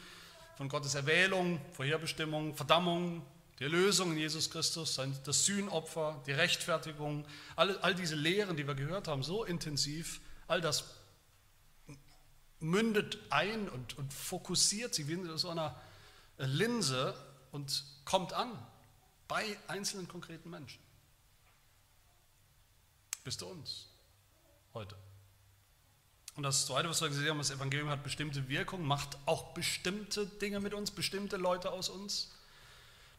von 0.56 0.70
Gottes 0.70 0.94
Erwählung, 0.94 1.60
Vorherbestimmung, 1.74 2.54
Verdammung, 2.54 3.22
die 3.58 3.64
Erlösung 3.64 4.12
in 4.12 4.18
Jesus 4.18 4.50
Christus, 4.50 5.00
das 5.24 5.44
Sühnopfer, 5.44 6.22
die 6.26 6.32
Rechtfertigung, 6.32 7.26
all, 7.54 7.78
all 7.78 7.94
diese 7.94 8.14
Lehren, 8.14 8.56
die 8.56 8.66
wir 8.66 8.74
gehört 8.74 9.08
haben, 9.08 9.22
so 9.22 9.44
intensiv, 9.44 10.20
all 10.46 10.60
das 10.60 10.84
mündet 12.60 13.18
ein 13.30 13.68
und, 13.68 13.96
und 13.98 14.12
fokussiert 14.12 14.94
sie 14.94 15.08
wie 15.08 15.12
in 15.12 15.38
so 15.38 15.48
einer 15.50 15.80
Linse 16.38 17.14
und 17.52 17.84
kommt 18.04 18.32
an 18.32 18.50
bei 19.28 19.58
einzelnen 19.68 20.08
konkreten 20.08 20.50
Menschen. 20.50 20.80
Bis 23.24 23.36
zu 23.38 23.46
uns 23.46 23.88
heute. 24.74 24.96
Und 26.36 26.42
das 26.42 26.66
Zweite, 26.66 26.88
was 26.88 27.00
wir 27.00 27.08
gesehen 27.08 27.30
haben, 27.30 27.38
das 27.38 27.50
Evangelium 27.50 27.88
hat 27.88 28.04
bestimmte 28.04 28.48
Wirkung, 28.48 28.86
macht 28.86 29.16
auch 29.24 29.54
bestimmte 29.54 30.26
Dinge 30.26 30.60
mit 30.60 30.74
uns, 30.74 30.90
bestimmte 30.90 31.38
Leute 31.38 31.72
aus 31.72 31.88
uns. 31.88 32.30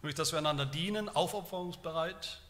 Nämlich, 0.02 0.16
dass 0.16 0.32
wir 0.32 0.40
einander 0.40 0.66
dienen, 0.66 1.10
aufopferungsbereit, 1.10 2.42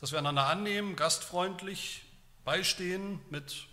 dass 0.00 0.12
wir 0.12 0.18
einander 0.18 0.46
annehmen, 0.46 0.96
gastfreundlich 0.96 2.04
beistehen 2.44 3.20
mit 3.30 3.66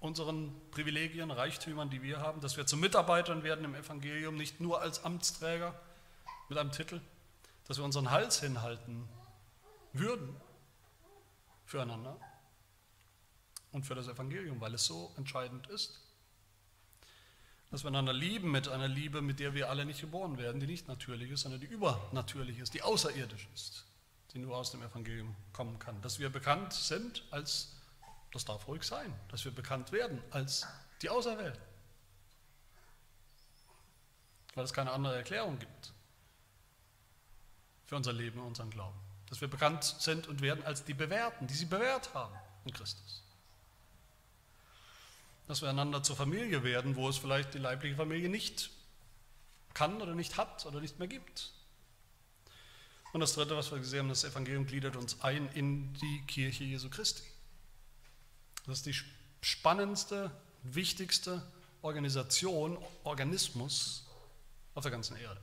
unseren 0.00 0.54
Privilegien, 0.70 1.30
Reichtümern, 1.30 1.90
die 1.90 2.02
wir 2.02 2.20
haben, 2.20 2.40
dass 2.40 2.56
wir 2.56 2.66
zu 2.66 2.76
Mitarbeitern 2.76 3.42
werden 3.42 3.64
im 3.64 3.74
Evangelium, 3.74 4.36
nicht 4.36 4.60
nur 4.60 4.80
als 4.80 5.04
Amtsträger 5.04 5.74
mit 6.48 6.58
einem 6.58 6.70
Titel, 6.70 7.00
dass 7.66 7.78
wir 7.78 7.84
unseren 7.84 8.10
Hals 8.10 8.40
hinhalten 8.40 9.08
würden 9.92 10.36
füreinander 11.64 12.16
und 13.72 13.84
für 13.84 13.94
das 13.94 14.08
Evangelium, 14.08 14.60
weil 14.60 14.74
es 14.74 14.86
so 14.86 15.12
entscheidend 15.16 15.66
ist. 15.68 16.00
Dass 17.70 17.84
wir 17.84 17.88
einander 17.88 18.14
lieben 18.14 18.50
mit 18.50 18.68
einer 18.68 18.88
Liebe, 18.88 19.20
mit 19.20 19.40
der 19.40 19.52
wir 19.52 19.68
alle 19.68 19.84
nicht 19.84 20.00
geboren 20.00 20.38
werden, 20.38 20.60
die 20.60 20.66
nicht 20.66 20.88
natürlich 20.88 21.30
ist, 21.30 21.42
sondern 21.42 21.60
die 21.60 21.66
übernatürlich 21.66 22.58
ist, 22.58 22.72
die 22.72 22.82
außerirdisch 22.82 23.46
ist, 23.54 23.84
die 24.32 24.38
nur 24.38 24.56
aus 24.56 24.70
dem 24.70 24.82
Evangelium 24.82 25.36
kommen 25.52 25.78
kann. 25.78 26.00
Dass 26.00 26.18
wir 26.18 26.30
bekannt 26.30 26.72
sind 26.72 27.24
als, 27.30 27.76
das 28.32 28.46
darf 28.46 28.66
ruhig 28.68 28.84
sein, 28.84 29.12
dass 29.28 29.44
wir 29.44 29.52
bekannt 29.52 29.92
werden 29.92 30.22
als 30.30 30.66
die 31.02 31.10
Auserwählten. 31.10 31.60
Weil 34.54 34.64
es 34.64 34.72
keine 34.72 34.90
andere 34.90 35.16
Erklärung 35.16 35.58
gibt 35.58 35.92
für 37.84 37.96
unser 37.96 38.14
Leben 38.14 38.40
und 38.40 38.46
unseren 38.46 38.70
Glauben. 38.70 38.98
Dass 39.28 39.42
wir 39.42 39.48
bekannt 39.48 39.84
sind 39.84 40.26
und 40.26 40.40
werden 40.40 40.64
als 40.64 40.84
die 40.84 40.94
Bewährten, 40.94 41.46
die 41.46 41.54
sie 41.54 41.66
bewährt 41.66 42.14
haben 42.14 42.34
in 42.64 42.72
Christus 42.72 43.27
dass 45.48 45.62
wir 45.62 45.70
einander 45.70 46.02
zur 46.02 46.14
Familie 46.14 46.62
werden, 46.62 46.94
wo 46.94 47.08
es 47.08 47.16
vielleicht 47.16 47.54
die 47.54 47.58
leibliche 47.58 47.96
Familie 47.96 48.28
nicht 48.28 48.70
kann 49.72 50.00
oder 50.02 50.14
nicht 50.14 50.36
hat 50.36 50.66
oder 50.66 50.80
nicht 50.80 50.98
mehr 50.98 51.08
gibt. 51.08 51.52
Und 53.12 53.20
das 53.20 53.32
Dritte, 53.32 53.56
was 53.56 53.70
wir 53.70 53.78
gesehen 53.78 54.00
haben, 54.00 54.08
das 54.10 54.24
Evangelium 54.24 54.66
gliedert 54.66 54.94
uns 54.94 55.22
ein 55.22 55.48
in 55.54 55.94
die 55.94 56.22
Kirche 56.26 56.64
Jesu 56.64 56.90
Christi. 56.90 57.22
Das 58.66 58.78
ist 58.78 58.86
die 58.86 58.94
spannendste, 59.40 60.30
wichtigste 60.62 61.42
Organisation, 61.80 62.76
Organismus 63.04 64.04
auf 64.74 64.82
der 64.82 64.92
ganzen 64.92 65.16
Erde, 65.16 65.40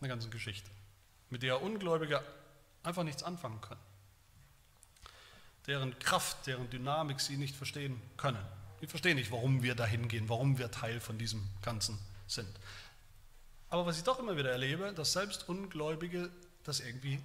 der 0.00 0.08
ganzen 0.08 0.32
Geschichte, 0.32 0.68
mit 1.30 1.44
der 1.44 1.62
Ungläubige 1.62 2.24
einfach 2.82 3.04
nichts 3.04 3.22
anfangen 3.22 3.60
können, 3.60 3.80
deren 5.68 5.96
Kraft, 6.00 6.48
deren 6.48 6.68
Dynamik 6.68 7.20
sie 7.20 7.36
nicht 7.36 7.54
verstehen 7.54 8.02
können. 8.16 8.44
Ich 8.82 8.90
verstehe 8.90 9.14
nicht, 9.14 9.30
warum 9.30 9.62
wir 9.62 9.76
dahin 9.76 10.08
gehen, 10.08 10.28
warum 10.28 10.58
wir 10.58 10.68
Teil 10.72 10.98
von 10.98 11.16
diesem 11.16 11.48
Ganzen 11.62 11.96
sind. 12.26 12.48
Aber 13.70 13.86
was 13.86 13.96
ich 13.96 14.02
doch 14.02 14.18
immer 14.18 14.36
wieder 14.36 14.50
erlebe, 14.50 14.92
dass 14.92 15.12
selbst 15.12 15.48
Ungläubige 15.48 16.30
das 16.64 16.80
irgendwie 16.80 17.22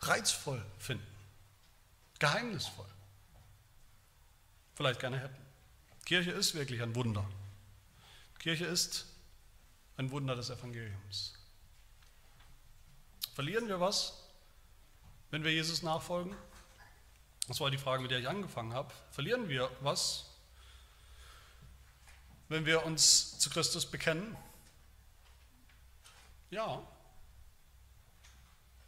reizvoll 0.00 0.64
finden, 0.78 1.06
geheimnisvoll, 2.18 2.86
vielleicht 4.76 4.98
gerne 5.00 5.20
hätten. 5.20 5.36
Kirche 6.06 6.30
ist 6.30 6.54
wirklich 6.54 6.80
ein 6.80 6.94
Wunder. 6.94 7.28
Kirche 8.38 8.64
ist 8.64 9.04
ein 9.98 10.10
Wunder 10.10 10.34
des 10.34 10.48
Evangeliums. 10.48 11.34
Verlieren 13.34 13.68
wir 13.68 13.78
was, 13.78 14.14
wenn 15.30 15.44
wir 15.44 15.52
Jesus 15.52 15.82
nachfolgen? 15.82 16.34
Das 17.46 17.60
war 17.60 17.70
die 17.70 17.78
Frage, 17.78 18.00
mit 18.00 18.10
der 18.10 18.20
ich 18.20 18.28
angefangen 18.28 18.72
habe. 18.72 18.90
Verlieren 19.10 19.50
wir 19.50 19.70
was, 19.82 20.29
wenn 22.50 22.66
wir 22.66 22.84
uns 22.84 23.38
zu 23.38 23.48
Christus 23.48 23.86
bekennen? 23.86 24.36
Ja, 26.50 26.82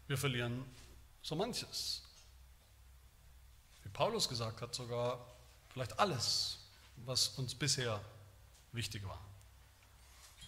wir 0.09 0.19
verlieren 0.19 0.65
so 1.23 1.37
manches. 1.37 2.03
Wie 3.85 3.89
Paulus 3.91 4.29
gesagt 4.29 4.61
hat, 4.61 4.75
sogar 4.75 5.25
vielleicht 5.73 5.99
alles, 6.01 6.59
was 6.97 7.29
uns 7.39 7.55
bisher 7.55 8.05
wichtig 8.73 9.07
war. 9.07 9.25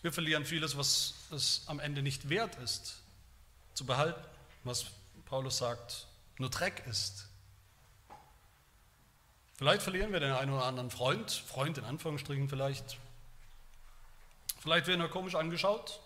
Wir 0.03 0.13
verlieren 0.13 0.45
vieles, 0.45 0.77
was 0.77 1.15
es 1.31 1.63
am 1.67 1.79
Ende 1.79 2.03
nicht 2.03 2.29
wert 2.29 2.57
ist, 2.57 2.97
zu 3.75 3.87
behalten, 3.87 4.23
was 4.65 4.87
Paulus 5.25 5.59
sagt, 5.59 6.09
nur 6.39 6.51
Dreck 6.51 6.85
ist. 6.89 7.29
Vielleicht 9.57 9.83
verlieren 9.83 10.13
wir 10.13 10.21
den 10.21 10.33
einen 10.33 10.53
oder 10.53 10.65
anderen 10.65 10.91
Freund, 10.91 11.31
Freund 11.31 11.79
in 11.79 11.85
Anführungsstrichen 11.85 12.49
vielleicht. 12.49 12.99
Vielleicht 14.61 14.87
werden 14.89 15.01
wir 15.01 15.09
komisch 15.09 15.37
angeschaut 15.37 16.01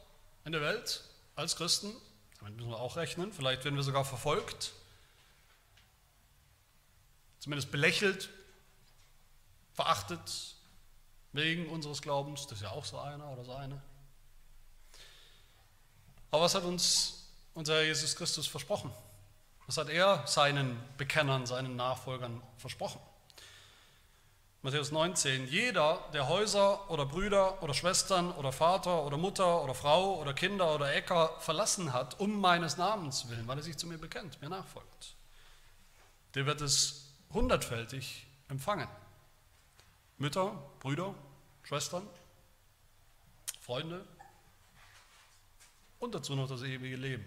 in 0.45 0.53
der 0.53 0.61
Welt 0.61 1.05
als 1.35 1.57
Christen, 1.57 1.95
damit 2.41 2.57
müssen 2.57 2.71
wir 2.71 2.79
auch 2.79 2.97
rechnen. 2.97 3.33
Vielleicht 3.33 3.65
werden 3.65 3.77
wir 3.77 3.83
sogar 3.83 4.05
verfolgt, 4.05 4.73
zumindest 7.39 7.71
belächelt, 7.71 8.29
verachtet 9.73 10.57
wegen 11.33 11.69
unseres 11.69 12.03
Glaubens. 12.03 12.47
Das 12.49 12.59
ist 12.59 12.65
ja 12.65 12.71
auch 12.71 12.85
so 12.85 12.99
einer 12.99 13.31
oder 13.31 13.45
so 13.45 13.53
eine. 13.53 13.81
Aber 16.31 16.43
was 16.43 16.55
hat 16.55 16.65
uns 16.65 17.31
unser 17.55 17.83
Jesus 17.83 18.15
Christus 18.15 18.47
versprochen? 18.47 18.91
Was 19.67 19.79
hat 19.79 19.89
er 19.89 20.27
seinen 20.27 20.79
Bekennern, 20.97 21.47
seinen 21.47 21.77
Nachfolgern 21.77 22.43
versprochen? 22.57 23.01
Matthäus 24.61 24.91
19, 24.91 25.47
jeder, 25.47 26.05
der 26.13 26.27
Häuser 26.27 26.91
oder 26.91 27.07
Brüder 27.07 27.63
oder 27.63 27.75
Schwestern 27.75 28.33
oder 28.33 28.51
Vater 28.51 29.05
oder 29.07 29.17
Mutter 29.17 29.63
oder 29.63 29.73
Frau 29.73 30.21
oder 30.21 30.35
Kinder 30.35 30.75
oder 30.75 30.93
Äcker 30.93 31.39
verlassen 31.39 31.93
hat, 31.93 32.19
um 32.19 32.41
meines 32.41 32.77
Namens 32.77 33.29
willen, 33.29 33.47
weil 33.47 33.59
er 33.59 33.63
sich 33.63 33.77
zu 33.77 33.87
mir 33.87 33.99
bekennt, 33.99 34.43
mir 34.43 34.49
nachfolgt, 34.49 35.15
der 36.35 36.45
wird 36.47 36.61
es 36.61 37.13
hundertfältig 37.33 38.27
empfangen. 38.49 38.89
Mütter, 40.17 40.61
Brüder, 40.81 41.15
Schwestern, 41.63 42.09
Freunde 43.61 44.05
und 46.01 46.17
dazu 46.17 46.35
noch 46.35 46.49
das 46.49 46.63
ewige 46.63 46.97
Leben. 46.97 47.25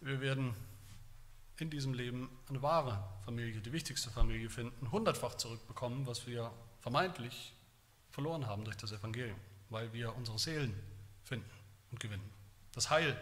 Wir 0.00 0.20
werden 0.20 0.56
in 1.58 1.70
diesem 1.70 1.94
Leben 1.94 2.28
eine 2.48 2.62
wahre 2.62 3.02
Familie, 3.24 3.60
die 3.60 3.72
wichtigste 3.72 4.10
Familie 4.10 4.50
finden, 4.50 4.90
hundertfach 4.90 5.36
zurückbekommen, 5.36 6.06
was 6.06 6.26
wir 6.26 6.52
vermeintlich 6.80 7.52
verloren 8.10 8.46
haben 8.46 8.64
durch 8.64 8.76
das 8.76 8.92
Evangelium, 8.92 9.38
weil 9.70 9.92
wir 9.92 10.14
unsere 10.14 10.38
Seelen 10.38 10.74
finden 11.22 11.50
und 11.90 12.00
gewinnen, 12.00 12.28
das 12.72 12.90
Heil 12.90 13.18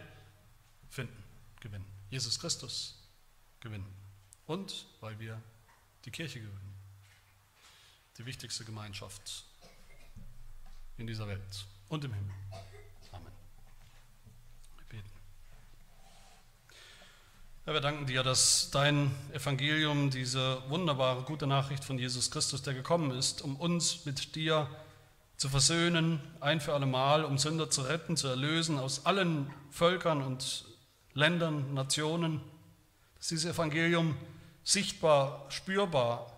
finden, 0.89 1.23
gewinnen, 1.59 1.85
Jesus 2.09 2.39
Christus 2.39 2.99
gewinnen. 3.59 3.87
Und 4.45 4.85
weil 4.99 5.17
wir 5.19 5.41
die 6.05 6.11
Kirche 6.11 6.39
gewinnen, 6.39 6.73
die 8.17 8.25
wichtigste 8.25 8.65
Gemeinschaft 8.65 9.45
in 10.97 11.07
dieser 11.07 11.27
Welt 11.27 11.65
und 11.87 12.03
im 12.03 12.13
Himmel. 12.13 12.33
Ja, 17.65 17.71
wir 17.73 17.79
danken 17.79 18.05
dir, 18.05 18.23
dass 18.23 18.71
dein 18.71 19.09
Evangelium, 19.31 20.09
diese 20.09 20.61
wunderbare 20.67 21.21
gute 21.21 21.47
Nachricht 21.47 21.85
von 21.85 21.97
Jesus 21.97 22.29
Christus, 22.29 22.61
der 22.61 22.73
gekommen 22.73 23.11
ist, 23.11 23.41
um 23.41 23.55
uns 23.55 24.03
mit 24.03 24.35
dir 24.35 24.67
zu 25.37 25.47
versöhnen, 25.47 26.19
ein 26.41 26.59
für 26.59 26.73
alle 26.73 26.85
Mal, 26.85 27.23
um 27.23 27.37
Sünder 27.37 27.69
zu 27.69 27.83
retten, 27.83 28.17
zu 28.17 28.27
erlösen 28.27 28.77
aus 28.77 29.05
allen 29.05 29.49
Völkern 29.71 30.21
und 30.21 30.65
Ländern, 31.13 31.73
Nationen, 31.73 32.41
dass 33.15 33.29
dieses 33.29 33.49
Evangelium 33.49 34.17
sichtbar, 34.65 35.45
spürbar, 35.47 36.33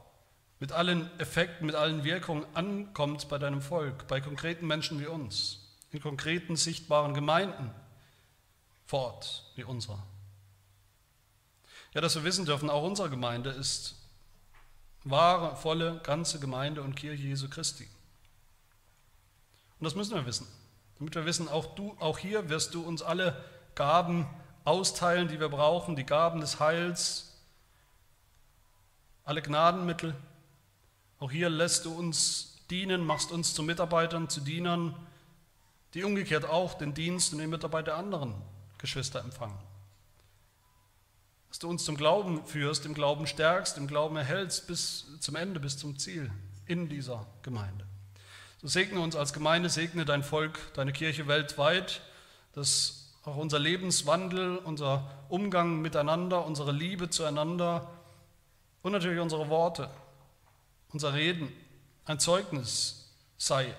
mit 0.60 0.74
allen 0.74 1.10
Effekten, 1.20 1.66
mit 1.66 1.74
allen 1.74 2.04
Wirkungen 2.04 2.46
ankommt 2.54 3.30
bei 3.30 3.40
deinem 3.40 3.64
Volk, 3.64 4.08
bei 4.08 4.22
konkreten 4.22 4.68
Menschen 4.68 5.00
wie 5.00 5.08
uns, 5.08 5.76
in 5.90 6.00
konkreten, 6.00 6.56
sichtbaren 6.56 7.16
Gemeinden 7.16 7.72
vor 8.86 9.06
Ort 9.06 9.52
wie 9.56 9.64
unserer. 9.64 10.06
Ja, 11.96 12.02
dass 12.02 12.16
wir 12.16 12.26
wissen 12.26 12.46
dürfen, 12.46 12.70
auch 12.70 12.84
unsere 12.84 13.10
Gemeinde 13.10 13.52
ist 13.52 13.96
wahre, 15.06 15.56
volle, 15.56 16.02
ganze 16.04 16.42
Gemeinde 16.42 16.82
und 16.82 16.96
Kirche 16.96 17.24
Jesu 17.24 17.50
Christi. 17.50 17.88
Und 19.80 19.86
das 19.86 19.96
müssen 19.96 20.14
wir 20.14 20.26
wissen, 20.26 20.46
damit 21.00 21.16
wir 21.16 21.26
wissen, 21.26 21.48
auch 21.48 21.74
du, 21.76 21.96
auch 22.02 22.18
hier 22.18 22.50
wirst 22.50 22.74
du 22.74 22.86
uns 22.86 23.02
alle 23.02 23.42
Gaben 23.76 24.28
austeilen, 24.66 25.30
die 25.30 25.40
wir 25.40 25.48
brauchen, 25.48 25.96
die 25.96 26.06
Gaben 26.06 26.42
des 26.42 26.60
Heils, 26.60 27.34
alle 29.24 29.42
Gnadenmittel. 29.42 30.16
Auch 31.20 31.32
hier 31.32 31.50
lässt 31.50 31.86
du 31.86 31.98
uns 31.98 32.58
dienen, 32.70 33.06
machst 33.06 33.32
uns 33.32 33.54
zu 33.54 33.64
Mitarbeitern, 33.64 34.28
zu 34.28 34.42
Dienern, 34.42 34.94
die 35.94 36.04
umgekehrt 36.04 36.44
auch 36.44 36.74
den 36.74 36.94
Dienst 36.94 37.32
und 37.32 37.40
die 37.40 37.48
Mitarbeit 37.48 37.88
der 37.88 37.96
anderen 37.96 38.34
Geschwister 38.80 39.22
empfangen 39.22 39.58
dass 41.56 41.60
du 41.60 41.70
uns 41.70 41.86
zum 41.86 41.96
Glauben 41.96 42.46
führst, 42.46 42.86
im 42.86 42.94
Glauben 42.94 43.28
stärkst, 43.28 43.78
im 43.78 43.88
Glauben 43.88 44.18
erhältst 44.18 44.68
bis 44.68 45.06
zum 45.22 45.38
Ende, 45.38 45.62
bis 45.62 45.78
zum 45.78 45.98
Ziel 45.98 46.30
in 46.66 46.90
dieser 46.90 47.26
Gemeinde. 47.44 47.86
So 48.62 48.68
segne 48.68 49.00
uns 49.00 49.16
als 49.16 49.32
Gemeinde, 49.32 49.70
segne 49.70 50.04
dein 50.04 50.22
Volk, 50.22 50.60
deine 50.74 50.92
Kirche 50.92 51.30
weltweit, 51.30 52.02
dass 52.52 53.14
auch 53.24 53.38
unser 53.38 53.58
Lebenswandel, 53.58 54.58
unser 54.58 55.10
Umgang 55.30 55.82
miteinander, 55.82 56.46
unsere 56.46 56.74
Liebe 56.74 57.10
zueinander 57.10 57.90
und 58.82 58.92
natürlich 58.92 59.22
unsere 59.22 59.48
Worte, 59.48 59.90
unser 60.92 61.14
Reden 61.14 61.50
ein 62.04 62.20
Zeugnis 62.20 63.14
sei. 63.38 63.74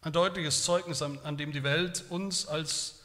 Ein 0.00 0.14
deutliches 0.14 0.64
Zeugnis, 0.64 1.02
an, 1.02 1.36
dem 1.36 1.52
die 1.52 1.64
Welt 1.64 2.02
uns 2.08 2.46
als 2.48 2.99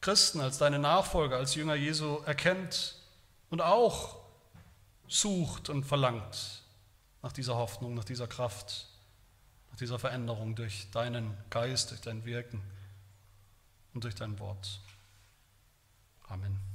Christen, 0.00 0.40
als 0.40 0.58
deine 0.58 0.78
Nachfolger, 0.78 1.36
als 1.36 1.54
Jünger 1.54 1.74
Jesu 1.74 2.20
erkennt 2.24 2.96
und 3.50 3.60
auch 3.60 4.16
sucht 5.08 5.68
und 5.68 5.84
verlangt 5.84 6.62
nach 7.22 7.32
dieser 7.32 7.56
Hoffnung, 7.56 7.94
nach 7.94 8.04
dieser 8.04 8.26
Kraft, 8.26 8.88
nach 9.70 9.76
dieser 9.76 9.98
Veränderung 9.98 10.54
durch 10.54 10.90
deinen 10.90 11.36
Geist, 11.50 11.90
durch 11.90 12.00
dein 12.00 12.24
Wirken 12.24 12.62
und 13.92 14.04
durch 14.04 14.14
dein 14.14 14.38
Wort. 14.38 14.80
Amen. 16.28 16.69